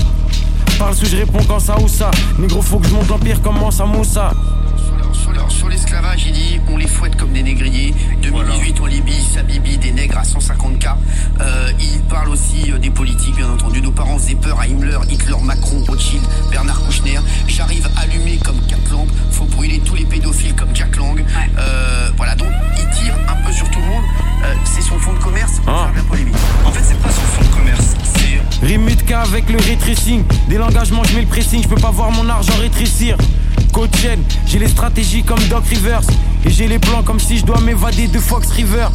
[0.77, 2.09] Parle sous, je réponds quand ça ou ça.
[2.39, 4.31] Négro, faut que je monte l'empire comme Samoussa.
[4.31, 4.62] Sur,
[5.13, 7.93] sur l'esclavage, il dit on les fouette comme des négriers.
[8.21, 10.95] 2018 en Libye, ça bibi des nègres à 150K.
[11.39, 13.81] Euh, il parle aussi euh, des politiques, bien entendu.
[13.81, 17.19] Nos parents faisaient peur à Himmler, Hitler, Macron, Rothschild, Bernard Kouchner.
[17.47, 19.11] J'arrive allumé comme quatre lampes.
[19.31, 21.23] Faut brûler tous les pédophiles comme Jack Lang.
[21.57, 24.03] Euh, voilà, donc il tire un peu sur tout le monde.
[24.43, 26.35] Euh, c'est son fond de commerce de la polémique.
[26.65, 27.95] En fait, c'est pas son fond de commerce,
[28.61, 30.23] Rime avec le retracing.
[30.47, 31.61] Dès l'engagement, je mets le pressing.
[31.61, 33.17] Je peux pas voir mon argent rétrécir.
[33.73, 36.01] Coach Chen, j'ai les stratégies comme Doc Rivers.
[36.45, 38.87] Et j'ai les plans comme si je dois m'évader de Fox River.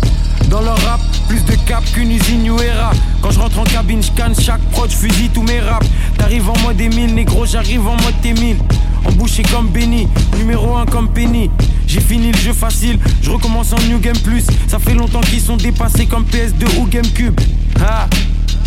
[0.48, 2.92] Dans leur rap, plus de cap qu'une usine New Era.
[3.20, 5.86] Quand je rentre en cabine, je canne chaque prod, je fusille tous mes raps.
[6.16, 8.56] T'arrives en mode Emile, négro, j'arrive en mode T1000.
[9.05, 10.06] Embouché comme Benny,
[10.38, 11.50] numéro 1 comme Penny.
[11.88, 14.44] J'ai fini le jeu facile, je recommence en New Game Plus.
[14.68, 17.38] Ça fait longtemps qu'ils sont dépassés comme PS2 ou GameCube.
[17.80, 18.06] Ah,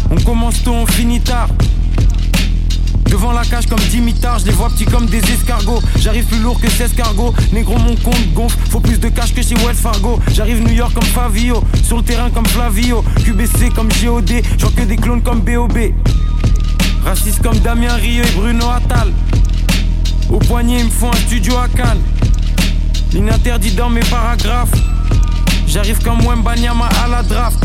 [0.09, 1.47] on commence tôt, on finit tard.
[3.05, 5.81] Devant la cage comme dimitar, je les vois petits comme des escargots.
[5.97, 7.33] J'arrive plus lourd que 16 cargos.
[7.51, 8.57] Négro, mon compte gonfle.
[8.69, 10.19] Faut plus de cash que chez Wells Fargo.
[10.33, 11.63] J'arrive New York comme Favio.
[11.83, 13.03] Sur le terrain comme Flavio.
[13.23, 14.31] QBC comme GOD.
[14.57, 15.77] Je vois que des clones comme BOB.
[17.03, 19.11] Raciste comme Damien Rio et Bruno Attal.
[20.29, 22.01] Au poignet, ils me font un studio à Cannes.
[23.13, 24.71] Ligne interdite dans mes paragraphes.
[25.67, 27.59] J'arrive comme Wembanyama à la draft.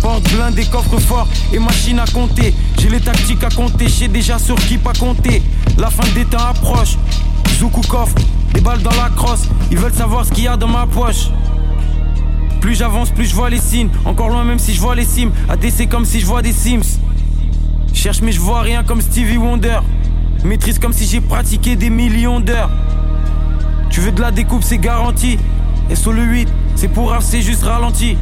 [0.00, 2.54] Porte blindé, coffre fort et machine à compter.
[2.78, 5.42] J'ai les tactiques à compter, je sais déjà sur qui pas compter.
[5.78, 6.96] La fin des temps approche.
[7.58, 8.14] Zouk ou coffre,
[8.54, 9.48] des balles dans la crosse.
[9.70, 11.28] Ils veulent savoir ce qu'il y a dans ma poche.
[12.60, 13.90] Plus j'avance, plus je vois les signes.
[14.04, 15.32] Encore loin, même si je vois les cimes.
[15.48, 16.98] ADC comme si je vois des Sims.
[17.92, 19.80] Cherche, mais je vois rien comme Stevie Wonder.
[20.44, 22.70] Maîtrise comme si j'ai pratiqué des millions d'heures.
[23.90, 25.38] Tu veux de la découpe, c'est garanti.
[25.90, 28.16] Et sur le 8, c'est pour c'est juste ralenti.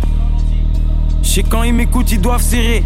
[1.22, 2.84] Je sais quand ils m'écoutent, ils doivent serrer.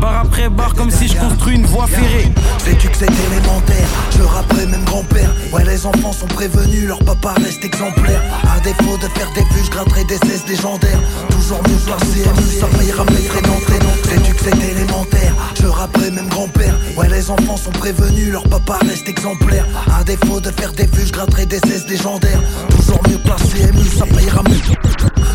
[0.00, 2.30] Barre après barre, comme si je construis une voie ferrée.
[2.58, 3.86] Sais-tu que c'est élémentaire
[4.16, 5.32] Je rapperai même grand-père.
[5.52, 8.20] Ouais, les enfants sont prévenus, leur papa reste exemplaire.
[8.50, 11.00] À défaut de faire des vues, je gratterai des cesses légendaires.
[11.30, 13.78] Toujours mieux placé, mieux ça payera mes frais d'entrée.
[14.12, 15.34] Sais-tu que c'est élémentaire?
[15.58, 16.76] Je rapperai même grand-père.
[16.98, 19.66] Ouais, les enfants sont prévenus, leur papa reste exemplaire.
[19.90, 21.10] À défaut de faire des vues,
[21.46, 22.42] des cesses légendaires.
[22.68, 24.60] Toujours mieux placé, mieux ça payera mes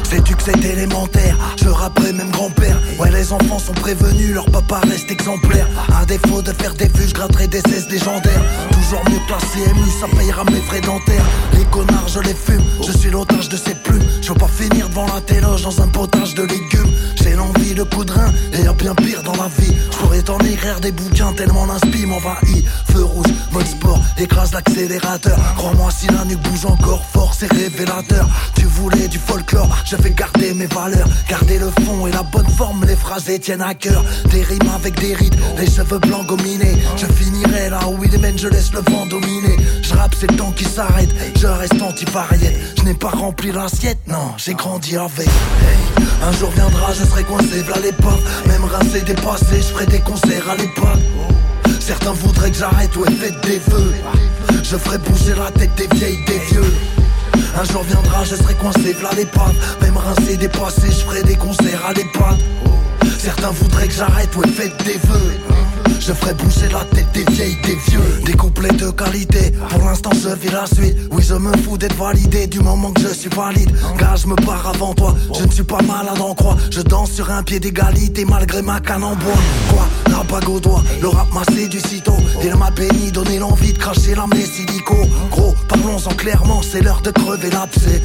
[0.03, 1.35] Sais-tu que c'est élémentaire?
[1.61, 2.79] Je rapperai même grand-père.
[2.99, 5.67] Ouais les enfants sont prévenus Leur papa reste exemplaire.
[5.99, 8.43] À défaut de faire des vues Je des cesses légendaires.
[8.71, 11.25] Toujours mieux placé ému Ça payera mes frais dentaires.
[11.53, 14.05] Les connards je les fume Je suis l'otage de ces plumes.
[14.21, 16.93] Je veux pas finir devant la téloge Dans un potage de légumes.
[17.15, 18.13] J'ai l'envie de coup de
[18.73, 23.03] bien pire dans la vie Je pourrais t'en écrire des bouquins Tellement l'inspi m'envahit Feu
[23.03, 28.65] rouge, mode sport Écrase l'accélérateur Crois-moi si la nuque bouge encore fort C'est révélateur Tu
[28.65, 32.85] voulais du folklore Je vais garder mes valeurs, garder le fond et la bonne forme,
[32.85, 34.03] les phrases tiennent à cœur.
[34.31, 36.77] Des rimes avec des rides, les cheveux blancs gominés.
[36.95, 39.56] Je finirai là où il mène, je laisse le vent dominer.
[40.19, 41.09] C'est le temps qui s'arrête,
[41.39, 42.55] je reste anti-variette.
[42.79, 45.27] Je n'ai pas rempli l'assiette, non, j'ai grandi avec.
[45.27, 48.19] Hey, un jour viendra, je serai coincé, v'là l'époque.
[48.47, 51.03] Même rincé, dépassé, je ferai des concerts à l'époque.
[51.79, 53.93] Certains voudraient que j'arrête, ouais, faites des vœux.
[54.63, 56.73] Je ferai bouger la tête des vieilles, des vieux.
[57.59, 61.35] Un jour viendra, je serai coincé, v'là les pattes Même rincé, dépassé, je ferai des
[61.35, 62.39] concerts à l'EHPAD
[63.19, 67.57] Certains voudraient que j'arrête, ouais, faites des vœux je ferai bouger la tête des vieilles,
[67.63, 68.21] des vieux.
[68.25, 70.95] Des couplets de qualité, pour l'instant je vis la suite.
[71.11, 73.71] Oui je me fous d'être validé du moment que je suis valide.
[73.97, 76.57] Car je me pars avant toi, je ne suis pas malade en croix.
[76.71, 79.41] Je danse sur un pied d'égalité malgré ma canne en bois.
[79.69, 83.73] Quoi, la bague au doigt, le rap m'a du sitôt Il m'a béni, donné l'envie
[83.73, 84.95] de cracher des silico
[85.31, 88.01] Gros, parlons-en clairement, c'est l'heure de crever l'abcès.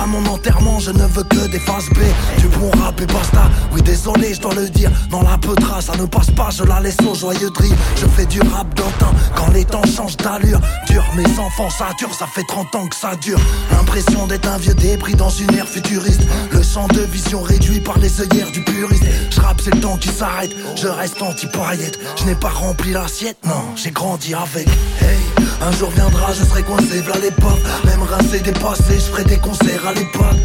[0.00, 1.98] À mon enterrement, je ne veux que des faces B.
[2.38, 3.42] Du bon rap et basta,
[3.72, 4.90] oui désolé je dois le dire.
[5.10, 9.12] Dans la peutra, ça ne passe pas, je la laisse Je fais du rap d'antan
[9.34, 10.60] quand les temps changent d'allure.
[10.86, 13.40] Dur, mes enfants, ça dure, ça fait 30 ans que ça dure.
[13.72, 16.20] L'impression d'être un vieux débris dans une ère futuriste.
[16.52, 19.02] Le champ de vision réduit par les œillères du puriste.
[19.30, 20.52] Je rappe, c'est le temps qui s'arrête.
[20.76, 21.98] Je reste anti-paillette.
[22.20, 24.68] Je n'ai pas rempli l'assiette, non, j'ai grandi avec.
[25.00, 25.18] Hey,
[25.60, 27.58] un jour viendra, je serai coincé, v'là l'époque.
[27.84, 30.36] Même rincé, dépassé, je ferai des concerts à l'époque.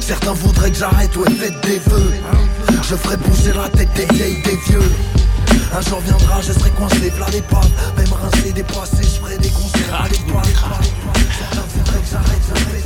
[0.00, 2.12] Certains voudraient que j'arrête, ouais, faites des vœux.
[2.82, 4.90] Je ferai bouger la tête des vieilles, des vieux.
[5.74, 7.62] Un jour viendra, je serai coincé, v'là les pas
[7.96, 10.44] Même rincé, dépassé, je ferai des concerts à l'étoile
[11.38, 12.82] Certains voudraient que j'arrête, je ferai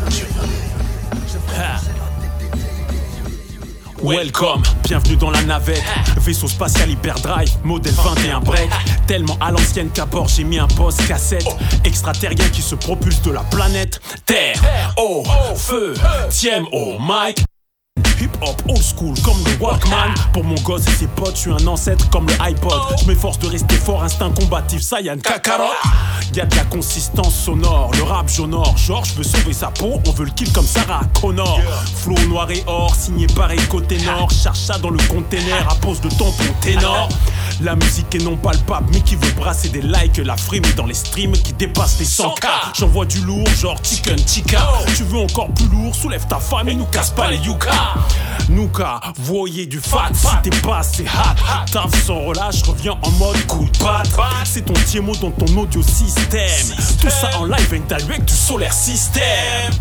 [4.02, 5.82] Welcome, bienvenue dans la navette.
[6.18, 8.70] Vaisseau spatial hyperdrive, modèle 21 break.
[9.08, 11.48] Tellement à l'ancienne qu'à bord j'ai mis un poste cassette.
[11.82, 14.60] Extraterrien qui se propulse de la planète Terre,
[14.96, 15.24] eau,
[15.56, 15.94] feu,
[16.30, 17.44] tiem au mic
[18.20, 20.14] Hip hop old school comme le Walkman.
[20.32, 22.80] Pour mon gosse et ses potes, je suis un ancêtre comme le iPod.
[23.00, 25.64] Je m'efforce de rester fort, instinct combatif, Saiyan Kakarot.
[26.34, 28.76] Y'a de la consistance sonore, le rap j'honore.
[28.76, 31.60] Genre je veux sauver sa peau, on veut le kill comme Sarah Connor.
[31.94, 36.00] Flow noir et or, signé par côté nord Cherche ça dans le container à pose
[36.00, 37.08] de ton ténor
[37.60, 40.86] La musique est non palpable mais qui veut brasser des likes La frime est dans
[40.86, 42.48] les streams qui dépassent les 100k
[42.78, 46.74] J'envoie du lourd genre chicken chica Tu veux encore plus lourd, soulève ta femme et
[46.74, 47.94] nous casse pas les yuka
[48.48, 51.70] Nuka, voyez du fat, si t'es pas c'est hot.
[51.72, 54.08] Taf sans relâche, reviens en mode coup de patte
[54.44, 56.76] C'est ton tiemo dans ton audio système.
[57.00, 59.72] Tout ça en live direct du solaire système.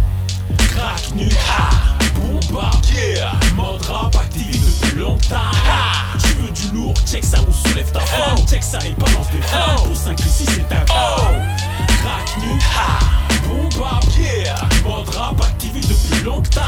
[0.57, 1.69] Crack nu ha,
[2.15, 3.33] bomba, yeah.
[3.55, 5.51] Mode rap activé depuis longtemps.
[6.19, 9.41] Tu veux du lourd, check ça ou soulève ta femme Check ça et balance des
[9.41, 12.99] flammes Pour 5 ici c'est ta Crack nu ha,
[13.47, 14.55] bomba, yeah.
[14.83, 16.61] Mode rap activé depuis longtemps.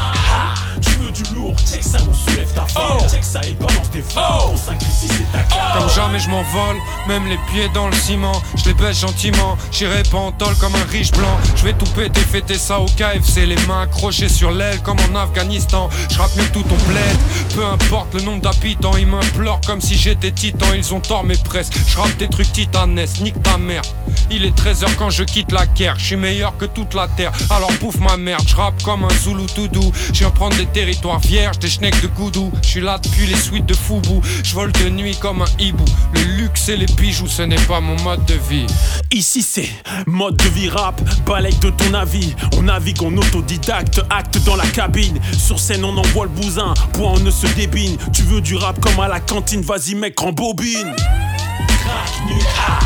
[0.80, 4.58] Tu du lourd, check ça ou soulève ta femme Check ça et balance flammes Pour
[4.58, 6.76] 5 ici c'est ta Comme jamais je m'envole,
[7.06, 8.40] même les pieds dans le ciment.
[8.56, 11.38] Je les baisse gentiment, j'irai tôle comme un riche blanc.
[11.56, 15.18] Je vais tout péter, fêter ça au KFC, les mains accrochées sur l'aile comme en
[15.18, 15.88] Afghanistan.
[16.10, 17.16] Je mieux tout ton bled,
[17.54, 18.96] peu importe le nombre d'habitants.
[18.96, 21.74] Ils m'implorent comme si j'étais titan, ils ont tort mais presque.
[21.86, 23.82] Je des trucs titanesques, nique ta mère.
[24.30, 27.32] Il est 13h quand je quitte la guerre, je suis meilleur que toute la terre.
[27.50, 28.54] Alors bouffe ma merde, je
[28.84, 29.92] comme un Zulu tout doux.
[30.12, 32.52] Je viens prendre des territoires vierges, des schnecks de goudou.
[32.62, 33.74] Je suis là depuis les suites de.
[33.74, 34.20] Malibu.
[34.42, 35.84] Je vole de nuit comme un hibou.
[36.12, 38.66] Le luxe et les bijoux, ce n'est pas mon mode de vie.
[39.12, 39.68] Ici c'est
[40.06, 42.34] mode de vie rap, balaye de ton avis.
[42.56, 45.18] On navigue en autodidacte, acte dans la cabine.
[45.32, 47.96] Sur scène on envoie le bousin, point on ne se débine.
[48.12, 50.94] Tu veux du rap comme à la cantine, vas-y mec, en bobine.
[50.96, 52.78] Crack, nu, ah.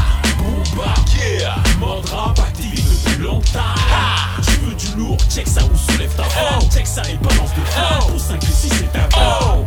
[1.80, 2.82] Mode depuis
[4.72, 6.60] veux du lourd, check ça ou soulève ta oh.
[6.72, 8.06] Check ça et balance de oh.
[8.10, 9.64] Pour 5 ici c'est ta oh.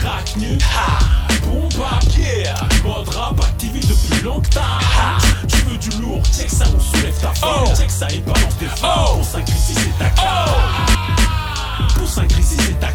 [0.00, 0.98] Crack, nu, ah,
[1.42, 2.54] booba, yeah.
[2.84, 4.60] Mode rap active depuis longtemps.
[4.60, 7.64] Ah, tu veux du lourd, check ça ou soulève ta oh.
[7.76, 9.16] Check ça et balance de oh.
[9.16, 11.88] Pour 5 ici c'est ta oh.
[11.96, 12.88] Pour 5 ici c'est ta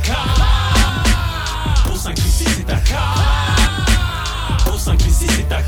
[1.83, 2.77] Pour 5 ici c'est ta
[4.65, 5.61] Pour 5 ici c'est ta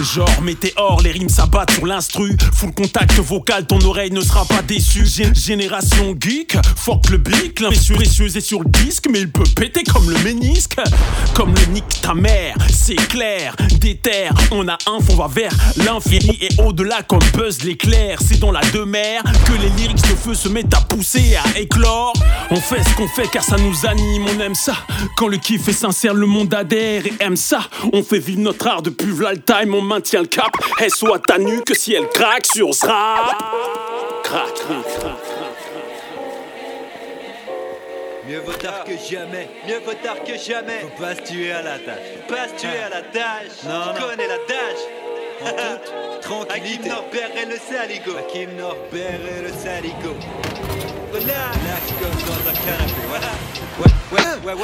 [0.00, 2.36] Genre météore, les rimes s'abattent sur l'instru.
[2.54, 5.02] Full contact vocal, ton oreille ne sera pas déçue.
[5.04, 9.42] Gé- Génération geek, fuck le bic L'imprécieux précieux est sur le disque Mais il peut
[9.56, 10.76] péter comme le ménisque.
[11.34, 13.54] Comme le nick ta mère, c'est clair.
[13.80, 15.52] Des terres, on a un fond va vers
[15.84, 16.38] l'infini.
[16.40, 20.48] Et au-delà comme buzz l'éclair C'est dans la demeure que les lyrics de feu se
[20.48, 22.12] mettent à pousser, à éclore.
[22.50, 24.74] On fait ce qu'on fait car ça nous anime, on aime ça.
[25.16, 27.60] Quand le kiff est sincère, le monde adhère et aime ça.
[27.92, 30.52] On fait vivre notre art depuis v'là le time, on maintient le cap
[30.88, 33.38] SO à ta nuque si elle craque sur ce rap
[34.22, 35.16] Crac, crac, crac
[38.28, 40.80] Mieux vaut tard que jamais, mieux vaut tard que jamais.
[40.80, 41.96] Faut pas se tuer à la tâche.
[42.28, 43.64] Faut pas se tuer à la tâche.
[43.64, 44.06] Non, tu non.
[44.06, 44.84] connais la tâche.
[45.40, 46.90] En toute tranquillité.
[46.90, 48.16] Hakim Norbert et le saligo.
[48.18, 50.14] Hakim Norbert et le saligo.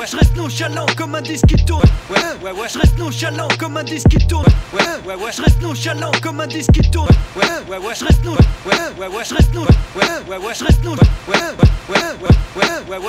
[0.07, 1.83] Je reste nonchalant comme un disque qui tourne.
[2.11, 2.69] Ouais, ouais.
[2.73, 4.45] Je reste nonchalant comme un disque qui tourne.
[4.73, 5.33] Ouais, ouais.
[5.35, 7.09] Je reste nonchalant comme un disque qui tourne.
[7.37, 7.95] Ouais, ouais, ouais.
[7.99, 8.37] Je reste non.
[8.67, 9.63] Je reste non.
[9.97, 10.55] Ouais, ouais, ouais.
[10.55, 10.93] Je reste non.
[10.93, 10.99] Ouais.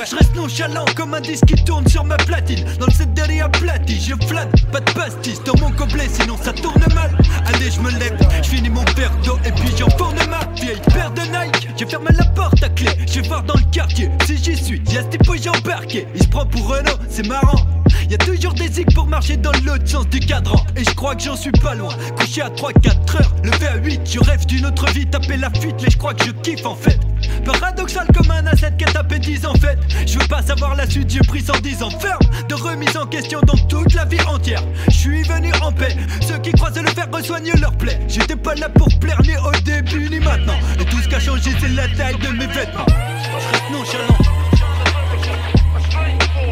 [0.08, 2.64] Je reste nonchalant comme un disque qui tourne sur ma platine.
[2.80, 4.52] Dans le set derrière aplati, je flâne.
[4.72, 7.18] Pas de pastis dans mon gobelet, sinon ça tourne mal.
[7.48, 11.12] Allez, je me lève, je finis mon verre d'eau et puis j'enfourne ma vieille paire
[11.12, 11.70] de Nike.
[11.76, 14.82] J'ai fermé la porte à clé, je voir dans le quartier si j'y suis.
[14.92, 17.66] Y'a ce type j'ai embarqué, il se prend pour Renault, c'est marrant.
[18.10, 20.64] Y'a toujours des zigs pour marcher dans l'autre sens du cadran.
[20.76, 21.94] Et je crois que j'en suis pas loin.
[22.18, 25.76] Couché à 3-4 heures, levé à 8, je rêve d'une autre vie, taper la fuite,
[25.82, 27.00] mais je crois que je kiffe en fait.
[27.44, 29.78] Paradoxal comme un asset qui a tapé 10 en fait.
[30.06, 32.20] Je veux pas savoir la suite, j'ai pris 110 ans ferme.
[32.48, 34.64] De remise en question dans toute la vie entière.
[34.88, 35.96] Je suis venu en paix.
[36.22, 38.00] Ceux qui croisent le fer resoignent leur plaie.
[38.08, 40.58] J'étais pas là pour plaire ni au début ni maintenant.
[40.80, 42.86] Et tout ce qui a changé, c'est la taille de mes vêtements.
[43.26, 44.18] Je reste nonchalant.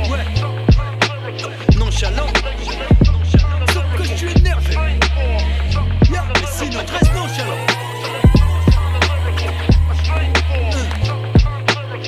[0.10, 0.26] Ouais.
[1.78, 2.28] Nonchalant.
[3.72, 4.74] Sauf que je suis énervé.
[6.10, 7.62] Yeah, mais sinon, je reste nonchalant.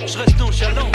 [0.08, 0.95] Je reste nonchalant.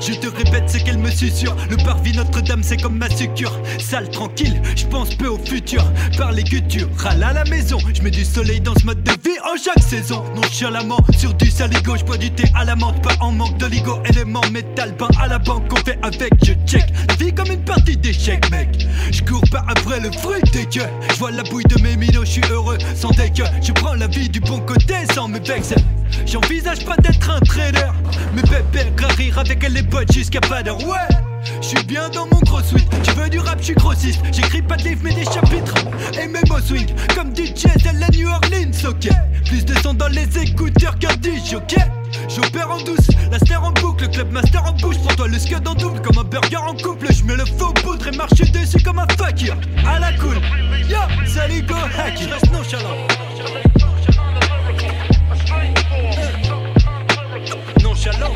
[0.00, 1.56] Je te répète ce qu'elle me susurre.
[1.70, 3.52] Le parvis Notre-Dame, c'est comme ma sucure.
[3.78, 5.84] Sale, tranquille, je pense peu au futur.
[6.16, 7.78] Par les gutures, râle à la maison.
[7.94, 10.22] Je mets du soleil dans ce mode de vie en chaque saison.
[10.34, 13.02] Nonchalamment, sur du saligo, je bois du thé à la menthe.
[13.02, 15.64] Pas en manque d'oligo, éléments, métal, pain à la banque.
[15.72, 16.84] On fait avec, je check.
[17.18, 18.86] Vie comme une partie d'échecs, mec.
[19.10, 20.88] Je cours pas après le fruit des gueux.
[21.10, 23.44] Je vois la bouille de mes minots, je suis heureux sans dégueu.
[23.62, 25.76] Je prends la vie du bon côté sans me vexer.
[26.26, 27.90] J'envisage pas d'être un trader.
[28.34, 30.78] Mais bébé, rire avec les potes jusqu'à pas d'heure.
[30.86, 31.16] Ouais!
[31.60, 34.20] Je suis bien dans mon gros suite, tu veux du rap, je suis grossiste.
[34.32, 35.74] J'écris pas de livres mais des chapitres.
[36.20, 39.08] Et mes mots swing comme DJ de la New Orleans, ok.
[39.46, 41.76] Plus de son dans les écouteurs qu'un DJ, ok.
[42.28, 44.96] J'opère en douce, la star en boucle, le club master en bouche.
[44.98, 47.06] Pour toi le scud en double comme un burger en couple.
[47.12, 49.56] Je mets le faux poudre et marche dessus comme un fakir.
[49.86, 50.40] À la cool,
[50.88, 52.18] yo, salut go hack.
[52.20, 52.50] Je reste
[58.04, 58.34] Nonchalant.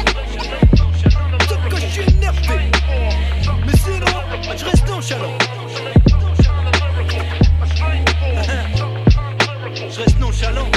[1.46, 2.70] Sauf que je suis énervé.
[3.66, 4.06] Mais sinon,
[4.56, 5.36] je reste nonchalant.
[9.90, 10.70] Je reste nonchalant.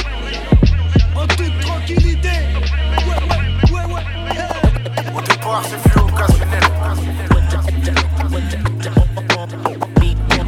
[1.15, 2.29] En toute tranquillité.
[3.07, 3.15] Ouais,
[3.71, 4.03] ouais, ouais, ouais.
[5.15, 6.63] Au départ, c'est fait occasionnel.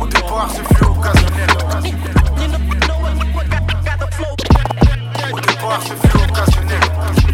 [0.01, 1.47] Au départ, c'est fait occasionnel.
[5.31, 7.32] Au départ, c'est fait occasionnel.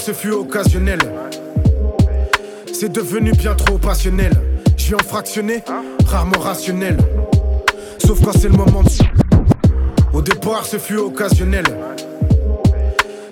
[0.00, 0.98] Ce fut occasionnel.
[2.72, 4.32] C'est devenu bien trop passionnel.
[4.76, 5.62] Je en fractionné,
[6.06, 6.96] rarement rationnel.
[7.98, 8.88] Sauf quand c'est le moment de.
[10.12, 11.64] Au départ, ce fut occasionnel.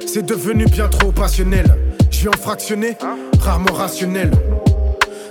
[0.06, 1.66] C'est devenu bien trop passionnel.
[2.10, 2.96] Je en fractionné,
[3.40, 4.30] rarement rationnel.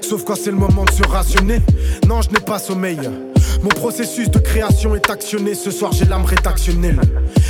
[0.01, 1.59] Sauf quand c'est le moment de se rationner.
[2.07, 2.99] Non, je n'ai pas sommeil.
[3.61, 5.55] Mon processus de création est actionné.
[5.55, 6.99] Ce soir, j'ai l'âme rédactionnelle.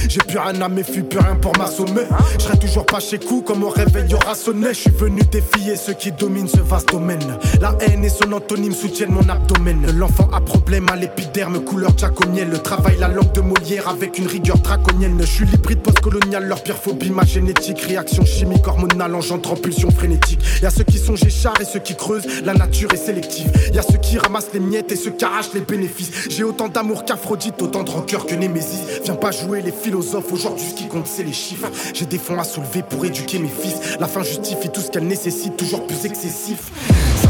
[0.08, 2.04] J'ai plus rien à méfier, plus rien pour m'assommer.
[2.38, 4.70] Je serai toujours pas chez coup, comme mon réveil aura sonné.
[4.70, 7.38] Je suis venu défier ceux qui dominent ce vaste domaine.
[7.60, 9.86] La haine et son antonyme soutiennent mon abdomen.
[9.98, 12.50] L'enfant a problème à l'épiderme, couleur jaconienne.
[12.50, 15.18] Le travail, la langue de Molière avec une rigueur draconienne.
[15.20, 17.82] Je suis l'hybride post-colonial, leur pire phobie, ma génétique.
[17.82, 20.40] Réaction chimique, hormonale, engendrant pulsion frénétique.
[20.62, 23.52] Y a ceux qui sont géchards et ceux qui creusent, la nature est sélective.
[23.74, 26.30] Y a ceux qui ramassent les miettes et ceux qui arrachent les bénéfices.
[26.30, 28.82] J'ai autant d'amour qu'Aphrodite, autant de rancœur que Némésis.
[29.04, 31.70] Viens pas jouer les aujourd'hui ce qui compte c'est les chiffres.
[31.94, 33.98] J'ai des fonds à soulever pour éduquer mes fils.
[34.00, 36.72] La fin justifie tout ce qu'elle nécessite, toujours plus excessif.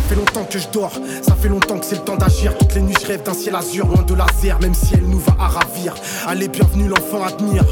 [0.06, 0.92] Ça fait longtemps que je dors,
[1.24, 2.56] ça fait longtemps que c'est le temps d'agir.
[2.60, 5.18] Toutes les nuits je rêve d'un ciel azur, loin de laser, même si elle nous
[5.18, 5.96] va à ravir.
[6.28, 7.64] Allez, bienvenue l'enfant à tenir.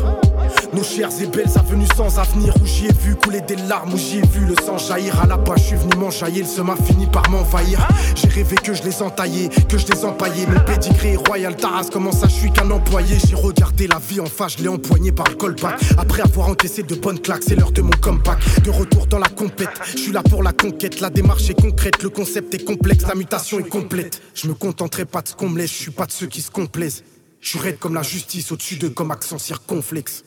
[0.74, 3.98] Nos chères et belles avenues sans avenir, où j'y ai vu couler des larmes, où
[3.98, 5.22] j'y ai vu le sang jaillir.
[5.22, 7.88] À la page, je suis venu m'enjailler, le seum a fini par m'envahir.
[8.16, 10.48] J'ai rêvé que je les entaillais, que je les empaillais.
[10.48, 13.16] Mon pédigré royal Taras, comment ça, je suis qu'un employé?
[13.28, 15.80] J'ai regardé la vie en face, je l'ai empoigné par le callback.
[16.00, 18.40] Après avoir encaissé de bonnes claques, c'est l'heure de mon comeback.
[18.64, 21.00] De retour dans la compète, je suis là pour la conquête.
[21.00, 24.22] La démarche est concrète, le concept est complexe, la mutation est complète.
[24.34, 26.42] Je me contenterai pas de ce qu'on me laisse, je suis pas de ceux qui
[26.42, 27.04] se complaisent.
[27.42, 30.24] Je suis raide comme la justice, au-dessus d'eux comme accent circonflexe.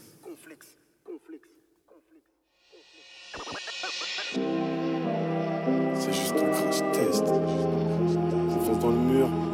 [5.94, 7.24] C'est juste un crash test.
[8.50, 9.45] J'enfonce dans le mur.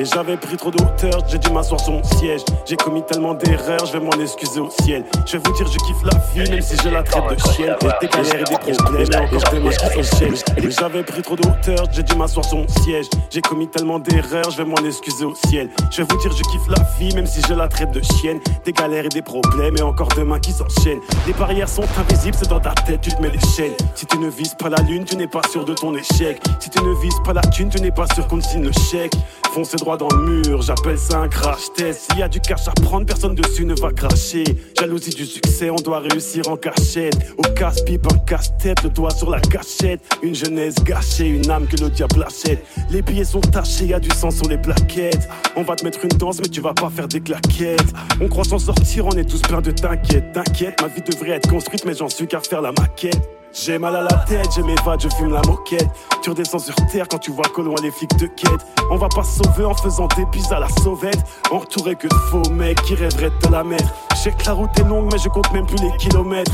[0.00, 2.40] Et j'avais pris trop de hauteur, j'ai dû m'asseoir sur mon siège.
[2.64, 5.04] J'ai commis tellement d'erreurs, je vais m'en excuser au ciel.
[5.26, 7.76] Je vais vous dire, je kiffe la vie, même si je la traite de chienne.
[8.00, 10.34] Des galères et des problèmes, et encore des mots qui s'enchaînent.
[10.56, 13.10] Et j'avais pris trop de hauteur, j'ai dû m'asseoir sur mon siège.
[13.28, 15.68] J'ai commis tellement d'erreurs, je vais m'en excuser au ciel.
[15.90, 18.40] Je vais vous dire, je kiffe la vie, même si je la traite de chienne.
[18.64, 21.00] Des galères et des problèmes, et encore des mains qui s'enchaînent.
[21.26, 23.74] Les barrières sont invisibles, c'est dans ta tête, tu te mets les chaînes.
[23.94, 26.40] Si tu ne vises pas la lune, tu n'es pas sûr de ton échec.
[26.58, 29.12] Si tu ne vises pas la thune, tu n'es pas sûr qu'on signe le chèque.
[29.52, 32.10] Foncez droit dans le mur, j'appelle ça un crash test.
[32.10, 34.44] S'il y a du cash à prendre, personne dessus ne va cracher.
[34.78, 37.16] Jalousie du succès, on doit réussir en cachette.
[37.38, 40.00] Au casse-pipe, un casse-tête, le doigt sur la cachette.
[40.22, 42.64] Une jeunesse gâchée, une âme que le diable achète.
[42.90, 45.28] Les billets sont tachés, y a du sang sur les plaquettes.
[45.56, 47.92] On va te mettre une danse, mais tu vas pas faire des claquettes.
[48.20, 50.32] On croit s'en sortir, on est tous pleins de t'inquiète.
[50.32, 53.39] T'inquiète, ma vie devrait être construite, mais j'en suis qu'à faire la maquette.
[53.52, 55.88] J'ai mal à la tête, je m'évade, je fume la moquette.
[56.22, 58.66] Tu redescends sur terre quand tu vois qu'au loin les flics te quêtent.
[58.90, 61.18] On va pas sauver en faisant des bises à la sauvette.
[61.50, 63.92] Entouré que de faux mecs qui rêveraient de la mettre.
[64.12, 66.52] Je sais que la route est longue, mais je compte même plus les kilomètres.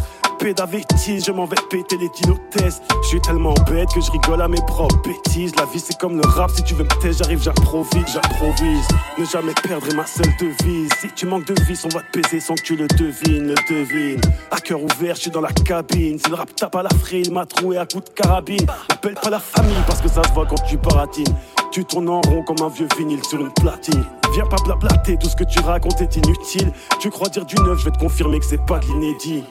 [1.27, 2.09] Je m'en vais péter les
[2.51, 2.83] tests.
[3.03, 5.55] Je suis tellement bête que je rigole à mes propres bêtises.
[5.57, 8.89] La vie c'est comme le rap, si tu veux me taire, j'arrive, j'improvise, j'improvise.
[9.19, 10.91] Ne jamais perdre est ma seule devise.
[11.01, 13.55] Si tu manques de vis, on va te baiser sans que tu le devines, le
[13.69, 14.21] devine.
[14.51, 16.19] À cœur ouvert, je suis dans la cabine.
[16.19, 18.67] Si le rap tape à la il m'a troué à coup de carabine.
[18.89, 21.35] Appelle pas la famille parce que ça se voit quand tu baratines.
[21.73, 24.05] Tu tournes en rond comme un vieux vinyle sur une platine.
[24.33, 26.73] Viens pas blablater, tout ce que tu racontes est inutile.
[27.01, 29.45] Tu crois dire du neuf, je vais te confirmer que c'est pas de l'inédit.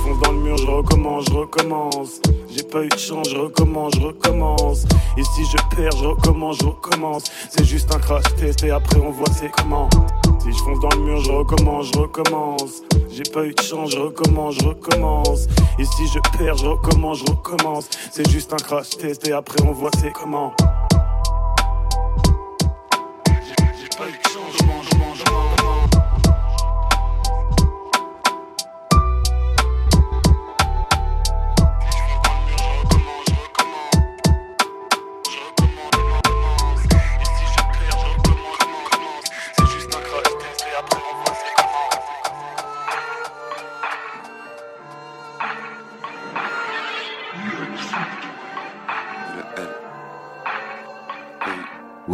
[0.00, 2.20] Je fonce dans le mur, je recommence, je recommence.
[2.48, 4.84] J'ai pas eu de chance, je recommence, je recommence.
[5.18, 7.24] Et si je perds, je recommence, je recommence.
[7.50, 9.90] C'est juste un crash test et après on voit c'est comment.
[10.38, 12.82] Si je fonce dans le mur, je recommence, je recommence.
[13.10, 15.46] J'ai pas eu de chance, je recommence, je recommence.
[15.78, 17.90] Et si je perds, je recommence, je recommence.
[18.10, 20.54] C'est juste un crash test et après on voit c'est comment.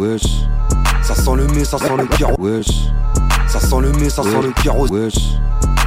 [0.07, 0.23] Wesh,
[1.01, 2.35] ça sent le mets, ça sent le carreau.
[2.39, 2.67] Wesh,
[3.47, 4.87] ça sent le mets, ça sent le carreau.
[4.87, 5.15] Wesh,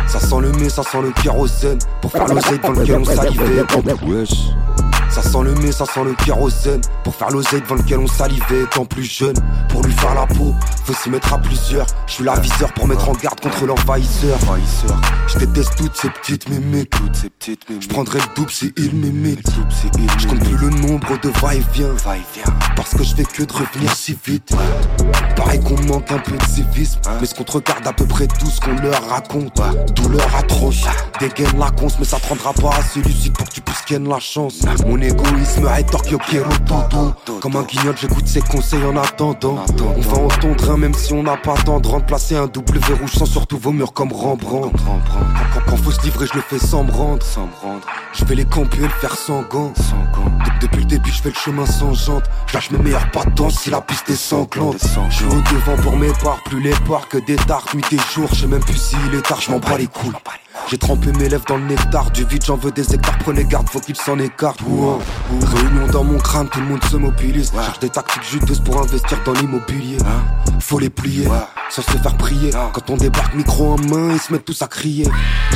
[0.07, 1.79] ça sent le mets, ça sent le kérosène.
[2.03, 3.65] Pour faire l'oseille dans lequel on salivait.
[4.03, 4.51] Wesh,
[5.31, 6.81] sent sent le mets, ça sent le kérosène.
[7.05, 9.35] Pour faire l'oseille devant lequel on salivait étant plus jeune.
[9.69, 10.55] Pour lui faire la peau,
[10.85, 11.87] faut s'y mettre à plusieurs.
[12.07, 14.39] Je suis l'aviseur pour mettre en garde contre l'envahisseur.
[15.29, 16.89] Je déteste toutes ces petites mémés.
[17.81, 19.47] Je prendrai le double si il m'imite.
[20.19, 21.95] Je compte plus le nombre de va-et-vient.
[22.77, 24.51] Parce que je fais que de revenir si vite.
[25.37, 27.01] Pareil qu'on manque un peu de civisme.
[27.21, 29.61] Mais ce qu'on te regarde à peu près tout ce qu'on leur raconte.
[29.95, 30.85] Douleur atroce,
[31.21, 34.09] dégaine la conce, mais ça te rendra pas assez lucide pour que tu puisses ken
[34.09, 34.61] la chance.
[34.87, 35.01] Mon
[36.29, 37.15] quiero todo.
[37.41, 39.59] Comme un guignol, j'écoute ses conseils en attendant.
[39.97, 42.01] On va entendre un même si on n'a pas d'endroit.
[42.01, 44.73] Placer un W rouge sans surtout vos murs comme Rembrandt.
[45.67, 47.25] Quand, faut se livrer, je le fais sans me rendre.
[48.13, 49.73] Je vais les camper et le faire sans gants.
[49.73, 52.25] De- Depuis le début, je fais le chemin sans jante.
[52.47, 54.77] Je lâche mes meilleurs patons si la piste est sanglante.
[55.11, 57.99] Je suis au devant pour mes parts, plus les parts que des tartes, nuit et
[58.15, 58.29] jour.
[58.33, 60.13] Je sais même plus s'il est tard, je m'en les couilles.
[60.69, 63.69] J'ai trempé mes lèvres dans le nectar du vide, j'en veux des hectares, prenez garde,
[63.69, 64.61] faut qu'ils s'en écartent.
[64.61, 67.53] Réunion dans mon crâne, tout le monde se mobilise.
[67.53, 69.99] Cherche des tactiques juteuses pour investir dans l'immobilier.
[70.61, 71.27] Faut les plier,
[71.71, 72.51] sans se faire prier.
[72.73, 75.09] Quand on débarque micro en main, ils se mettent tous à crier.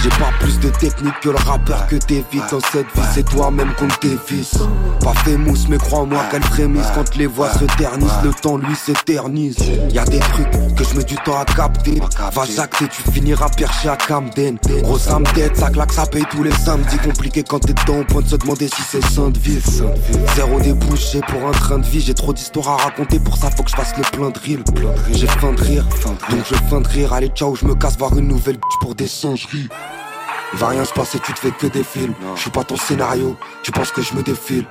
[0.02, 3.72] J'ai pas plus de technique que le rappeur que t'évites dans cette vie, c'est toi-même
[3.78, 4.58] qu'on dévisse.
[5.00, 8.22] Pas fait mousse, mais crois-moi qu'elle frémisse quand les voix se ternissent.
[8.24, 9.56] Le temps lui s'éternise.
[9.90, 12.00] Y a des trucs que je mets du temps à capter.
[12.34, 14.58] Va jacter, tu finiras perché à Camden.
[14.94, 16.98] Gros, ça me tête, ça claque, ça paye tous les samedis.
[16.98, 19.40] Compliqué quand t'es dedans, au point de se demander si c'est sain de.
[20.36, 22.00] Zéro débouché pour un train de vie.
[22.00, 24.60] J'ai trop d'histoires à raconter, pour ça faut que je fasse le plein de rire.
[25.10, 25.84] J'ai faim de rire,
[26.30, 27.12] donc je faim de rire.
[27.12, 29.68] Allez, ciao, je me casse voir une nouvelle pour des singeries.
[30.52, 32.14] Il va rien se passer, tu te fais que des films.
[32.36, 34.64] Je suis pas ton scénario, tu penses que je me défile.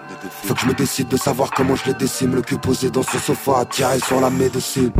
[0.46, 2.34] Faut que je me décide de savoir comment je les décime.
[2.34, 4.94] Le cul posé dans ce sofa, tirer sur la médecine.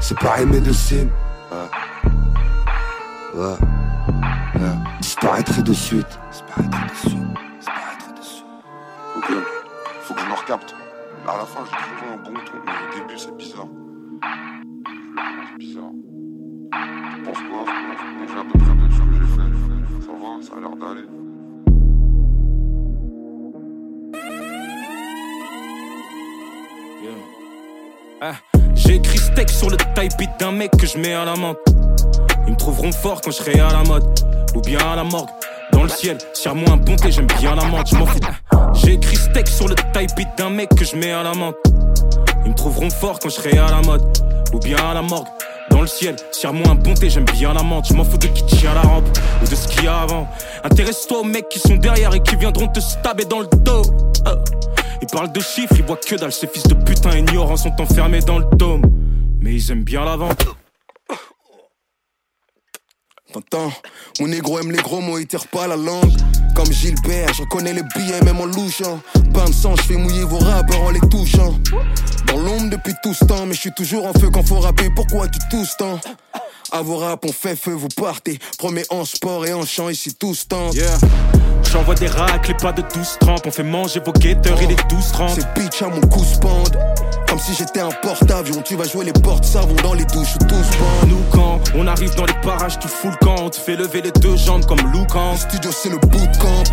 [0.00, 1.08] C'est pareil, médecine.
[1.50, 1.56] Ouais.
[3.34, 3.56] Ouais.
[5.00, 6.18] Disparaîtrait de suite.
[6.30, 7.18] Disparaîtrait de suite.
[7.58, 8.44] Disparaîtrait de suite.
[9.16, 9.26] Ok,
[10.02, 10.74] faut que je me recapte.
[11.26, 13.66] À la fin, j'ai trouvé un bon ton, mais au début, c'est bizarre.
[15.50, 15.90] C'est bizarre.
[17.14, 17.64] Tu penses quoi?
[18.26, 20.06] J'ai à peu près de ce que j'ai fait.
[20.06, 21.08] Ça va, ça a l'air d'aller.
[28.20, 28.34] Ah,
[28.74, 31.58] J'ai écrit steak sur le type beat d'un mec que je mets à la menthe.
[32.48, 34.04] Ils me trouveront fort quand je serai à la mode.
[34.54, 35.28] Ou bien à la morgue.
[35.70, 38.18] Dans le ciel, tire-moi un bonté, j'aime bien la menthe, je m'en fous.
[38.72, 41.56] J'ai écrit steak sur le type d'un mec que je mets à la menthe.
[42.46, 44.02] Ils me trouveront fort quand je à la mode.
[44.54, 45.26] Ou bien à la morgue.
[45.70, 47.88] Dans le ciel, tire-moi un bonté, j'aime bien la menthe.
[47.90, 49.04] Je m'en fous de qui tient la rampe
[49.42, 50.26] ou de ce qu'il y a avant.
[50.64, 53.82] Intéresse-toi aux mecs qui sont derrière et qui viendront te stabber dans le dos.
[54.26, 54.36] Euh.
[55.02, 56.32] Ils parlent de chiffres, ils voient que dalle.
[56.32, 58.82] Ces fils de putain ignorants sont enfermés dans le dôme.
[59.38, 60.16] Mais ils aiment bien la.
[63.32, 63.70] T'entends?
[64.20, 66.16] Mon négro aime les gros mots, il tire pas la langue.
[66.54, 69.00] Comme Gilbert, je reconnais les billets même en louchant.
[69.34, 71.54] Pain de sang, je fais mouiller vos rappeurs en les touchant.
[72.26, 74.88] Dans l'ombre depuis tout ce temps, mais je suis toujours en feu quand faut rapper.
[74.96, 76.00] Pourquoi tu tousses tant?
[76.70, 78.38] À vos rap, on fait feu, vous partez.
[78.58, 80.74] Promets en sport et en chant, ici tous tentent.
[80.74, 80.98] Yeah.
[81.72, 83.46] J'envoie des racles et pas de 12 trempes.
[83.46, 85.30] On fait manger vos guetteurs, il est 12 30.
[85.30, 86.78] C'est bitch à mon cou spande.
[87.26, 90.78] Comme si j'étais un porte-avions, tu vas jouer les portes savons dans les douches tous
[90.78, 91.08] bandent.
[91.08, 93.36] Nous quand on arrive dans les parages, tu fous le camp.
[93.40, 95.32] On te fait lever les deux jambes comme Lucan.
[95.32, 96.64] Le studio c'est le bootcamp.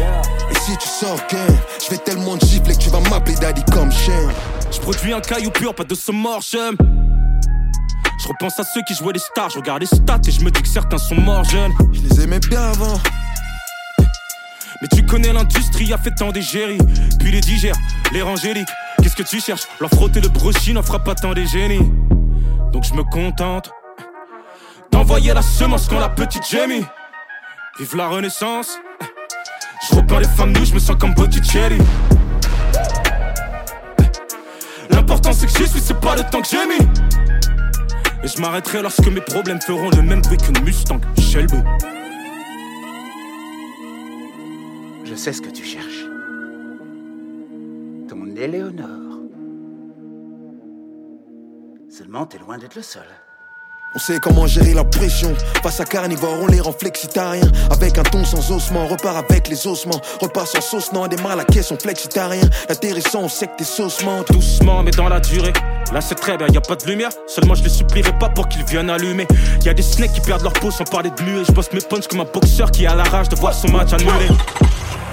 [0.52, 3.64] Et si tu sors gang, je vais tellement te gifler que tu vas m'appeler daddy
[3.72, 4.30] comme chien.
[4.72, 6.76] Je produis un caillou pur, pas de ce mort, j'aime.
[8.18, 10.50] Je repense à ceux qui jouaient les stars, je regarde les stats et je me
[10.50, 11.74] dis que certains sont morts jeunes.
[11.94, 13.00] Je les aimais bien avant.
[14.82, 16.78] Mais tu connais l'industrie, a fait tant d'égéries.
[17.20, 17.76] Puis les digères,
[18.12, 18.70] les rangéliques.
[19.02, 19.68] Qu'est-ce que tu cherches?
[19.80, 21.92] Leur frotter le brochis n'en fera pas tant des génies.
[22.72, 23.72] Donc je me contente
[24.92, 26.86] d'envoyer la semence quand la petite gémit.
[27.80, 28.78] Vive la renaissance.
[29.90, 31.78] Je repeins les femmes nues, je me sens comme Botticelli.
[34.90, 36.88] L'important c'est que j'y suis, c'est pas le temps que j'ai mis.
[38.26, 41.60] Et je m'arrêterai lorsque mes problèmes feront le même bruit qu'une Mustang Shelby.
[45.04, 46.06] Je sais ce que tu cherches.
[48.10, 49.20] Ton Éléonore.
[51.88, 53.06] Seulement, t'es loin d'être le seul.
[53.94, 55.36] On sait comment gérer la pression.
[55.62, 57.52] Face à carnivore, on les rend flexitariens.
[57.70, 60.02] Avec un ton sans ossements, repart avec les ossements.
[60.20, 62.50] Repart sans sauce, non, démarre la caisse, on flexitarien.
[62.70, 64.24] L'atterrissant, on sait que t'es saucement.
[64.24, 65.54] Doucement, mais dans la durée.
[65.94, 67.12] Là, c'est très bien, y a pas de lumière.
[67.28, 69.28] Seulement, je les supplierai pas pour qu'ils viennent allumer.
[69.64, 71.44] Y a des snakes qui perdent leur peau sans parler de muet.
[71.48, 73.94] Je bosse mes punches comme un boxeur qui a la rage de voir son match
[73.94, 74.28] annulé.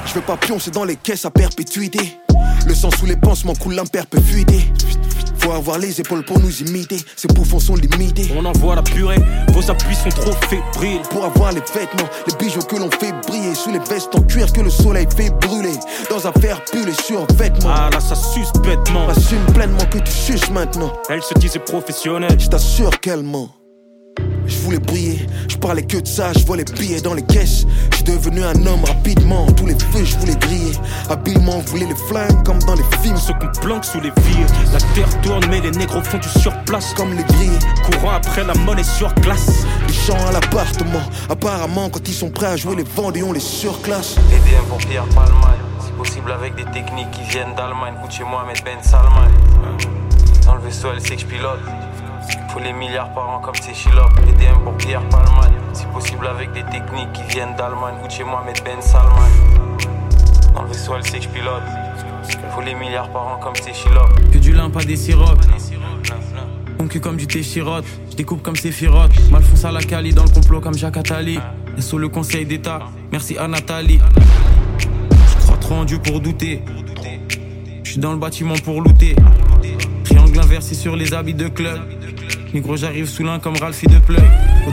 [0.06, 2.18] Je veux pas pioncer dans les caisses à perpétuité.
[2.66, 4.72] Le sang sous les pansements coule l'imperpétuité.
[5.42, 8.32] Faut avoir les épaules pour nous imiter, ces bouffons sont limités.
[8.36, 11.02] On envoie la purée, vos appuis sont trop fébriles.
[11.10, 14.52] Pour avoir les vêtements, les bijoux que l'on fait briller, sous les vestes en cuir
[14.52, 15.74] que le soleil fait brûler.
[16.08, 17.74] Dans un fer pull sur vêtements.
[17.74, 19.08] Ah là, ça suce bêtement.
[19.08, 20.92] Assume pleinement que tu suces maintenant.
[21.08, 22.38] Elle se disait professionnelle.
[22.38, 23.61] Je t'assure qu'elle ment.
[24.46, 27.66] Je voulais briller, je parlais que de ça, je vois les billets dans les caisses.
[27.96, 30.72] Je devenu un homme rapidement, tous les feux je voulais griller.
[31.08, 33.16] Habilement, voulait les flingues comme dans les films.
[33.16, 36.92] Ceux qu'on planque sous les villes, la terre tourne, mais les négros font du surplace.
[36.94, 39.64] Comme les grilles, courant après la monnaie sur glace.
[39.86, 43.40] Les chants à l'appartement, apparemment, quand ils sont prêts à jouer les vendés, on les
[43.40, 44.16] surclasse.
[44.16, 47.94] EDM pour Pierre Palman, si possible avec des techniques qui viennent d'Allemagne.
[48.02, 48.24] Coûte chez
[48.64, 49.28] Ben Salman.
[50.44, 51.60] Dans le vaisseau, elle sait que je pilote.
[52.48, 54.10] Faut les milliards par an comme c'est Chilop.
[54.28, 55.50] EDM pour Pierre Palman.
[55.72, 57.94] Si possible avec des techniques qui viennent d'Allemagne.
[58.04, 59.28] Ou chez moi, Ben Salman.
[60.54, 61.62] Dans le vaisseau, elle sait que je pilote.
[62.54, 64.08] Faut les milliards par an comme c'est Chilop.
[64.32, 65.46] Que du lin, pas des sirops.
[66.78, 67.84] Mon cul comme du thé chirote.
[68.10, 69.12] Je découpe comme c'est firote.
[69.30, 71.38] Malfonce à la Cali dans le complot comme Jacques Attali.
[71.78, 72.80] Et sous le conseil d'État.
[73.12, 74.00] Merci à Nathalie.
[74.80, 76.62] Je crois trop en Dieu pour douter.
[77.84, 79.14] Je suis dans le bâtiment pour looter.
[80.02, 81.80] Triangle inversé sur les habits de club.
[82.54, 84.22] Négro, j'arrive sous l'un comme Ralphie de plug.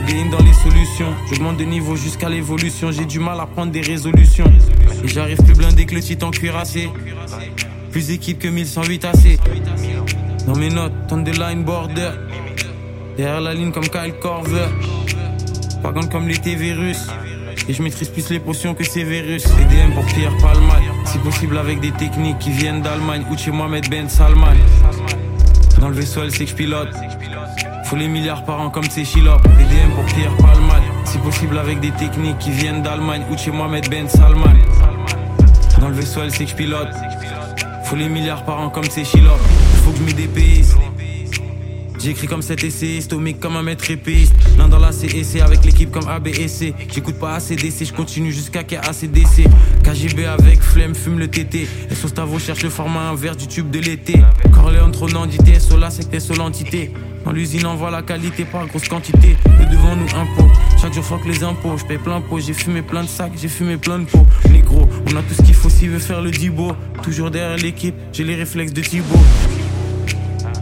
[0.06, 1.14] Gain dans les solutions.
[1.30, 2.92] J'augmente de niveau jusqu'à l'évolution.
[2.92, 4.44] J'ai du mal à prendre des résolutions.
[5.02, 6.90] Et j'arrive plus blindé que le titan cuirassé.
[7.90, 9.16] Plus équipe que 1108 AC.
[10.46, 12.10] Dans mes notes, tonne de line border.
[13.16, 14.68] Derrière la ligne comme Kyle Corver.
[15.82, 17.06] Pas comme les T-Virus.
[17.66, 19.44] Et je maîtrise plus les potions que Severus.
[19.44, 20.82] EDM pour Pierre Palman.
[21.06, 23.24] Si possible avec des techniques qui viennent d'Allemagne.
[23.30, 24.54] Ou chez Mohamed Ben Salman.
[25.80, 26.90] Dans le vaisseau, elle sait que je pilote.
[27.90, 29.40] Faut les milliards par an comme c'est Chilop.
[29.46, 30.80] EDM pour Pierre Palman.
[31.04, 33.24] Si possible avec des techniques qui viennent d'Allemagne.
[33.32, 34.54] Ou chez Mohamed Ben Salman.
[35.80, 36.94] Dans le vaisseau, elle sait que je pilote.
[37.82, 39.40] Faut les milliards par an comme c'est Chilop.
[39.84, 40.76] Faut que je me dépayse.
[42.02, 44.34] J'écris comme cet essayiste, stomique comme un maître épéiste.
[44.56, 46.72] L'un dans la CEC avec l'équipe comme ABSC.
[46.92, 49.46] J'écoute pas ACDC, je continue jusqu'à qu'il y ait ACDC.
[49.84, 51.68] KGB avec flemme, fume le TT.
[51.90, 54.22] Et Sostavo cherche le format inverse du tube de l'été.
[54.50, 56.90] Corléon TSO là, c'est que t'es l'entité.
[57.24, 59.36] Dans l'usine, on voit la qualité par grosse quantité.
[59.58, 60.50] Le devant nous impôts.
[60.80, 61.76] Chaque jour, fuck les impôts.
[61.76, 64.26] Je paye plein pot, j'ai fumé plein de sacs, j'ai fumé plein de pots.
[64.50, 66.72] Négro, on a tout ce qu'il faut s'il veut faire le dibo.
[67.02, 69.18] Toujours derrière l'équipe, j'ai les réflexes de Thibaut.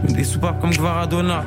[0.03, 1.43] Des soupapes comme Gvaradona.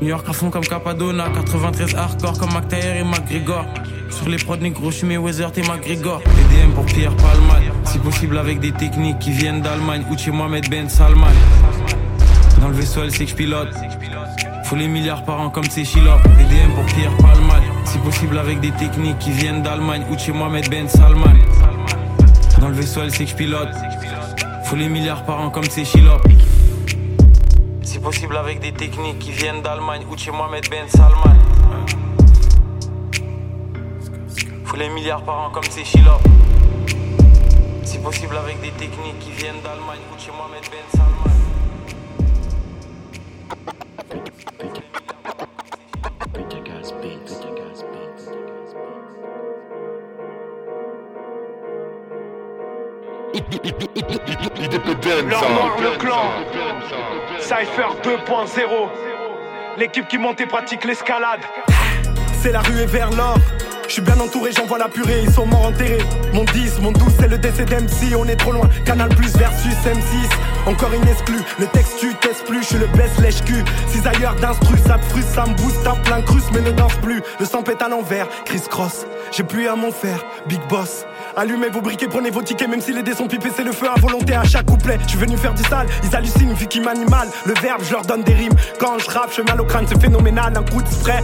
[0.00, 1.28] New York à fond comme Capadona.
[1.30, 3.64] 93 hardcore comme McTayer et McGregor.
[4.10, 6.20] Sur les prods négro, je t'es McGregor.
[6.20, 7.62] EDM pour Pierre Palman.
[7.84, 10.04] Si possible avec des techniques qui viennent d'Allemagne.
[10.10, 11.26] Ou chez Mohamed Ben Salman.
[12.60, 13.74] Dans le vaisseau, elle sait que je pilote.
[14.64, 16.20] Faut les milliards par an comme c'est Chilop.
[16.40, 17.62] EDM pour Pierre Palman.
[17.84, 20.04] Si possible avec des techniques qui viennent d'Allemagne.
[20.10, 21.36] Ou chez Mohamed Ben Salman.
[22.60, 23.70] Dans le vaisseau, elle sait que je pilote.
[24.64, 25.84] Faut les milliards par an comme c'est.
[28.00, 31.36] Si possible avec des techniques qui viennent d'Allemagne ou de chez Mohamed Ben Salman.
[34.64, 36.18] Faut les milliards par an comme c'est Chilop.
[37.84, 41.39] Si possible avec des techniques qui viennent d'Allemagne ou de chez Mohamed Ben Salman.
[54.60, 56.30] Leur noir le clan
[57.40, 58.88] Cypher 2.0
[59.78, 61.40] L'équipe qui monte et pratique l'escalade
[62.42, 63.38] C'est la rue et vers l'or
[63.90, 65.98] je suis bien entouré, j'envoie la purée, ils sont morts enterrés.
[66.32, 68.68] Mon 10, mon 12, c'est le décès d'MC, on est trop loin.
[68.84, 71.40] Canal Plus versus M6, encore une exclue.
[71.58, 73.64] Le texte tu testes plus, je suis le best lèche cul.
[74.06, 77.20] ailleurs d'instru, ça te frustre, ça me booste, un plein cruce, mais ne danse plus.
[77.40, 79.06] Le sang pète à l'envers, Chris Cross.
[79.32, 81.04] J'ai plus à mon fer, Big Boss.
[81.36, 83.86] Allumez vos briquets, prenez vos tickets, même si les dés sont pipés, c'est le feu
[83.88, 84.98] à volonté à chaque couplet.
[85.04, 87.28] Je suis venu faire du sale, ils hallucinent, vu qu'ils m'animal.
[87.44, 88.54] Le verbe, je leur donne des rimes.
[88.78, 90.52] Quand je rappe, je mal au crâne, c'est phénoménal.
[90.56, 91.22] Un coup de spray,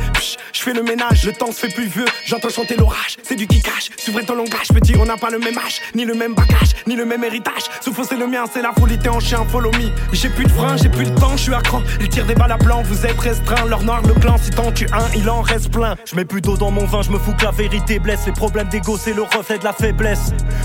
[0.52, 2.04] je fais le ménage, le temps se fait plus vieux.
[2.24, 3.90] J'entends chanter l'orage, c'est du qui cache.
[3.96, 6.94] Suivre ton langage, petit, on n'a pas le même âge, ni le même bagage, ni
[6.94, 7.64] le même héritage.
[7.80, 9.90] Souffle, c'est le mien, c'est la folie, t'es en chien, follow me.
[10.12, 11.82] J'ai plus de frein, j'ai plus de temps, je suis à cran.
[12.00, 13.66] Ils tirent des balles à blanc, vous êtes restreints.
[13.66, 15.96] Leur noir, le clan, si t'en tues un, il en reste plein.
[16.04, 18.26] Je mets plutôt dans mon vin, je me fous que la vérité blesse.
[18.26, 19.95] Les problèmes d'ego, c'est le reflet de la faiblesse.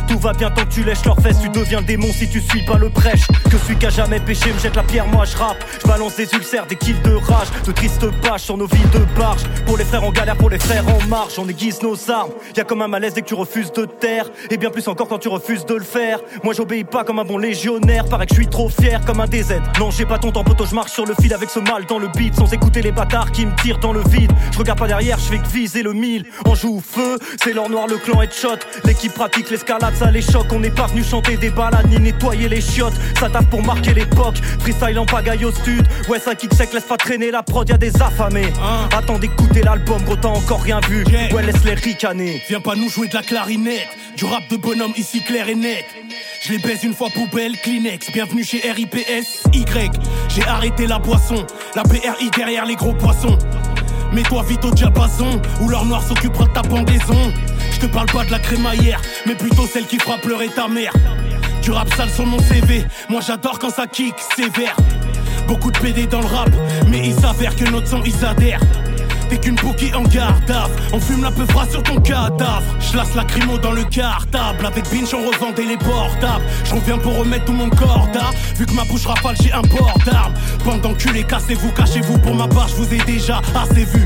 [0.08, 2.64] Tout va bien tant que tu lèches leurs fesses, tu deviens démon si tu suis
[2.66, 3.28] pas le prêche.
[3.50, 5.64] Que celui qui a jamais péché me jette la pierre, moi je rappe.
[5.82, 9.00] Je balance des ulcères, des kills de rage, de tristes pages sur nos vies de
[9.18, 9.44] barge.
[9.66, 12.32] Pour les frères en galère, pour les frères en marche, on aiguise nos armes.
[12.58, 15.08] Y a comme un malaise dès que tu refuses de taire, et bien plus encore
[15.08, 16.20] quand tu refuses de le faire.
[16.44, 19.28] Moi j'obéis pas comme un bon légionnaire, paraît que je suis trop fier comme un
[19.28, 19.62] DZ.
[19.80, 22.00] Non, j'ai pas ton temps, poteau, je marche sur le fil avec ce mal dans
[22.00, 24.32] le beat, sans écouter les bâtards qui me tirent dans le vide.
[24.52, 26.26] Je regarde pas derrière, je fais que viser le mille.
[26.46, 28.58] En joue feu, c'est l'or noir, le clan headshot.
[28.84, 30.52] L'équipe pratique l'escalade, ça les choque.
[30.52, 32.96] On n'est pas venu chanter des balades ni nettoyer les chiottes.
[33.20, 34.38] Ça tape pour marquer l'époque.
[34.62, 35.86] Freestyle en pagaille au stud.
[36.10, 38.52] Ouais, ça kick sec, laisse pas traîner la prod, y'a des affamés.
[38.60, 38.90] Ah.
[38.98, 41.06] Attends d'écouter l'album, gros t'as encore rien vu.
[41.32, 42.42] Ouais, laisse les ricaner.
[42.50, 43.90] Viens pas nous jouer de la clarinette.
[44.18, 45.86] Du rap de bonhomme ici clair et net.
[46.42, 48.12] Je les baise une fois poubelle, Kleenex.
[48.12, 49.92] Bienvenue chez RIPS Y.
[50.30, 51.46] J'ai arrêté la boisson.
[51.76, 53.38] La PRI derrière les gros poissons.
[54.14, 57.32] Mets-toi vite au diapason, ou l'or noir s'occupera de ta pendaison.
[57.82, 60.94] Je te parle pas de la crémaillère, mais plutôt celle qui fera pleurer ta mère.
[61.64, 64.78] Du rap sale sur mon CV, moi j'adore quand ça kick sévère.
[65.48, 66.52] Beaucoup de PD dans le rap,
[66.90, 68.62] mais il s'avère que notre son ils adhèrent.
[69.30, 72.62] T'es qu'une bouquille en gardave, on fume la peufra sur ton cadavre.
[72.80, 76.46] Je lasse la crimo dans le cartable, avec Binge on revendait les portables.
[76.66, 78.08] Je reviens pour remettre tout mon corps
[78.58, 80.36] vu que ma bouche rafale j'ai un port d'armes.
[80.64, 84.06] Pendant les cassez-vous, cachez-vous, pour ma part je vous ai déjà assez vu.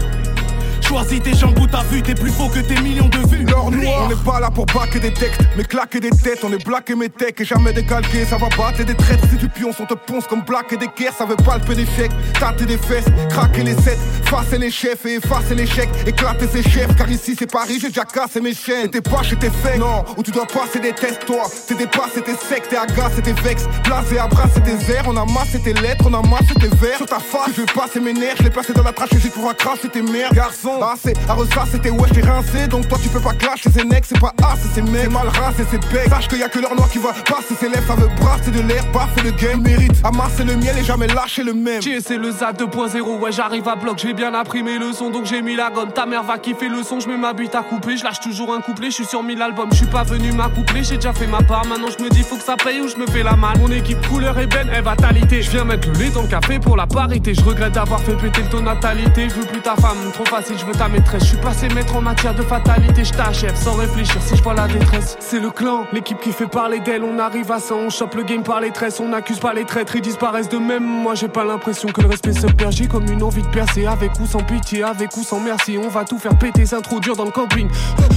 [0.81, 3.45] Choisis tes jambes où t'as vu, t'es plus faux que tes millions de vues.
[3.45, 6.43] L'or noir, on n'est pas là pour baquer des textes, mais claquer des têtes.
[6.43, 8.25] On est black et mes techs et jamais décalqué.
[8.25, 9.27] Ça va battre des traîtres.
[9.29, 11.13] Si tu pionces, on te ponce comme black et des guerres.
[11.17, 15.15] Ça veut palper des chèques, tâter des fesses, craquer les sets, effacer les chefs et
[15.15, 16.95] effacer les chèques, éclater ses chefs.
[16.95, 18.89] Car ici c'est Paris, j'ai déjà cassé mes chaînes.
[18.89, 21.43] T'es pas chez tes faits, non, où tu dois passer des tests, toi.
[21.67, 23.65] T'es dépassé, t'es sec, t'es agace, t'es vexe.
[23.83, 26.97] Blasé, abrasser tes airs, on a massé tes lettres, on a massé tes vers.
[26.97, 29.19] Sur ta face, je vais passer mes nerfs, je l'ai placé dans la trache et
[29.19, 30.33] j'ai pour cracher tes mères.
[30.33, 32.67] Garçon, assez, à ressasser c'était wesh, t'es rincé.
[32.67, 35.03] Donc toi tu peux pas clasher, c'est nex, c'est pas as, c'est mec.
[35.03, 36.09] C'est mal rassé, c'est bec.
[36.09, 38.51] Sache qu'il y a que l'or noir qui va passer ses lèvres, ça veut brasser
[38.51, 39.61] de l'air, paffer le game.
[39.61, 41.81] Mérite, amasser le miel et jamais lâcher le même.
[41.81, 45.25] Chier, c'est le ZA 2.0, ouais j'arrive à bloc, j'ai bien appris mes leçons donc
[45.25, 45.91] j'ai mis la gomme.
[45.91, 48.61] Ta mère va kiffer le son, je ma bite à couper, je lâche toujours un
[48.61, 51.41] couplet, je suis sur 1000 albums, je suis pas venu m'accoupler, j'ai déjà fait ma
[51.41, 53.57] part, maintenant je me dis faut que ça paye ou je me fais la malle.
[53.59, 55.41] Mon équipe couleur ébène, elle va t'alité.
[55.41, 58.15] Je viens mettre le lait dans le café pour la parité, je regrette d'avoir fait
[58.15, 61.29] péter le taux natalité, je plus ta femme, trop facile, je veux ta maîtresse, je
[61.29, 64.67] suis passé maître en matière de fatalité, je t'achève sans réfléchir si je vois la
[64.67, 65.17] détresse.
[65.19, 68.23] C'est le clan, l'équipe qui fait parler d'elle, on arrive à ça, on chope le
[68.23, 70.83] game par les tresses, on accuse pas les traîtres, ils disparaissent de même.
[70.83, 73.85] Moi j'ai pas l'impression que le respect se perd, j'ai comme une envie de percer,
[73.85, 77.25] avec ou sans pitié, avec ou sans merci, on va tout faire péter, s'introduire dans
[77.25, 77.67] le camping.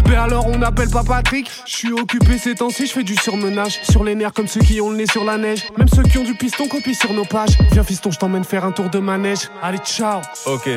[0.08, 3.80] Mais alors on appelle pas Patrick, je suis occupé ces temps-ci, je fais du surmenage,
[3.82, 6.18] sur les nerfs comme ceux qui ont le nez sur la neige, même ceux qui
[6.18, 7.58] ont du piston copient sur nos pages.
[7.72, 9.48] Viens fiston, je t'emmène faire un tour de manège.
[9.62, 10.20] Allez ciao.
[10.46, 10.68] Ok.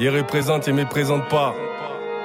[0.00, 1.54] Il représente, il me présente pas.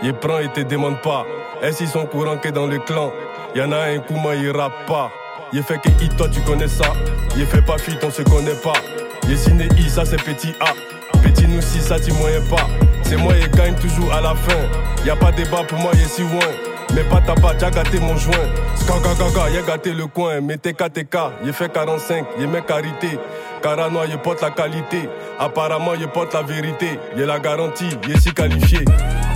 [0.03, 1.25] Il prend, il te demande pas.
[1.63, 3.11] Est-ce qu'ils sont courants que dans le clan?
[3.55, 5.11] Y'en a un Kouma, il rappe pas.
[5.51, 6.93] Il fait que I, toi tu connais ça.
[7.35, 8.73] Il fait pas fit, on se connaît pas.
[9.27, 10.73] Il ciné I, ça c'est petit A.
[11.23, 12.67] Petit nous si ça tu moyen pas.
[13.01, 15.03] C'est moi, il gagne toujours à la fin.
[15.03, 16.51] Y a pas débat pour moi, il si loin.
[16.93, 18.33] Mais pas tabac, t'as gâté mon joint.
[18.75, 20.41] Skaga gaga, y'a gâté le coin.
[20.41, 23.17] Mais TKTK, il fait 45, il met carité.
[23.63, 25.09] Carano, il porte la qualité.
[25.39, 26.99] Apparemment, il porte la vérité.
[27.15, 28.79] Il la garantie, est si qualifié.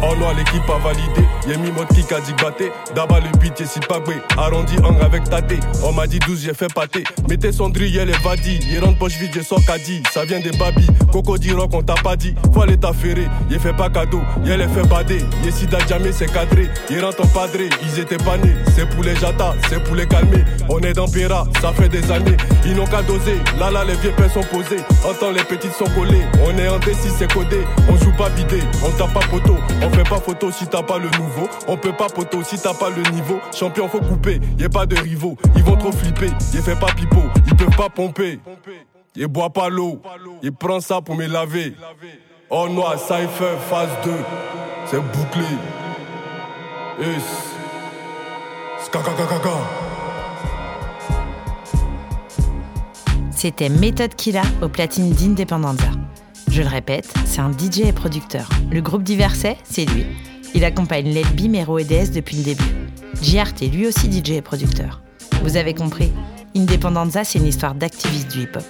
[0.03, 1.27] Oh non, l'équipe a validé.
[1.47, 2.71] Y'a mis mode kick a dit batté.
[2.93, 3.99] D'abord le beat, si pas
[4.37, 5.53] Arrondi un avec tate.
[5.83, 7.03] On m'a dit 12, j'ai fait pâté.
[7.27, 8.59] Mettez cendrier, les vadis.
[8.69, 10.03] Il rentre poche vide, j'ai sort caddie.
[10.11, 10.85] Ça vient des babi.
[11.11, 12.35] Coco dit rock, on t'a pas dit.
[12.53, 13.27] Faut aller t'affairer.
[13.49, 14.21] Il fait pas cadeau.
[14.45, 15.25] Il les fait bader.
[15.43, 16.67] Il si jamais c'est cadré.
[16.89, 17.69] Il rentre en padré.
[17.81, 18.53] Ils étaient pas nés.
[18.75, 20.43] C'est pour les jatas, c'est pour les calmer.
[20.69, 22.37] On est dans Péra, ça fait des années.
[22.65, 23.39] Ils n'ont qu'à doser.
[23.57, 24.81] Là, là, les vieux sont posés.
[25.05, 26.23] Entends les petites sont collées.
[26.45, 27.61] On est en D6, c'est codé.
[27.89, 28.59] On joue pas bidé.
[28.85, 29.55] On tape pas poteau.
[29.81, 31.47] On fait pas photo si t'as pas le nouveau.
[31.67, 33.39] On peut pas poteau si t'as pas le niveau.
[33.53, 34.39] Champion, faut couper.
[34.57, 35.37] Y a pas de rivaux.
[35.55, 36.29] Ils vont trop flipper.
[36.53, 37.23] Il fait pas pipeau.
[37.47, 38.39] Ils peuvent pas pomper.
[39.15, 40.01] Il boit pas l'eau.
[40.43, 41.73] Il prend ça pour me laver.
[42.49, 44.11] Oh noir, Cypher, phase 2.
[44.85, 45.43] C'est bouclé.
[46.99, 47.23] Us.
[48.85, 49.86] Skakakakaka.
[53.37, 55.91] C'était Méthode Killa au platine d'Independenza.
[56.49, 58.49] Je le répète, c'est un DJ et producteur.
[58.71, 60.07] Le groupe Diverset, c'est lui.
[60.55, 62.63] Il accompagne Led Bimero et DS depuis le début.
[63.21, 65.03] JRT est lui aussi DJ et producteur.
[65.43, 66.11] Vous avez compris,
[66.55, 68.65] Independenza, c'est une histoire d'activiste du hip-hop.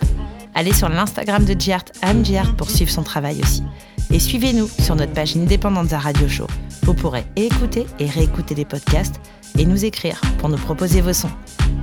[0.53, 1.85] Allez sur l'Instagram de Giart,
[2.21, 3.63] Giart, pour suivre son travail aussi.
[4.11, 6.47] Et suivez-nous sur notre page Independenza Radio Show.
[6.83, 9.21] Vous pourrez écouter et réécouter les podcasts
[9.57, 11.29] et nous écrire pour nous proposer vos sons.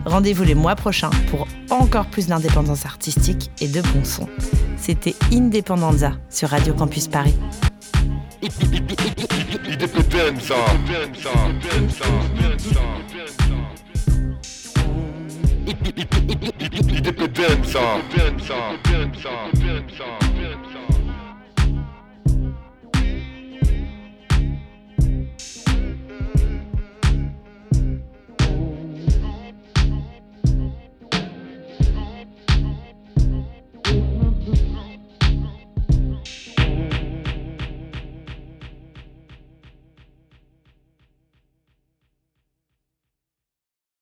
[0.06, 4.28] Rendez-vous les mois prochains pour encore plus d'indépendance artistique et de bons sons.
[4.76, 7.34] C'était Independenza sur Radio Campus Paris.